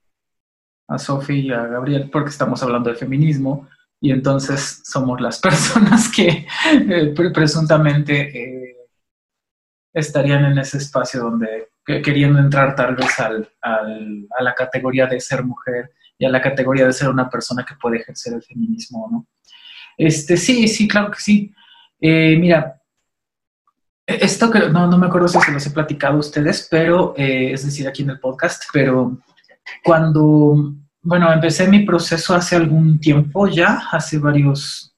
[0.88, 3.68] a Sofía y a Gabriel porque estamos hablando de feminismo
[4.00, 8.76] y entonces somos las personas que eh, presuntamente eh,
[9.92, 15.20] estarían en ese espacio donde queriendo entrar tal vez al, al, a la categoría de
[15.20, 19.08] ser mujer y a la categoría de ser una persona que puede ejercer el feminismo,
[19.10, 19.26] ¿no?
[19.96, 21.52] Este, sí, sí, claro que sí.
[22.00, 22.80] Eh, mira,
[24.06, 27.52] esto que no, no me acuerdo si se los he platicado a ustedes, pero eh,
[27.52, 29.18] es decir, aquí en el podcast, pero
[29.82, 34.94] cuando, bueno, empecé mi proceso hace algún tiempo ya, hace varios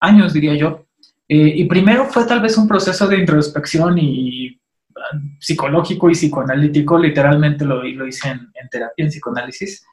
[0.00, 0.86] años, diría yo,
[1.28, 4.60] eh, y primero fue tal vez un proceso de introspección y
[4.94, 9.84] ah, psicológico y psicoanalítico, literalmente lo, lo hice en, en terapia, en psicoanálisis.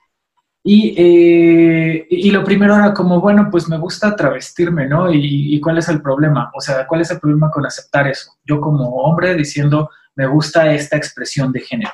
[0.63, 5.11] Eh, y, lo primero era como, bueno, pues me gusta travestirme, ¿no?
[5.11, 6.51] Y, cuál es el problema?
[6.53, 8.33] O sea, ¿cuál es el problema con aceptar eso?
[8.45, 11.91] Yo como hombre diciendo, me gusta esta expresión de género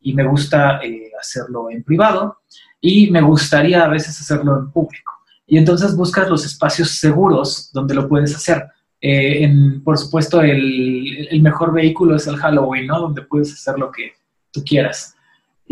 [0.00, 2.40] y me gusta eh, hacerlo en privado
[2.80, 5.12] y me gustaría a veces hacerlo en público.
[5.46, 8.64] Y entonces buscas los espacios seguros donde lo puedes hacer.
[9.00, 13.00] Eh, en, por supuesto, el, el mejor vehículo es el Halloween, ¿no?
[13.00, 14.12] Donde puedes hacer lo que
[14.52, 15.16] tú quieras.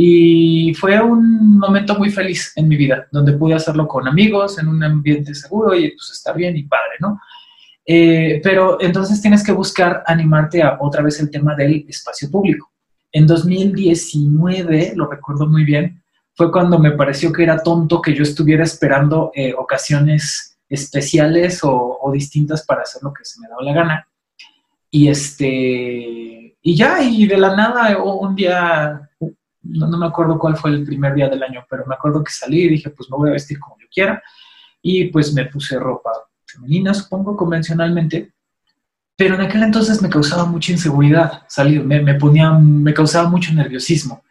[0.00, 4.68] Y fue un momento muy feliz en mi vida, donde pude hacerlo con amigos, en
[4.68, 7.20] un ambiente seguro y pues estar bien y padre, ¿no?
[7.84, 12.70] Eh, pero entonces tienes que buscar animarte a otra vez el tema del espacio público.
[13.10, 16.00] En 2019, lo recuerdo muy bien,
[16.32, 21.98] fue cuando me pareció que era tonto que yo estuviera esperando eh, ocasiones especiales o,
[22.00, 24.08] o, distintas para hacer lo que se me daba la gana.
[24.92, 29.07] Y este, y ya, y de la nada, un día
[29.68, 32.62] no, me acuerdo cuál fue el primer día del año, pero me acuerdo que salí
[32.62, 34.22] y dije, pues me voy a vestir como yo quiera.
[34.82, 36.10] Y pues me puse ropa
[36.46, 38.32] femenina, supongo, convencionalmente.
[39.16, 44.22] Pero en aquel entonces me causaba mucha inseguridad salir, me, ponía, me causaba mucho nerviosismo.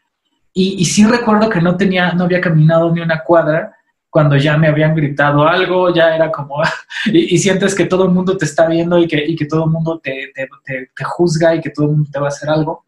[0.53, 3.77] Y, y, sí recuerdo que no tenía, no había caminado ni una cuadra
[4.09, 6.63] cuando ya me habían gritado algo, ya era como,
[7.05, 9.69] y, sientes que todo el mundo te está viendo y que, y que todo el
[9.69, 12.86] mundo te, te, te, juzga y que todo el mundo te va a hacer algo.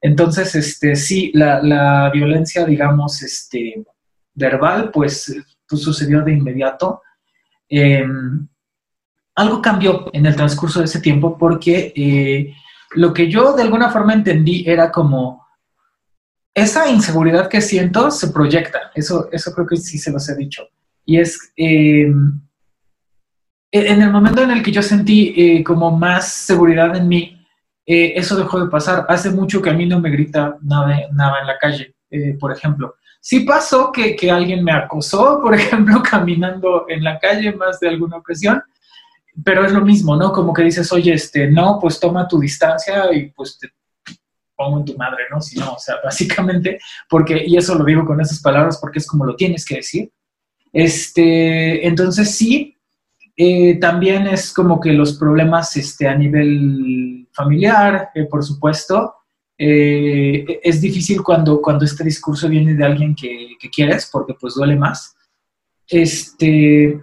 [0.00, 3.84] Entonces, este, sí, la, violencia, digamos, este,
[4.34, 5.34] verbal, pues,
[5.68, 7.02] pues sucedió de inmediato.
[7.68, 8.46] Em,
[9.34, 12.54] algo cambió en el transcurso de ese tiempo porque eh,
[12.92, 15.44] lo que yo de alguna forma entendí era como
[16.54, 18.90] esa inseguridad que siento se proyecta.
[18.94, 20.62] Eso, eso creo que sí se los he dicho.
[21.04, 22.40] Y es em,
[23.70, 27.35] en el momento en el que yo sentí eh, como más seguridad en mí,
[27.86, 29.06] eh, eso dejó de pasar.
[29.08, 32.52] Hace mucho que a mí no me grita nada, nada en la calle, eh, por
[32.52, 32.96] ejemplo.
[33.20, 37.88] Sí pasó que, que, alguien me acosó, por ejemplo, caminando en la calle más de
[37.88, 38.62] alguna ocasión,
[39.44, 40.32] pero es lo mismo, ¿no?
[40.32, 43.68] Como que dices, oye, este, no, pues toma tu distancia y pues te
[44.56, 45.40] pongo en tu madre, ¿no?
[45.40, 49.06] Si no, o sea, básicamente, porque, y eso lo digo con esas palabras porque es
[49.06, 50.10] como lo tienes que decir.
[50.72, 52.75] Este, entonces sí,
[53.36, 59.14] eh, también es como que los problemas este, a nivel familiar, eh, por supuesto.
[59.58, 64.76] Eh, es difícil cuando, cuando este discurso viene de alguien que, quieres, porque pues duele
[64.76, 65.14] más.
[65.88, 67.02] este,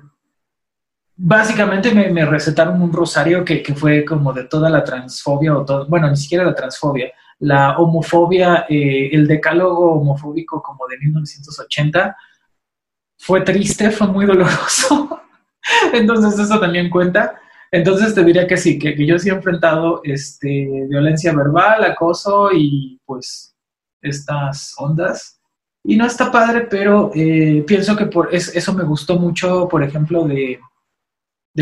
[1.15, 6.10] básicamente me, recetaron un rosario que, fue como de toda la transfobia, o todo, bueno,
[6.10, 12.15] ni siquiera la transfobia, la homofobia, el decálogo homofóbico como de 1980.
[13.18, 15.19] Fue triste, fue muy doloroso.
[15.94, 17.40] Entonces eso también cuenta.
[17.72, 23.02] Entonces te diría que sí, que, yo sí he enfrentado este, violencia verbal, acoso y
[23.06, 23.56] pues
[24.02, 25.40] estas ondas.
[25.84, 30.26] Y no está padre, pero eh, pienso que por eso me gustó mucho, por ejemplo,
[30.26, 30.60] de,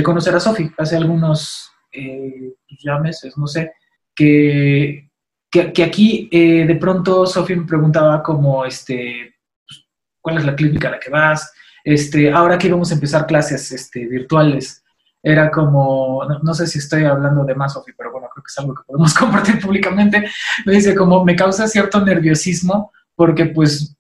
[0.04, 3.74] conocer a Sofi hace algunos eh, pues, ya meses, no sé,
[4.14, 5.10] que,
[5.50, 9.34] que, aquí eh, de pronto Sofi me preguntaba como, este,
[9.66, 9.88] pues,
[10.20, 11.52] ¿cuál es la clínica a la que vas?
[11.84, 14.84] Este, ahora que íbamos a empezar clases este, virtuales,
[15.24, 18.58] era como, no, sé si estoy hablando de más, Sofi, pero bueno, creo que es
[18.58, 20.30] algo que podemos compartir públicamente.
[20.66, 23.96] Me dice como, me causa cierto nerviosismo porque pues,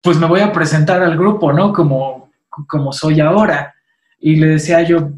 [0.00, 1.72] pues me voy a presentar al grupo, ¿no?
[1.72, 2.30] Como,
[2.68, 3.74] como soy ahora.
[4.20, 5.10] Y le decía yo,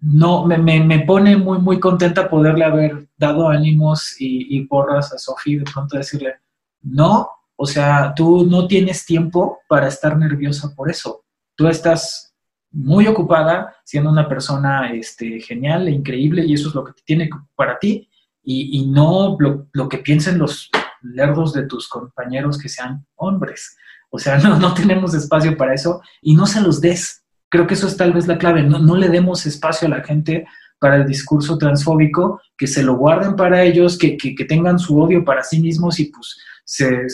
[0.00, 5.18] no, me, me, pone muy, muy contenta poderle haber dado ánimos y, y porras a
[5.18, 6.34] Sofi, de pronto decirle,
[6.82, 7.28] no,
[7.62, 11.24] o sea, tú no tienes tiempo para estar nerviosa por eso.
[11.54, 12.34] Tú estás
[12.72, 17.30] muy ocupada siendo una persona este, genial e increíble y eso es lo que tiene
[17.54, 18.10] para ti
[18.42, 20.70] y, no lo, que piensen los
[21.02, 23.76] lerdos de tus compañeros que sean hombres.
[24.10, 27.22] O sea, no, tenemos espacio para eso y no se los des.
[27.48, 28.64] Creo que eso es tal vez la clave.
[28.64, 30.48] No, no le demos espacio a la gente
[30.80, 35.00] para el discurso transfóbico, que se lo guarden para ellos, que, que, que tengan su
[35.00, 36.36] odio para sí mismos y pues
[36.72, 37.08] se,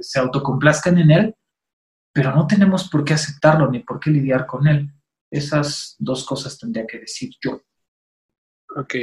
[0.00, 1.34] se, autocomplazcan en él,
[2.12, 4.90] pero no tenemos por qué aceptarlo ni por qué lidiar con él.
[5.30, 7.62] Esas dos cosas tendría que decir yo.
[8.76, 8.94] Ok,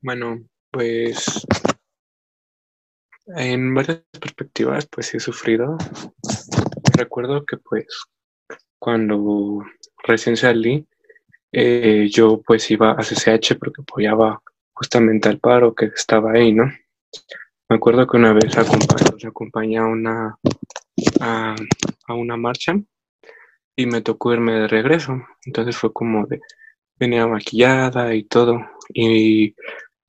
[0.00, 1.46] bueno, pues
[3.26, 5.76] en varias perspectivas, pues he sufrido.
[6.96, 7.86] Recuerdo que pues
[8.78, 9.62] cuando
[10.02, 10.84] recién salí,
[11.52, 14.42] eh, yo pues iba a CCH porque apoyaba
[14.72, 16.64] justamente al paro que estaba ahí, ¿no?
[17.72, 20.36] Me acuerdo que una vez acompañé, acompañé a una,
[21.20, 21.56] a,
[22.14, 22.74] una marcha
[23.74, 25.14] y me tocó irme de regreso.
[25.46, 26.38] Entonces fue como de,
[26.96, 28.60] venía maquillada y todo.
[28.92, 29.54] Y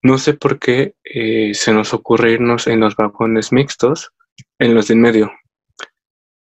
[0.02, 4.11] no sé por qué eh, se nos ocurre irnos en los vagones mixtos,
[4.60, 5.31] en los de en medio.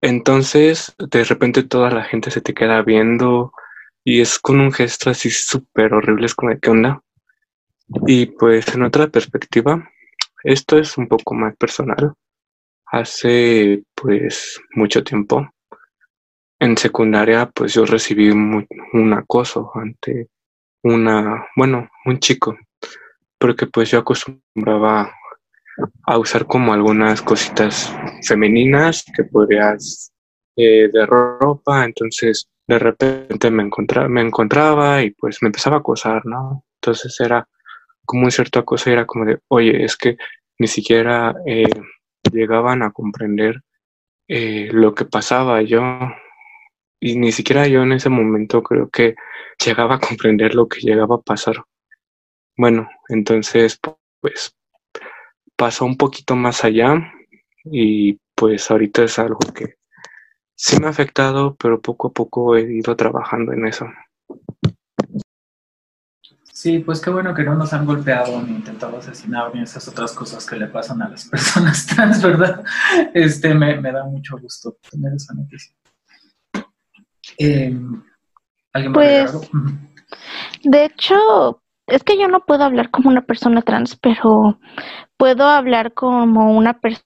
[0.01, 3.53] Entonces, de repente toda la gente se te queda viendo
[4.03, 7.05] y es con un gesto así súper horrible, es como qué onda.
[8.09, 9.89] Y pues en otra perspectiva,
[10.45, 12.15] esto es un poco más personal.
[12.87, 15.49] Hace pues mucho tiempo,
[16.61, 20.29] en secundaria, pues yo recibí un acoso ante
[20.85, 22.57] una, bueno, un chico,
[23.39, 25.13] porque pues yo acostumbraba
[26.07, 27.93] a usar como algunas cositas
[28.23, 30.13] femeninas que podrías
[30.57, 35.79] eh, de ropa, entonces de repente me, encontraba, me encontraba y pues me empezaba a
[35.81, 36.65] acosar, ¿no?
[36.81, 37.49] Entonces era
[38.05, 40.17] como un cierto acoso era como de, oye, es que
[40.59, 41.69] ni siquiera eh,
[42.33, 43.63] llegaban a comprender
[44.29, 45.83] eh, lo que pasaba yo.
[47.01, 49.15] Y ni siquiera yo en ese momento creo que
[49.65, 51.57] llegaba a comprender lo que llegaba a pasar.
[52.57, 53.79] Bueno, entonces,
[54.21, 54.55] pues
[55.57, 57.13] pasó un poquito más allá
[57.65, 59.77] y pues ahorita es algo que
[60.55, 63.87] sí me ha afectado, pero poco a poco he ido trabajando en eso.
[66.65, 70.13] Sí, pues qué bueno que no nos han golpeado ni intentado asesinar ni esas otras
[70.13, 72.65] cosas que le pasan a las personas trans, ¿verdad?
[73.13, 75.75] Este, me, da mucho gusto tener esa noticia.
[77.37, 78.03] Em,
[78.73, 79.31] ¿Alguien pues,
[80.63, 84.59] de hecho, es que yo no puedo hablar como una persona trans, pero
[85.19, 87.05] puedo hablar como una persona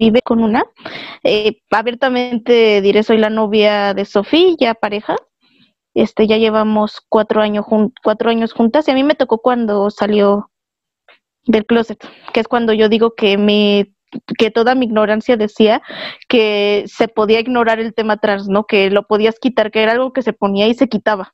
[0.00, 0.64] vive con una.
[1.22, 5.14] Eh, abiertamente diré, soy la novia de Sofía, ya pareja.
[5.94, 7.66] Este, ya llevamos cuatro años,
[8.02, 10.50] cuatro años juntas y a mí me tocó cuando salió
[11.44, 11.98] del closet,
[12.32, 13.92] que es cuando yo digo que me
[14.38, 15.82] que toda mi ignorancia decía
[16.28, 18.64] que se podía ignorar el tema trans, ¿no?
[18.64, 21.32] Que lo podías quitar, que era algo que se ponía y se quitaba.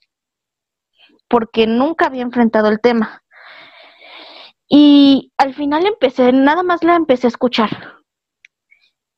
[1.29, 3.23] Porque nunca había enfrentado el tema.
[4.69, 7.97] Y al final empecé, nada más la empecé a escuchar.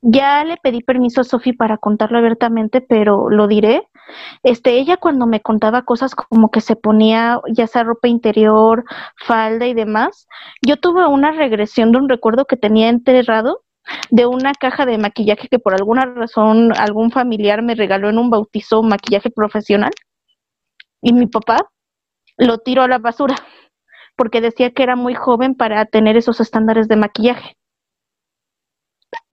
[0.01, 3.90] Ya le pedí permiso a Sofi para contarlo abiertamente, pero lo diré.
[4.43, 8.85] Este, ella cuando me contaba cosas como que se ponía ya sea ropa interior,
[9.17, 10.27] falda y demás,
[10.63, 13.63] yo tuve una regresión de un recuerdo que tenía enterrado
[14.11, 18.31] de una caja de maquillaje que por alguna razón algún familiar me regaló en un
[18.31, 19.93] bautizo maquillaje profesional
[21.03, 21.71] y mi papá
[22.37, 23.37] lo tiró a la basura
[24.17, 27.57] porque decía que era muy joven para tener esos estándares de maquillaje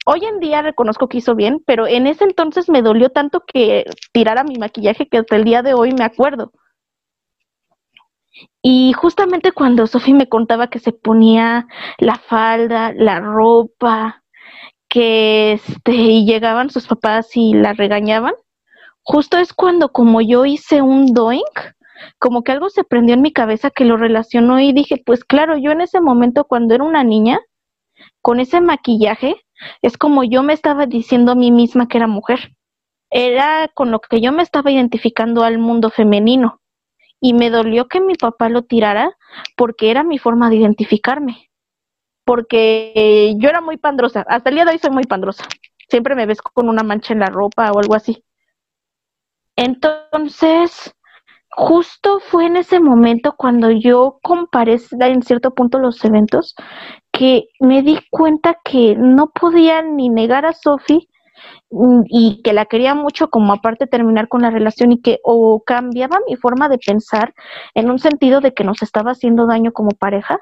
[0.09, 3.83] Hoy en día reconozco que hizo bien, pero en ese entonces me dolió tanto que
[4.13, 6.53] tirara mi maquillaje que hasta el día de hoy me acuerdo.
[8.61, 11.67] Y justamente cuando Sofi me contaba que se ponía
[11.97, 14.23] la falda, la ropa,
[14.87, 18.33] que este, y llegaban sus papás y la regañaban,
[19.03, 21.59] justo es cuando como yo hice un doink,
[22.17, 25.57] como que algo se prendió en mi cabeza que lo relacionó y dije, pues claro,
[25.57, 27.41] yo en ese momento cuando era una niña,
[28.21, 29.43] con ese maquillaje,
[29.81, 32.55] es como yo me estaba diciendo a mí misma que era mujer.
[33.09, 36.61] Era con lo que yo me estaba identificando al mundo femenino.
[37.19, 39.15] Y me dolió que mi papá lo tirara
[39.55, 41.49] porque era mi forma de identificarme.
[42.25, 44.25] Porque yo era muy pandrosa.
[44.27, 45.45] Hasta el día de hoy soy muy pandrosa.
[45.89, 48.23] Siempre me ves con una mancha en la ropa o algo así.
[49.55, 50.93] Entonces,
[51.57, 56.55] justo fue en ese momento cuando yo comparé en cierto punto los eventos
[57.11, 61.09] que me di cuenta que no podía ni negar a Sophie
[61.71, 65.63] mm, y que la quería mucho como aparte terminar con la relación y que o
[65.65, 67.33] cambiaba mi forma de pensar
[67.73, 70.39] en un sentido de que nos estaba haciendo daño como pareja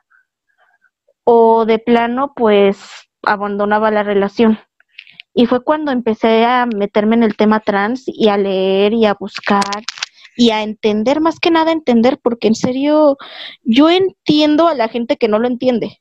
[1.23, 4.59] o de plano pues abandonaba la relación.
[5.33, 9.13] Y fue cuando empecé a meterme en el tema trans y a leer y a
[9.13, 9.61] buscar
[10.35, 13.17] y a entender, más que nada entender, porque en serio
[13.63, 15.97] yo entiendo a la gente que no lo entiende.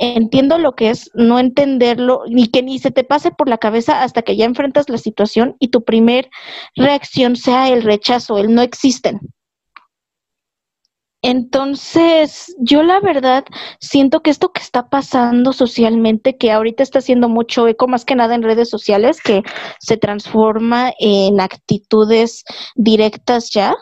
[0.00, 4.02] Entiendo lo que es no entenderlo, ni que ni se te pase por la cabeza
[4.02, 6.30] hasta que ya enfrentas la situación y tu primer
[6.76, 9.20] reacción sea el rechazo, el no existen.
[11.22, 13.44] Entonces, yo la verdad
[13.80, 18.14] siento que esto que está pasando socialmente, que ahorita está haciendo mucho eco más que
[18.14, 19.42] nada en redes sociales, que
[19.80, 22.44] se transforma en actitudes
[22.76, 23.74] directas ya,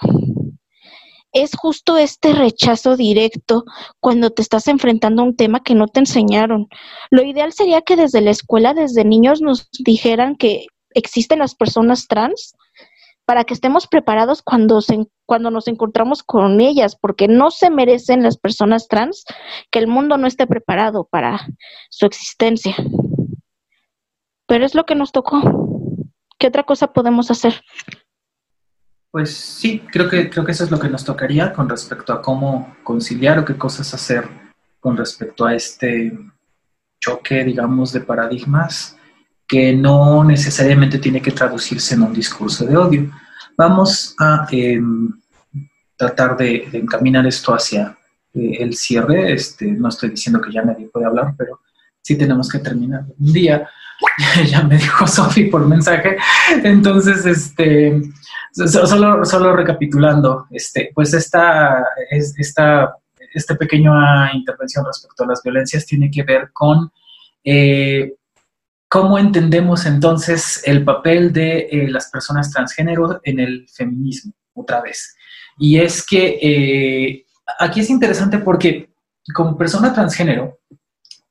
[1.32, 3.64] es justo este rechazo directo
[4.00, 6.68] cuando te estás enfrentando a un tema que no te enseñaron.
[7.10, 10.64] Lo ideal sería que desde la escuela, desde niños, nos dijeran que
[10.94, 12.54] existen las personas trans,
[13.26, 18.22] para que estemos preparados cuando, se, cuando nos encontramos con ellas, porque no se merecen
[18.22, 19.24] las personas trans
[19.70, 21.46] que el mundo no esté preparado para
[21.90, 22.74] su existencia.
[24.46, 25.42] Pero es lo que nos tocó.
[26.38, 27.62] ¿Qué otra cosa podemos hacer?
[29.10, 32.22] Pues sí, creo que, creo que eso es lo que nos tocaría con respecto a
[32.22, 34.28] cómo conciliar o qué cosas hacer
[34.78, 36.16] con respecto a este
[37.00, 38.95] choque, digamos, de paradigmas
[39.46, 43.10] que no necesariamente tiene que traducirse en un discurso de odio.
[43.56, 45.12] Vamos a em,
[45.96, 47.96] tratar de, encaminar esto hacia
[48.34, 49.32] eh, el cierre.
[49.32, 51.60] Este, no estoy diciendo que ya nadie puede hablar, pero
[52.02, 53.04] sí tenemos que terminar.
[53.18, 53.68] Un día,
[54.46, 56.16] ya me dijo Sofi por mensaje,
[56.62, 58.02] entonces, este,
[58.52, 62.96] solo, solo recapitulando, este, pues esta, esta,
[63.32, 66.90] esta pequeña intervención respecto a las violencias tiene que ver con...
[67.44, 68.15] Eh,
[68.96, 74.32] ¿Cómo entendemos entonces el papel de eh, las personas transgénero en el feminismo?
[74.54, 75.14] Otra vez.
[75.58, 77.26] Y es que eh,
[77.58, 78.88] aquí es interesante porque
[79.34, 80.60] como persona transgénero,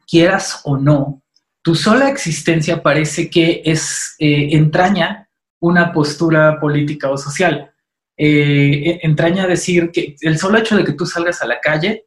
[0.08, 1.24] quieras o no,
[1.64, 5.28] tu sola existencia parece que es eh, entraña
[5.60, 7.72] una postura política o social.
[8.16, 12.06] E, entraña decir que el solo hecho de que tú salgas a la calle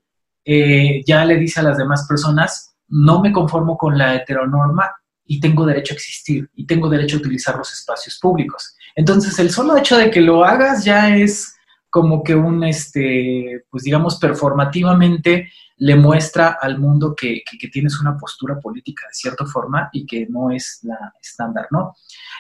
[1.05, 4.93] ya le dice a las demás personas, no me conformo con la heteronorma,
[5.29, 8.75] y tengo derecho a existir y tengo derecho a utilizar los espacios públicos.
[8.97, 11.55] Entonces, el solo hecho de que lo hagas ya es
[11.91, 17.43] como que un, este, pues digamos, performativamente le muestra al mundo que,
[17.73, 21.95] tienes una postura política de cierta forma y que no es la estándar, ¿no?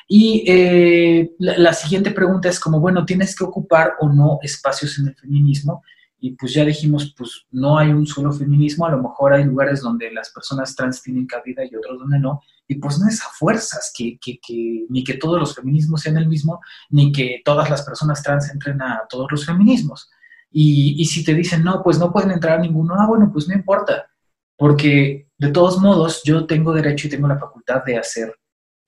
[0.08, 5.08] Y eh, la, siguiente pregunta es como, bueno, ¿tienes que ocupar o no espacios en
[5.08, 5.84] el feminismo?
[6.20, 9.80] Y pues ya dijimos, pues no hay un solo feminismo, a lo mejor hay lugares
[9.80, 13.28] donde las personas trans tienen cabida y otros donde no, y pues no es a
[13.30, 17.70] fuerzas que, que, que, ni que todos los feminismos sean el mismo, ni que todas
[17.70, 20.10] las personas trans entren a todos los feminismos.
[20.50, 23.46] Y, y si te dicen, no, pues no pueden entrar a ninguno, ah, bueno, pues
[23.48, 24.10] no importa,
[24.56, 28.34] porque de todos modos yo tengo derecho y tengo la facultad de hacer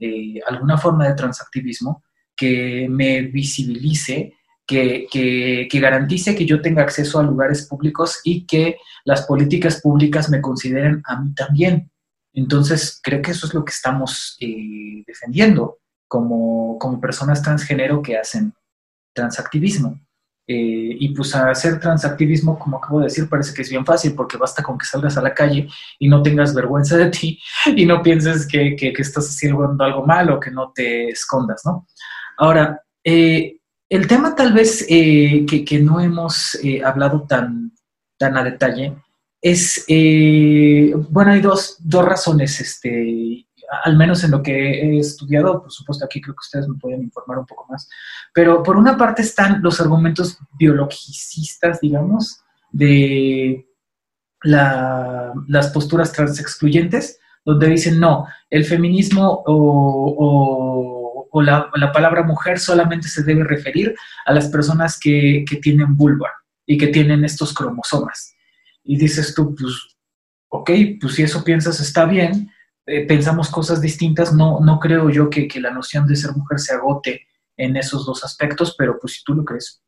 [0.01, 2.02] eh, alguna forma de transactivismo
[2.35, 4.35] que me visibilice
[4.70, 10.40] que, garantice que yo tenga acceso a lugares públicos y que las políticas públicas me
[10.40, 11.90] consideren a mí también.
[12.32, 18.16] Entonces, creo que eso es lo que estamos eh, defendiendo como, como, personas transgénero que
[18.16, 18.55] hacen
[19.12, 20.01] transactivismo.
[20.47, 24.36] Eh, y pues hacer transactivismo, como acabo de decir, parece que es bien fácil porque
[24.36, 25.68] basta con que salgas a la calle
[25.98, 27.40] y no tengas vergüenza de ti
[27.76, 31.86] y no pienses que, que, estás haciendo algo malo o que no te escondas, ¿no?
[32.36, 33.59] Ahora, eh,
[33.90, 37.72] el tema tal vez eh, que, no hemos eh, hablado tan,
[38.16, 38.96] tan a detalle
[39.42, 43.46] es, eh, bueno, hay dos, dos razones, este,
[43.84, 47.02] al menos en lo que he estudiado, por supuesto aquí creo que ustedes me pueden
[47.02, 47.88] informar un poco más,
[48.32, 52.40] pero por una parte están los argumentos biologicistas, digamos,
[52.70, 53.66] de
[54.42, 60.99] las posturas transexcluyentes, donde dicen, no, el feminismo o,
[61.35, 63.94] la, palabra mujer solamente se debe referir
[64.27, 66.31] a las personas que, que tienen vulva
[66.66, 68.35] y que tienen estos cromosomas.
[68.85, 69.97] Y dices tú, pues,
[70.48, 70.70] ok,
[71.01, 72.51] pues si eso piensas está bien,
[72.86, 76.74] eh, pensamos cosas distintas, no, no creo yo que, la noción de ser mujer se
[76.74, 77.27] agote
[77.57, 79.82] en esos dos aspectos, pero pues si tú lo crees,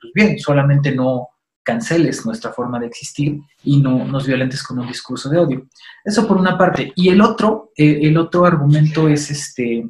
[0.00, 1.28] pues bien, solamente no
[1.62, 5.68] canceles nuestra forma de existir y no nos violentes con un discurso de odio.
[6.04, 6.92] Eso por una parte.
[6.96, 9.86] Y el otro, eh, el otro argumento es este,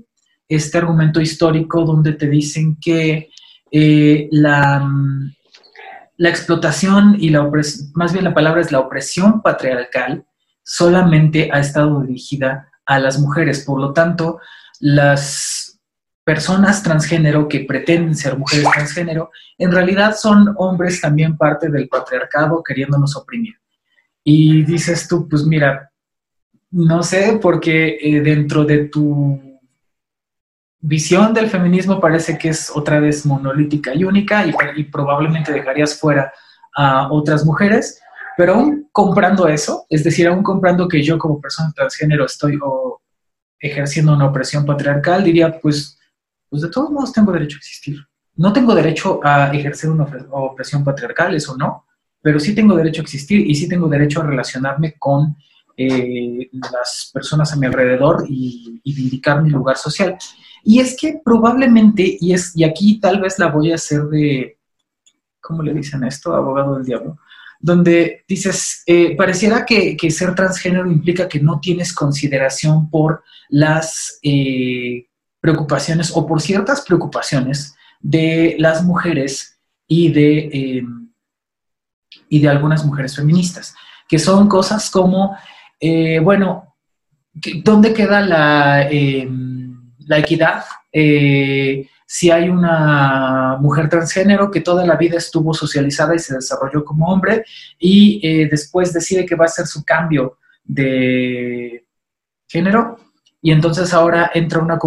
[0.48, 3.30] este argumento histórico donde te dicen que
[3.70, 4.88] eh, la,
[6.16, 10.24] la explotación y la opresión, más bien la palabra es la opresión patriarcal,
[10.62, 13.64] solamente ha estado dirigida a las mujeres.
[13.64, 14.40] Por lo tanto,
[14.80, 15.78] las
[16.24, 22.62] personas transgénero que pretenden ser mujeres transgénero, en realidad son hombres también parte del patriarcado
[22.62, 23.54] queriéndonos oprimir.
[24.24, 25.90] Y dices tú, pues mira,
[26.70, 29.47] no sé, porque eh, dentro de tu
[30.80, 36.32] visión del feminismo parece que es otra vez monolítica y única y probablemente dejarías fuera
[36.74, 38.00] a otras mujeres,
[38.36, 42.58] pero aún comprando eso, es decir, aún comprando que yo como persona transgénero estoy
[43.58, 45.98] ejerciendo una opresión patriarcal, diría, pues,
[46.48, 47.98] pues de todos modos tengo derecho a existir.
[48.36, 51.84] No tengo derecho a ejercer una opresión patriarcal, eso no,
[52.22, 55.36] pero sí tengo derecho a existir y sí tengo derecho a relacionarme con
[55.76, 60.16] eh, las personas a mi alrededor y, y vindicar mi lugar social.
[60.64, 64.58] Y es que probablemente, y, es, y aquí tal vez la voy a hacer de,
[65.40, 66.34] ¿cómo le dicen esto?
[66.34, 67.18] Abogado del diablo
[67.60, 75.06] donde dices, eh, pareciera que, ser transgénero implica que no tienes consideración por las eh,
[75.40, 79.58] preocupaciones o por ciertas preocupaciones de las mujeres
[79.88, 80.82] y de, eh,
[82.28, 83.74] y de algunas mujeres feministas,
[84.08, 85.36] que son cosas como,
[86.22, 86.76] bueno,
[87.64, 88.88] ¿dónde queda la,
[90.08, 90.64] la equidad?
[92.10, 97.06] si hay una mujer transgénero que toda la vida estuvo socializada y se desarrolló como
[97.06, 97.44] hombre
[97.78, 101.84] y eh, después decide que va a hacer su cambio de
[102.48, 102.98] género
[103.42, 104.78] y entonces ahora entra una,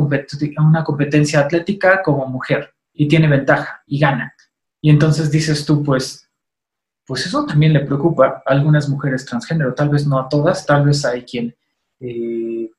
[0.58, 4.34] una competencia atlética como mujer y tiene ventaja y gana.
[4.82, 6.28] Y entonces dices tú, pues,
[7.06, 10.86] pues eso también le preocupa a algunas mujeres transgénero, tal vez no a todas, tal
[10.86, 11.56] vez hay quien
[12.00, 12.72] eh,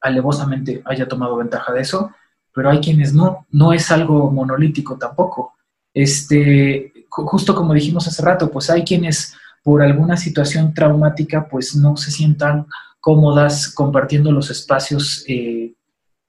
[0.00, 2.10] alevosamente haya tomado ventaja de eso,
[2.52, 5.54] pero hay quienes no, no es algo monolítico tampoco.
[5.92, 11.96] Este, justo como dijimos hace rato, pues hay quienes por alguna situación traumática pues no
[11.96, 12.66] se sientan
[13.00, 15.74] cómodas compartiendo los espacios eh,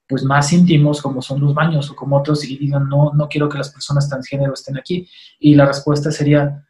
[0.08, 3.48] pues más íntimos como son los baños o como otros y digan no, no quiero
[3.48, 5.08] que las personas transgénero estén aquí.
[5.38, 6.66] Y la respuesta sería,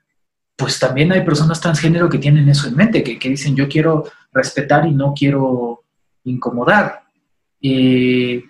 [0.56, 4.04] pues también hay personas transgénero que tienen eso en mente, que, que dicen yo quiero
[4.32, 5.84] respetar y no quiero
[6.28, 7.02] incomodar.
[7.60, 8.44] Eh,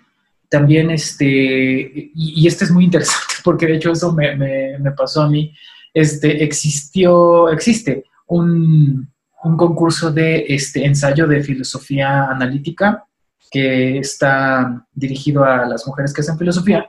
[0.49, 5.29] también, este, y, este es muy interesante porque de hecho eso me, me, pasó a
[5.29, 5.53] mí,
[5.93, 9.07] este, existió, existe un,
[9.43, 13.05] un, concurso de este, ensayo de filosofía analítica
[13.51, 16.87] que está dirigido a las mujeres que hacen filosofía.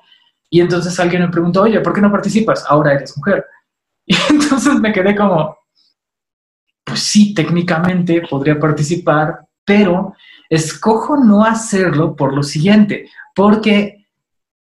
[0.51, 2.65] Y entonces alguien me preguntó, oye, ¿por qué no participas?
[2.69, 3.45] Ahora eres mujer.
[4.07, 5.57] Y entonces me quedé como,
[6.83, 10.15] pues sí, técnicamente podría participar, pero
[10.51, 14.01] escojo no hacerlo por lo siguiente porque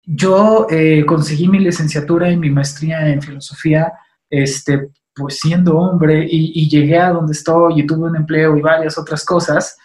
[0.04, 3.92] yo eh, conseguí mi licenciatura y mi maestría en filosofía,
[4.28, 8.98] este, pues siendo hombre, y, llegué a donde estoy y tuve un empleo y varias
[8.98, 9.76] otras cosas,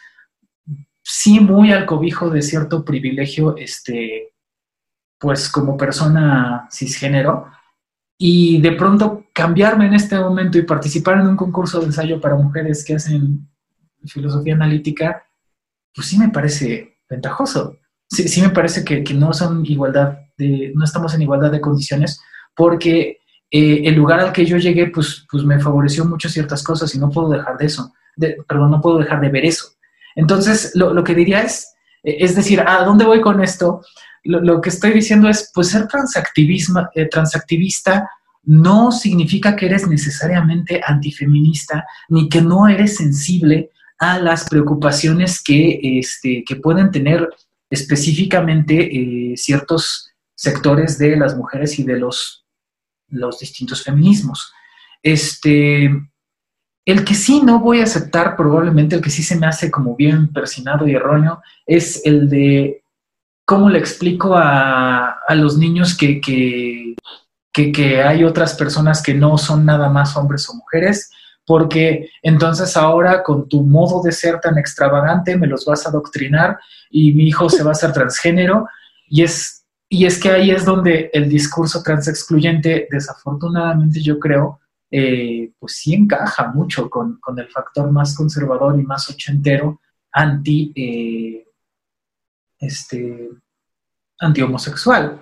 [1.04, 4.34] sí muy al cobijo de cierto privilegio, este,
[5.20, 7.48] pues como persona cisgénero,
[8.18, 12.36] y de pronto cambiarme en este momento y participar en un concurso de ensayo para
[12.36, 13.48] mujeres que hacen
[14.06, 15.27] filosofía analítica,
[15.98, 17.78] pues sí me parece ventajoso
[18.10, 22.22] sí, sí me parece que, no son igualdad de, no estamos en igualdad de condiciones,
[22.56, 23.19] porque
[23.52, 26.99] eh, el lugar al que yo llegué, pues, pues me favoreció mucho ciertas cosas y
[26.99, 27.94] no puedo dejar de eso,
[28.48, 29.68] perdón, no puedo dejar de ver eso.
[30.15, 33.82] Entonces, lo, que diría es, eh, es decir, ¿a dónde voy con esto?
[34.24, 35.88] Lo, que estoy diciendo es, pues ser
[36.95, 38.10] eh, transactivista
[38.44, 45.99] no significa que eres necesariamente antifeminista, ni que no eres sensible a las preocupaciones que,
[45.99, 47.28] este, que pueden tener
[47.69, 48.76] específicamente
[49.32, 52.45] eh, ciertos sectores de las mujeres y de los,
[53.10, 54.53] los distintos feminismos.
[55.02, 55.86] Este,
[56.86, 59.95] el que sí no voy a aceptar, probablemente el que sí se me hace como
[59.95, 62.82] bien persinado y erróneo, es el de
[63.45, 66.95] cómo le explico a, los niños que, que,
[67.53, 71.10] que, hay otras personas que no son nada más hombres o mujeres,
[71.48, 76.60] porque entonces ahora con tu modo de ser tan extravagante me los vas a adoctrinar
[76.91, 78.68] y mi hijo se va a hacer transgénero
[79.07, 84.60] y es, y es que ahí es donde el discurso transexcluyente, desafortunadamente yo creo,
[84.91, 89.80] eh, pues sí encaja mucho con, el factor más conservador y más ochentero
[90.11, 91.48] anti, eh,
[92.60, 93.30] este,
[94.19, 95.22] anti-homosexual,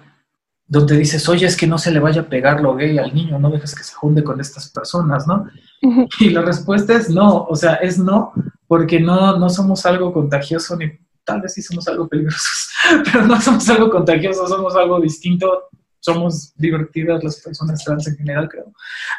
[0.65, 3.37] donde dices, oye, es que no se le vaya a pegar lo gay al niño,
[3.37, 5.47] no dejes que se junte con estas personas, ¿no?
[6.19, 8.33] Y la respuesta es no, o sea, es no,
[8.67, 10.91] porque no, no somos algo contagioso, ni
[11.23, 12.69] tal vez sí somos algo peligrosos,
[13.11, 18.47] pero no somos algo contagioso, somos algo distinto, somos divertidas las personas trans en general,
[18.47, 18.71] creo.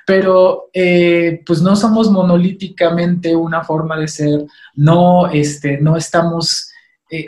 [0.07, 6.71] Pero eh, pues no somos monolíticamente una forma de ser, no, este, no estamos
[7.11, 7.27] eh,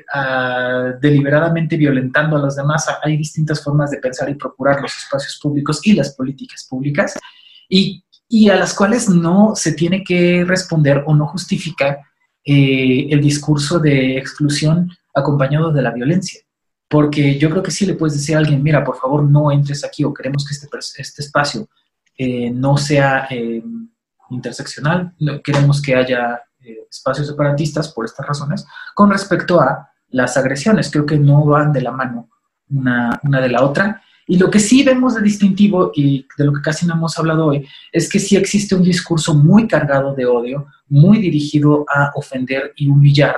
[1.01, 2.87] deliberadamente violentando a los demás.
[3.03, 7.19] Hay distintas formas de pensar y procurar los espacios públicos y las políticas públicas
[7.69, 12.01] y, y a las cuales no se tiene que responder o no justificar
[12.45, 16.43] eh, el discurso de exclusión acompañado de la violencia.
[16.89, 19.85] Porque yo creo que sí le puedes decir a alguien, mira, por favor no entres
[19.85, 20.69] aquí o queremos que este,
[21.03, 21.69] este espacio
[22.17, 23.63] eh, no sea eh,
[24.31, 26.43] interseccional, queremos que haya
[26.91, 30.91] espacios separatistas por estas razones, con respecto a las agresiones.
[30.91, 32.29] Creo que no van de la mano
[32.71, 34.03] una, una de la otra.
[34.31, 37.47] Y lo que sí vemos de distintivo y de lo que casi no hemos hablado
[37.47, 42.75] hoy es que sí existe un discurso muy cargado de odio, muy dirigido a ofender
[42.77, 43.35] y humillar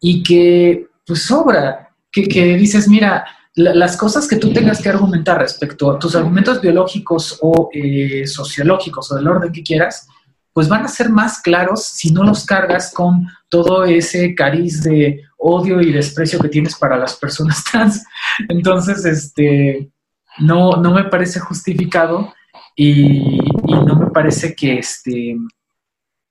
[0.00, 5.90] y que pues sobra que, dices, mira, las cosas que tú tengas que argumentar respecto
[5.90, 10.08] a tus argumentos biológicos o eh, sociológicos o del orden que quieras,
[10.52, 15.22] pues van a ser más claros si no los cargas con todo ese cariz de
[15.38, 18.04] odio y desprecio que tienes para las personas trans.
[18.48, 19.90] Entonces, este,
[20.38, 22.32] no, no me parece justificado
[22.76, 25.36] y, no me parece que, este,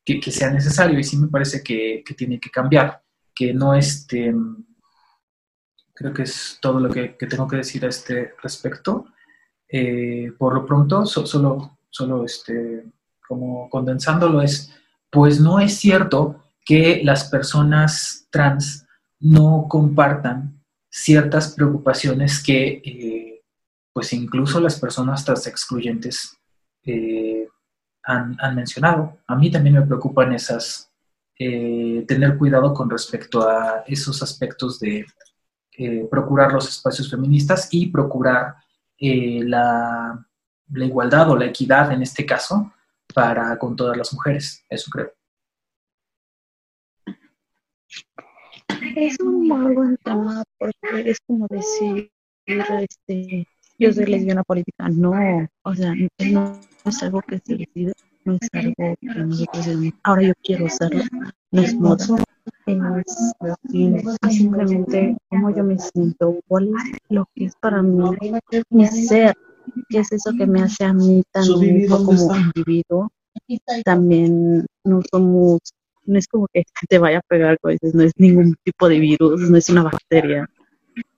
[0.06, 3.02] que, sea necesario y sí me parece que, que tiene que cambiar,
[3.34, 4.34] que no, este,
[6.02, 9.06] Creo que es todo lo que, tengo que decir a este respecto.
[9.68, 12.86] Eh, por lo pronto, solo, solo este,
[13.28, 14.74] como condensándolo es,
[15.12, 18.88] pues no es cierto que las personas trans
[19.20, 20.60] no compartan
[20.90, 23.31] ciertas preocupaciones que, eh,
[23.94, 26.38] pues incluso las personas trans excluyentes
[26.84, 27.48] eh,
[28.04, 29.20] han, han, mencionado.
[29.28, 30.92] A mí también me preocupan esas,
[31.38, 35.06] tener cuidado con respecto a esos aspectos de
[35.84, 38.56] eh, procurar los espacios feministas y procurar
[39.00, 40.24] eh, la,
[40.76, 42.72] igualdad o la equidad en este caso
[43.16, 45.12] para con todas las mujeres, eso creo.
[48.96, 52.12] Es un muy buen tema porque es como decir,
[52.46, 53.48] este,
[53.82, 55.12] yo soy lesbiana política, no,
[55.64, 55.94] o sea,
[56.32, 57.94] no, es algo que se decide,
[58.26, 59.68] no es algo que nosotros
[60.04, 61.04] ahora yo quiero hacerlo,
[61.52, 62.06] no es moda,
[62.68, 68.04] es simplemente cómo yo me siento, cuál es lo que es para mí
[68.70, 69.36] mi ser,
[69.90, 73.12] qué es eso que me hace a mí tan único como individuo.
[73.84, 75.60] También no somos,
[76.06, 79.50] no es como que te vaya a pegar, veces no es ningún tipo de virus,
[79.50, 80.48] no es una bacteria,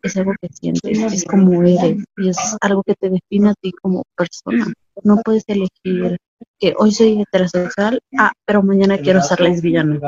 [0.04, 3.72] es algo que sientes, es como eres y es algo que te define a ti
[3.72, 4.72] como persona.
[5.04, 6.18] No puedes elegir
[6.60, 10.00] que hoy soy heterosexual, ah, pero mañana quiero ser lesbiana.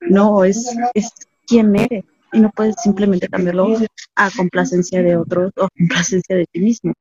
[0.00, 1.12] No, es, es
[1.46, 3.76] quién eres y no puedes simplemente cambiarlo
[4.16, 6.92] a complacencia de otros o complacencia de ti mismo.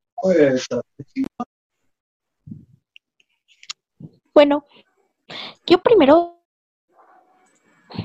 [4.34, 4.66] Bueno,
[5.66, 6.44] yo primero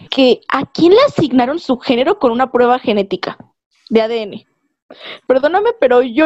[0.09, 3.50] que a quién le asignaron su género con una prueba genética
[3.91, 4.47] de ADN.
[5.27, 6.25] Perdóname, pero yo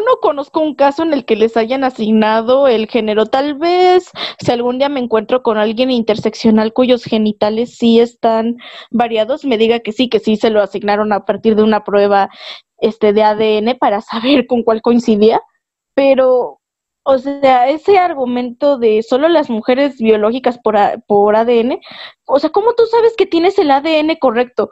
[0.00, 3.26] no conozco un caso en el que les hayan asignado el género.
[3.26, 4.10] Tal vez
[4.40, 8.56] si algún día me encuentro con alguien interseccional cuyos genitales sí están
[8.90, 12.30] variados, me diga que sí, que sí se lo asignaron a partir de una prueba
[12.78, 15.42] este de ADN para saber con cuál coincidía.
[15.94, 16.60] Pero,
[17.04, 20.76] o sea, ese argumento de solo las mujeres biológicas por,
[21.06, 21.80] por ADN,
[22.26, 24.70] o sea, ¿cómo tú sabes que tienes el ADN correcto?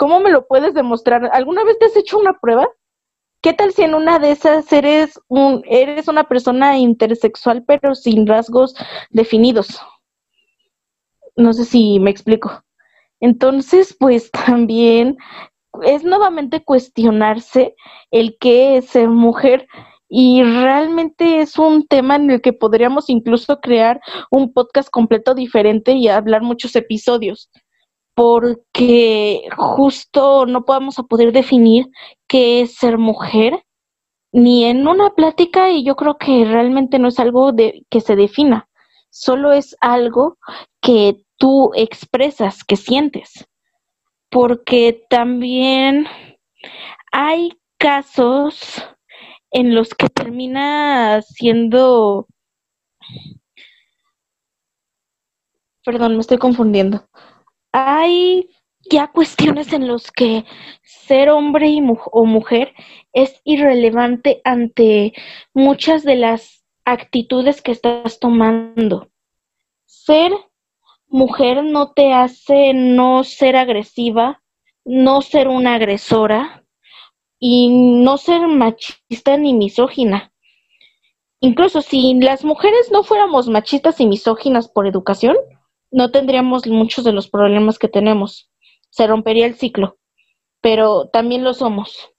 [0.00, 1.28] ¿Cómo me lo puedes demostrar?
[1.30, 2.66] ¿Alguna vez te has hecho una prueba?
[3.42, 8.26] ¿Qué tal si en una de esas eres un eres una persona intersexual pero sin
[8.26, 8.74] rasgos
[9.10, 9.78] definidos?
[11.36, 12.64] No sé si me explico.
[13.20, 15.18] Entonces, pues también
[15.82, 17.76] es nuevamente cuestionarse
[18.10, 19.66] el qué es ser mujer
[20.08, 24.00] y realmente es un tema en el que podríamos incluso crear
[24.30, 27.50] un podcast completo diferente y hablar muchos episodios,
[28.14, 31.88] porque justo no podemos a poder definir
[32.28, 33.64] qué es ser mujer
[34.32, 38.16] ni en una plática y yo creo que realmente no es algo de que se
[38.16, 38.68] defina,
[39.10, 40.38] solo es algo
[40.80, 43.48] que tú expresas, que sientes,
[44.30, 46.06] porque también
[47.12, 48.84] hay casos
[49.50, 52.26] en los que termina siendo...
[55.84, 57.08] Perdón, me estoy confundiendo.
[57.72, 58.50] Hay
[58.90, 60.44] ya cuestiones en los que
[60.82, 61.78] ser hombre
[62.12, 62.74] o mujer
[63.12, 65.12] es irrelevante ante
[65.54, 69.08] muchas de las actitudes que estás tomando.
[69.86, 70.32] Ser
[71.08, 74.42] mujer no te hace no ser agresiva,
[74.84, 76.60] no ser una agresora,
[77.40, 80.30] y no ser machista ni misógina.
[81.40, 85.36] Incluso si las mujeres no fuéramos machistas y misóginas por educación,
[85.90, 88.50] no tendríamos muchos de los problemas que tenemos.
[88.90, 89.98] Se rompería el ciclo,
[90.60, 92.10] pero también lo somos.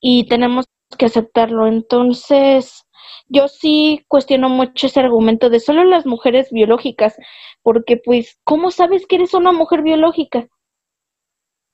[0.00, 0.66] Y tenemos
[0.98, 1.66] que aceptarlo.
[1.66, 2.86] Entonces,
[3.28, 7.16] yo sí cuestiono mucho ese argumento de solo las mujeres biológicas,
[7.62, 10.48] porque pues, ¿cómo sabes que eres una mujer biológica?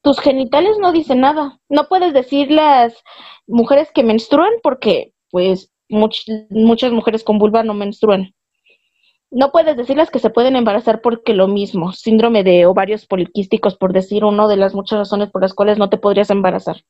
[0.06, 1.58] tus genitales no dicen nada.
[1.68, 2.94] No puedes decir las
[3.48, 8.32] mujeres que menstruan porque, pues, muchas mujeres con vulva no menstruan.
[9.30, 13.76] No puedes decir las que se pueden embarazar porque lo mismo, síndrome de ovarios poliquísticos,
[13.76, 16.84] por decir una de las muchas razones por las cuales no te podrías embarazar.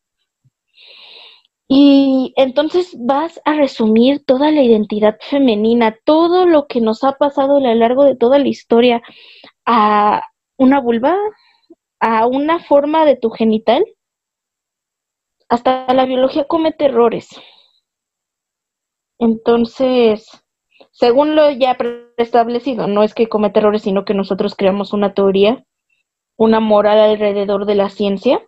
[1.69, 7.57] Y entonces vas a resumir toda la identidad femenina, todo lo que nos ha pasado
[7.57, 9.03] a lo largo de toda la historia
[9.65, 10.23] a
[10.59, 11.17] una vulva,
[11.99, 13.85] a una forma de tu genital,
[15.49, 17.29] hasta la biología comete errores.
[19.19, 20.29] Entonces,
[20.99, 25.63] según lo ya preestablecido, no es que comete errores, sino que nosotros creamos una teoría,
[26.39, 28.41] una moral alrededor de la ciencia,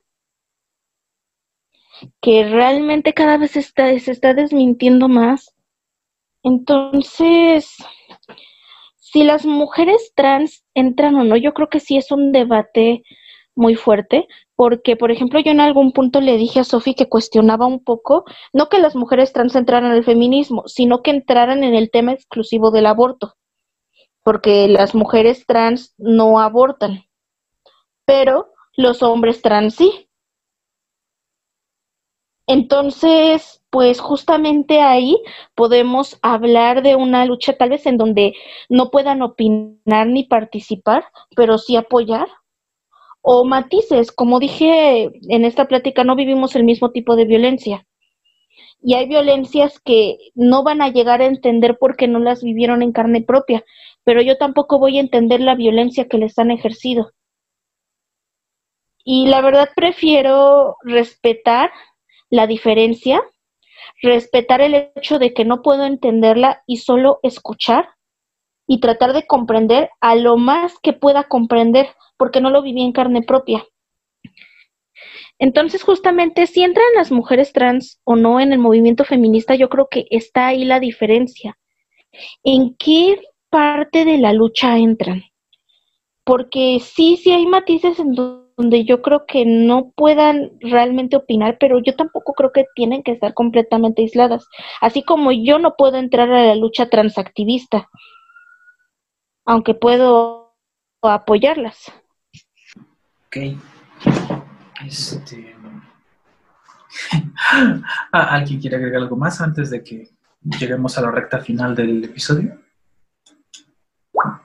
[2.22, 5.54] que realmente cada vez está, se está desmintiendo más.
[6.42, 7.76] Entonces,
[8.96, 13.02] si las mujeres trans entran o no, yo creo que sí es un debate
[13.58, 17.66] muy fuerte, porque, por ejemplo, yo en algún punto le dije a Sofi que cuestionaba
[17.66, 21.90] un poco, no que las mujeres trans entraran al feminismo, sino que entraran en el
[21.90, 23.34] tema exclusivo del aborto,
[24.22, 27.04] porque las mujeres trans no abortan,
[28.06, 30.08] pero los hombres trans sí.
[32.46, 35.20] Entonces, pues justamente ahí
[35.54, 38.34] podemos hablar de una lucha tal vez en donde
[38.68, 41.04] no puedan opinar ni participar,
[41.36, 42.28] pero sí apoyar
[43.22, 44.12] o matices.
[44.12, 47.86] Como dije en esta plática, no vivimos el mismo tipo de violencia.
[48.80, 52.92] Y hay violencias que no van a llegar a entender porque no las vivieron en
[52.92, 53.64] carne propia,
[54.04, 57.10] pero yo tampoco voy a entender la violencia que les han ejercido.
[59.04, 61.70] Y la verdad prefiero respetar
[62.30, 63.22] la diferencia,
[64.02, 67.88] respetar el hecho de que no puedo entenderla y solo escuchar
[68.66, 71.88] y tratar de comprender a lo más que pueda comprender,
[72.18, 73.64] porque no lo viví en carne propia.
[75.38, 79.88] Entonces, justamente, si entran las mujeres trans o no en el movimiento feminista, yo creo
[79.88, 81.56] que está ahí la diferencia.
[82.42, 85.22] ¿En qué parte de la lucha entran?
[86.24, 91.78] Porque sí, sí hay matices en donde yo creo que no puedan realmente opinar, pero
[91.78, 94.48] yo tampoco creo que tienen que estar completamente aisladas.
[94.80, 97.88] Así como yo no puedo entrar a la lucha transactivista,
[99.46, 100.56] aunque puedo
[101.00, 101.92] apoyarlas.
[103.28, 103.36] Ok.
[104.86, 105.54] Este...
[108.12, 110.08] Ah, ¿Alguien quiere agregar algo más antes de que
[110.58, 112.58] lleguemos a la recta final del episodio?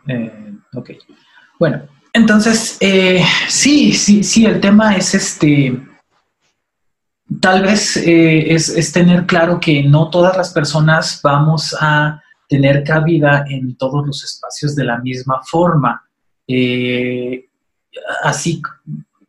[0.08, 0.92] Eh, ok.
[1.60, 1.84] Bueno,
[2.14, 5.82] entonces, eh, sí, sí, sí, el tema es este.
[7.42, 12.84] Tal vez eh, es, es, tener claro que no todas las personas vamos a tener
[12.84, 16.08] cabida en todos los espacios de la misma forma.
[16.48, 17.50] Eh,
[18.24, 18.62] así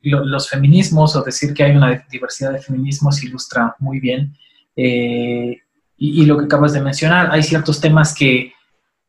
[0.04, 4.36] los feminismos o decir que hay una diversidad de feminismos ilustra muy bien.
[4.76, 5.58] Eh,
[5.96, 8.52] y, lo que acabas de mencionar, hay ciertos temas que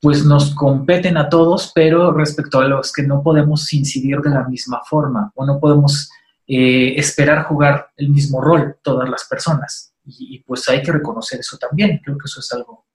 [0.01, 4.43] pues nos competen a todos, pero respecto a los que no podemos incidir de la
[4.47, 6.09] misma forma o no podemos
[6.47, 9.93] eh, esperar jugar el mismo rol todas las personas.
[10.05, 11.99] Y, pues hay que reconocer eso también.
[12.03, 12.85] Creo que eso es algo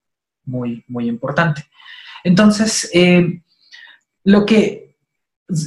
[0.45, 1.67] muy, muy importante.
[2.23, 3.43] Entonces, eh,
[4.25, 4.90] lo que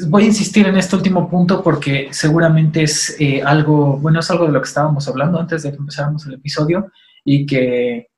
[0.07, 4.45] voy a insistir en este último punto porque seguramente es eh, algo, bueno, es algo
[4.45, 6.91] de lo que estábamos hablando antes de que empezáramos el episodio
[7.23, 8.10] y que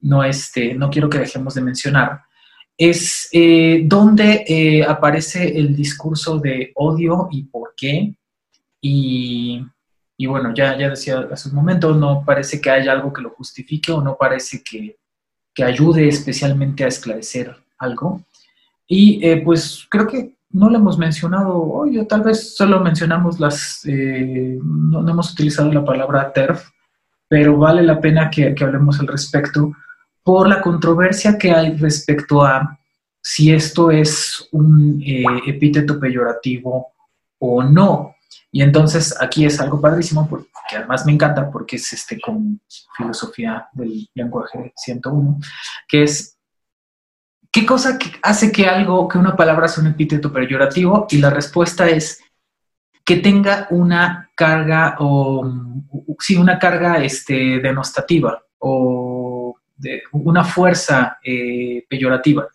[0.00, 2.22] no, este, no quiero que dejemos de mencionar,
[2.80, 8.14] es eh, donde eh, aparece el discurso de odio y por qué.
[8.80, 9.62] Y,
[10.26, 13.92] bueno, ya, ya decía hace un momento, no parece que haya algo que lo justifique
[13.92, 14.96] o no parece que,
[15.62, 18.22] ayude especialmente a esclarecer algo.
[18.86, 23.38] Y eh, pues creo que no lo hemos mencionado hoy, o tal vez solo mencionamos
[23.38, 26.68] las, no, hemos utilizado la palabra TERF,
[27.28, 29.72] pero vale la pena que, que hablemos al respecto
[30.22, 32.78] por la controversia que hay respecto a
[33.22, 36.92] si esto es un eh, epíteto peyorativo
[37.38, 38.14] o no.
[38.52, 42.60] Y entonces aquí es algo padrísimo, porque además me encanta porque es este con
[42.96, 45.38] filosofía del lenguaje 101,
[45.88, 46.36] que es
[47.52, 51.06] ¿qué cosa hace que algo, que una palabra sea un epíteto peyorativo?
[51.10, 52.22] Y la respuesta es
[53.04, 55.50] que tenga una carga o
[56.18, 59.56] sí, una carga este, denostativa o
[60.12, 62.48] una fuerza eh, peyorativa.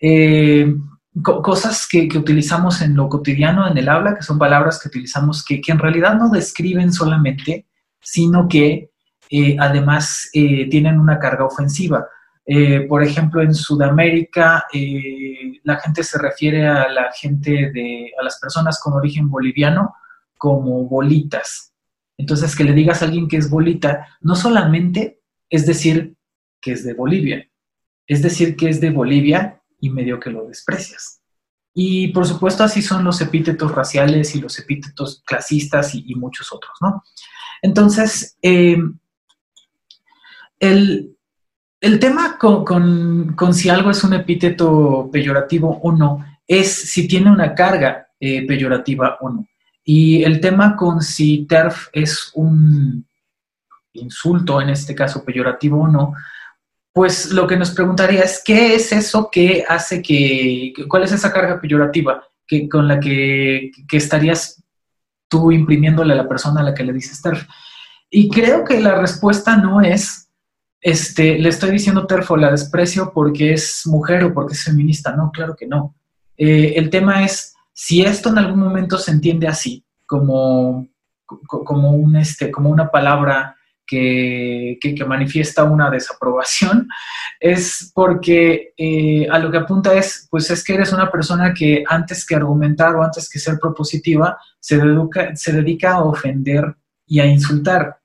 [0.00, 0.74] Eh,
[1.22, 5.60] cosas que, utilizamos en lo cotidiano, en el habla, que son palabras que utilizamos que,
[5.66, 7.66] en realidad no describen solamente,
[8.00, 8.90] sino que
[9.30, 12.06] eh, además tienen una carga ofensiva.
[12.88, 14.66] Por ejemplo, en Sudamérica,
[15.62, 19.94] la gente se refiere a la gente de, a las personas con origen boliviano
[20.36, 21.72] como bolitas.
[22.18, 26.16] Entonces, que le digas a alguien que es bolita, no solamente es decir
[26.60, 27.48] que es de Bolivia.
[28.06, 31.20] Es decir, que es de Bolivia y medio que lo desprecias.
[31.72, 36.76] Y por supuesto así son los epítetos raciales y los epítetos clasistas y, muchos otros,
[36.80, 37.02] ¿no?
[37.62, 38.78] Entonces, eh,
[40.60, 41.13] el,
[41.98, 48.08] tema con, si algo es un epíteto peyorativo o no es si tiene una carga
[48.20, 49.46] eh, peyorativa o no.
[49.84, 53.06] Y el tema con si TERF es un
[53.92, 56.14] insulto, en este caso peyorativo o no,
[56.92, 61.32] pues lo que nos preguntaría es, ¿qué es eso que hace que, cuál es esa
[61.32, 64.62] carga peyorativa que, con la que, estarías
[65.28, 67.46] tú imprimiéndole a la persona a la que le dices TERF?
[68.08, 70.23] Y creo que la respuesta no es,
[70.84, 75.16] este, le estoy diciendo TERF o la desprecio porque es mujer o porque es feminista.
[75.16, 75.96] No, claro que no.
[76.36, 80.86] Eh, el tema es, si esto en algún momento se entiende así, como,
[82.20, 83.56] este, como una palabra
[83.86, 84.78] que,
[85.08, 86.86] manifiesta una desaprobación,
[87.40, 91.82] es porque eh, a lo que apunta es, pues es que eres una persona que
[91.88, 94.78] antes que argumentar o antes que ser propositiva, se,
[95.34, 98.00] se dedica a ofender y a insultar.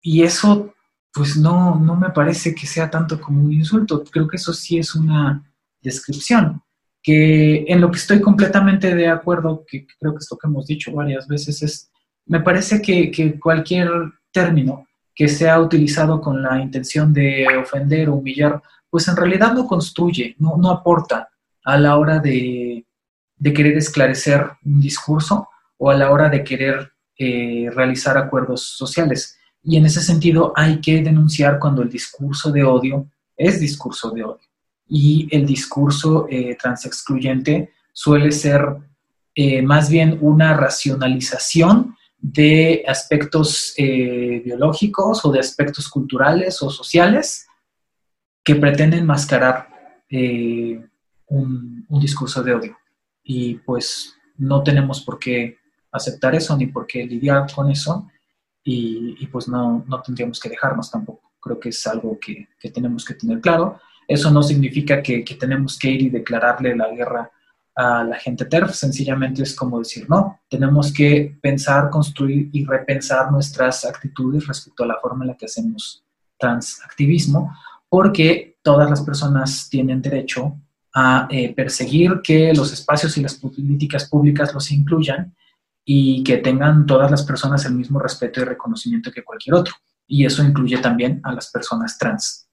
[0.00, 0.73] Y eso,
[1.14, 4.78] pues no, no me parece que sea tanto como un insulto, creo que eso sí
[4.78, 5.42] es una
[5.80, 6.60] descripción
[7.04, 10.66] que en lo que estoy completamente de acuerdo, que creo que es lo que hemos
[10.66, 11.90] dicho varias veces, es,
[12.24, 13.90] me parece que, cualquier
[14.32, 19.66] término que sea utilizado con la intención de ofender o humillar, pues en realidad no
[19.66, 21.28] construye, no, no aporta
[21.62, 22.86] a la hora de,
[23.42, 29.38] querer esclarecer un discurso o a la hora de querer eh, realizar acuerdos sociales.
[29.64, 34.24] Y en ese sentido hay que denunciar cuando el discurso de odio es discurso de
[34.24, 34.40] odio.
[34.86, 38.76] Y el discurso eh, transexcluyente suele ser
[39.34, 47.46] eh, más bien una racionalización de aspectos eh, biológicos o de aspectos culturales o sociales
[48.42, 49.68] que pretenden mascarar
[50.08, 50.80] eh,
[51.26, 52.78] un, discurso de odio.
[53.22, 55.58] Y pues no tenemos por qué
[55.90, 58.08] aceptar eso ni por qué lidiar con eso
[58.64, 61.32] y, pues no, tendríamos que dejarnos tampoco.
[61.40, 63.78] Creo que es algo que, tenemos que tener claro.
[64.08, 67.30] Eso no significa que, que tenemos que ir y declararle la guerra
[67.76, 73.32] a la gente TERF, sencillamente es como decir, no, tenemos que pensar, construir y repensar
[73.32, 76.04] nuestras actitudes respecto a la forma en la que hacemos
[76.38, 77.52] transactivismo,
[77.88, 80.56] porque todas las personas tienen derecho
[80.94, 85.34] a eh, perseguir que los espacios y las políticas públicas los incluyan
[85.84, 89.74] y que tengan todas las personas el mismo respeto y reconocimiento que cualquier otro.
[90.06, 92.48] Y eso incluye también a las personas trans.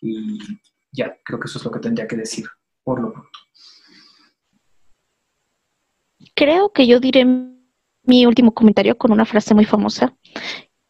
[0.00, 0.38] Y
[0.92, 2.46] ya, creo que eso es lo que tendría que decir
[2.82, 3.38] por lo pronto.
[6.34, 7.24] Creo que yo diré
[8.04, 10.14] mi último comentario con una frase muy famosa,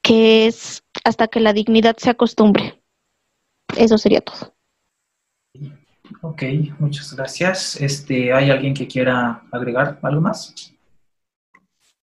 [0.03, 2.83] que es hasta que la dignidad se acostumbre.
[3.77, 4.55] Eso sería todo.
[6.23, 6.43] Ok,
[6.79, 7.81] muchas gracias.
[7.81, 10.76] Este, ¿Hay alguien que quiera agregar algo más?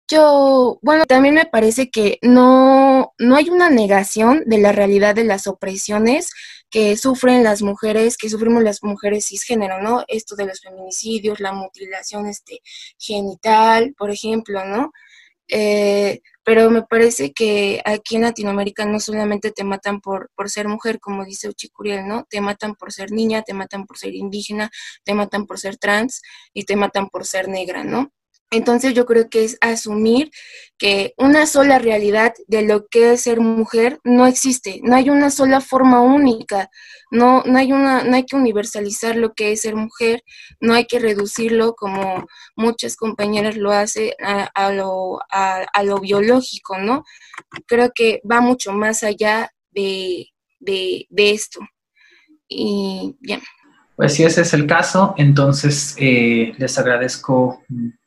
[0.08, 5.24] Yo, bueno, también me parece que no, no hay una negación de la realidad de
[5.24, 6.30] las opresiones
[6.70, 10.04] que sufren las mujeres, que sufrimos las mujeres cisgénero, ¿no?
[10.08, 12.62] Esto de los feminicidios, la mutilación este,
[13.00, 14.92] genital, por ejemplo, ¿no?
[15.48, 20.68] Eh, pero me parece que aquí en Latinoamérica no solamente te matan por, por ser
[20.68, 22.26] mujer, como dice Uchicuriel, ¿no?
[22.30, 24.70] Te matan por ser niña, te matan por ser indígena,
[25.04, 26.22] te matan por ser trans
[26.54, 28.12] y te matan por ser negra, ¿no?
[28.52, 30.30] Entonces yo creo que es asumir
[30.78, 35.30] que una sola realidad de lo que es ser mujer no existe, no hay una
[35.32, 36.70] sola forma única,
[37.12, 40.22] no, no, hay, una, no hay que universalizar lo que es ser mujer,
[40.60, 47.04] no hay que reducirlo como muchas compañeras lo hacen a, lo, a, lo biológico, ¿no?
[47.66, 50.28] Creo que va mucho más allá de,
[50.60, 51.60] de, esto.
[52.48, 53.42] Y bien.
[53.96, 57.64] Pues si ese es el caso, entonces eh, les agradezco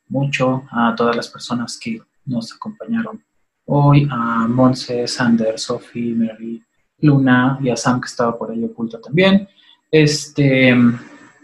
[0.09, 3.23] mucho a todas las personas que nos acompañaron
[3.65, 6.63] hoy, a Monse, Sander, Sophie, Mary,
[7.01, 9.47] Luna y a Sam que estaba por ahí oculto también.
[9.91, 10.75] Este,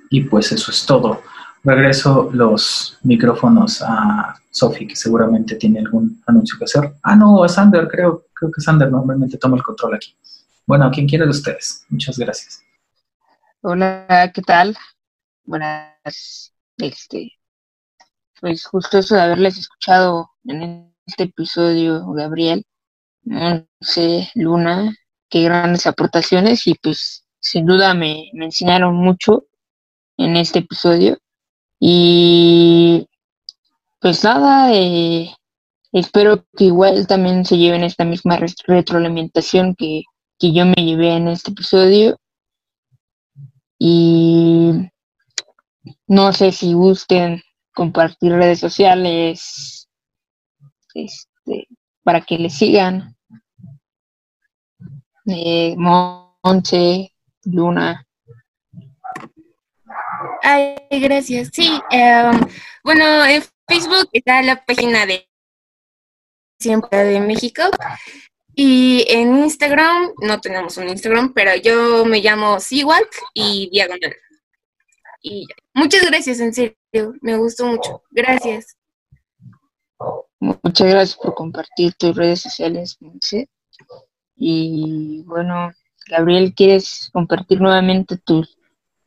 [0.09, 1.21] y pues eso es todo.
[1.63, 6.93] Regreso los micrófonos a Sophie, que seguramente tiene algún anuncio que hacer.
[7.01, 10.15] Ah, no, a Sander, creo, creo que Sander normalmente toma el control aquí.
[10.65, 11.85] Bueno, a quien quiera de ustedes.
[11.89, 12.63] Muchas gracias.
[13.61, 14.77] Hola, ¿qué tal?
[15.43, 17.33] Buenas, este,
[18.39, 22.65] pues justo eso de haberles escuchado en este episodio, Gabriel,
[23.81, 24.95] sé, Luna,
[25.29, 29.45] qué grandes aportaciones y pues sin duda me, enseñaron mucho
[30.17, 31.17] en este episodio.
[31.79, 33.07] Y
[33.99, 35.33] pues nada, eh,
[35.91, 40.03] espero que igual también se lleven esta misma retroalimentación que,
[40.39, 42.17] que yo me llevé en este episodio.
[43.77, 44.89] Y
[46.07, 47.41] no sé si gusten
[47.75, 49.87] compartir redes sociales
[50.95, 51.67] este,
[52.03, 53.15] para que le sigan.
[55.27, 58.07] Eh, Monche, Luna.
[60.41, 61.49] Ay, gracias.
[61.51, 62.39] Sí, em,
[62.83, 65.27] bueno, en Facebook está la página de
[66.59, 67.63] Siempre de México.
[68.55, 74.15] Y en Instagram, no tenemos un Instagram, pero yo me llamo Seawalk y Diagonal.
[75.27, 76.75] Y muchas gracias, en serio
[77.21, 78.03] me gustó mucho.
[78.11, 78.77] Gracias.
[80.39, 82.99] Muchas gracias por compartir tus redes sociales,
[84.35, 85.71] Y bueno,
[86.07, 88.55] Gabriel, ¿quieres compartir nuevamente tus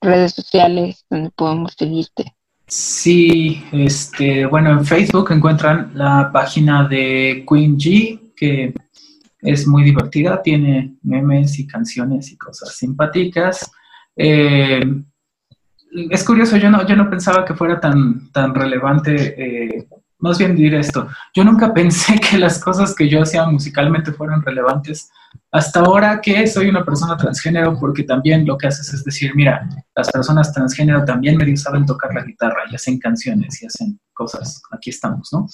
[0.01, 2.35] redes sociales donde podemos seguirte?
[2.67, 8.75] Sí, este, bueno, en Facebook encuentran la página de Queen G, que
[9.43, 13.71] es muy divertida, tiene memes y canciones y cosas simpáticas.
[14.17, 14.83] Eh,
[15.93, 19.35] es curioso, yo no, yo no pensaba que fuera tan, tan relevante,
[19.77, 19.89] eh,
[20.19, 24.43] más bien decir esto, yo nunca pensé que las cosas que yo hacía musicalmente fueran
[24.43, 25.11] relevantes.
[25.51, 29.69] Hasta ahora que soy una persona transgénero, porque también lo que haces es decir, mira,
[29.95, 34.61] las personas transgénero también medio saben tocar la guitarra y hacen canciones y hacen cosas,
[34.71, 35.47] aquí estamos, ¿no?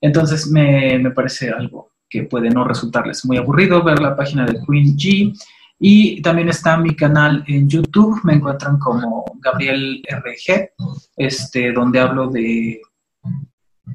[0.00, 4.60] Entonces me, me parece algo que puede no resultarles muy aburrido ver la página de
[4.66, 5.34] Queen G
[5.78, 10.70] y también está mi canal en YouTube, me encuentran como Gabriel RG,
[11.16, 12.80] este, donde hablo de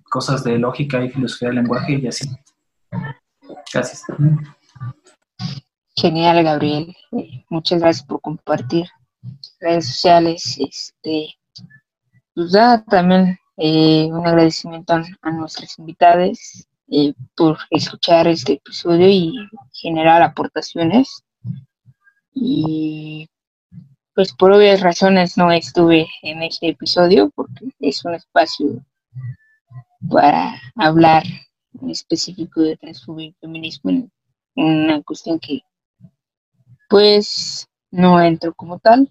[0.09, 2.29] cosas de lógica y filosofía del lenguaje y así.
[3.73, 4.03] Gracias.
[5.95, 6.95] Genial, Gabriel.
[7.49, 8.87] Muchas gracias por compartir
[9.59, 10.57] redes sociales.
[10.59, 11.35] Este,
[12.33, 12.51] pues
[12.87, 19.33] también eh, un agradecimiento a, nuestros invitados eh, por escuchar este episodio y
[19.73, 21.23] generar aportaciones
[22.33, 23.29] y
[24.15, 28.85] pues por obvias razones no estuve en este episodio porque es un espacio
[30.09, 31.23] para hablar
[31.81, 34.11] en específico de transfobia y feminismo en
[34.55, 35.61] una cuestión que
[36.89, 39.09] pues no entro como tal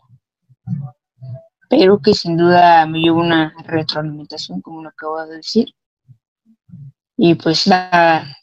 [1.73, 5.74] pero que sin duda me llevo una retroalimentación como lo acabo de decir.
[7.16, 8.36] Y pues nada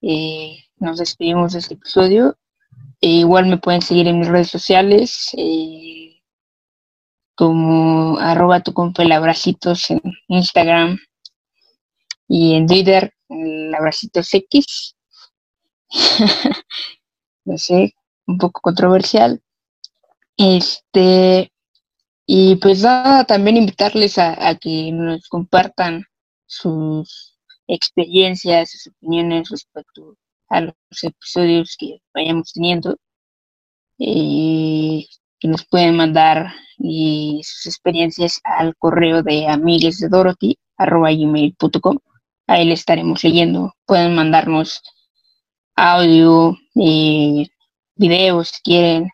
[0.00, 2.36] eh, nos despedimos de este episodio
[3.02, 6.22] e igual me pueden seguir en mis redes sociales eh,
[7.34, 8.72] como arroba tu
[9.12, 10.98] abracitos en Instagram
[12.28, 14.96] y en Twitter el abracitos X.
[17.44, 17.94] no sé,
[18.26, 19.42] un poco controversial.
[20.36, 21.52] Este,
[22.24, 22.82] y pues
[23.26, 26.04] también invitarles a, a que nos compartan
[26.46, 30.16] sus experiencias, sus opiniones respecto
[30.52, 32.96] a los episodios que vayamos teniendo,
[33.98, 35.08] y
[35.38, 41.98] que nos pueden mandar y sus experiencias al correo de amigues de Dorothy gmail.com.
[42.46, 43.72] Ahí le estaremos leyendo.
[43.86, 44.82] Pueden mandarnos
[45.76, 47.50] audio, y
[47.94, 49.08] videos si quieren,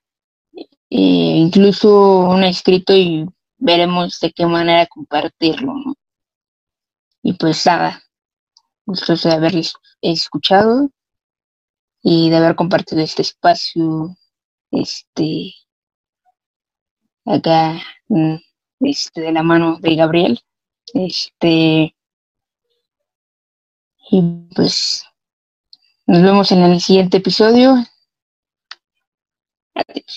[0.89, 3.27] incluso un escrito y
[3.59, 5.74] veremos de qué manera compartirlo.
[7.23, 8.02] Y pues nada,
[8.86, 10.90] gustoso de haberles escuchado
[12.03, 14.16] y de haber compartido este espacio,
[14.70, 15.55] este,
[17.25, 18.37] acá, mm,
[18.81, 20.41] este, de la mano de Gabriel,
[20.95, 21.95] este,
[24.11, 24.23] y
[24.55, 25.05] pues
[26.07, 27.75] nos vemos en el siguiente episodio.
[29.75, 30.15] Adiós.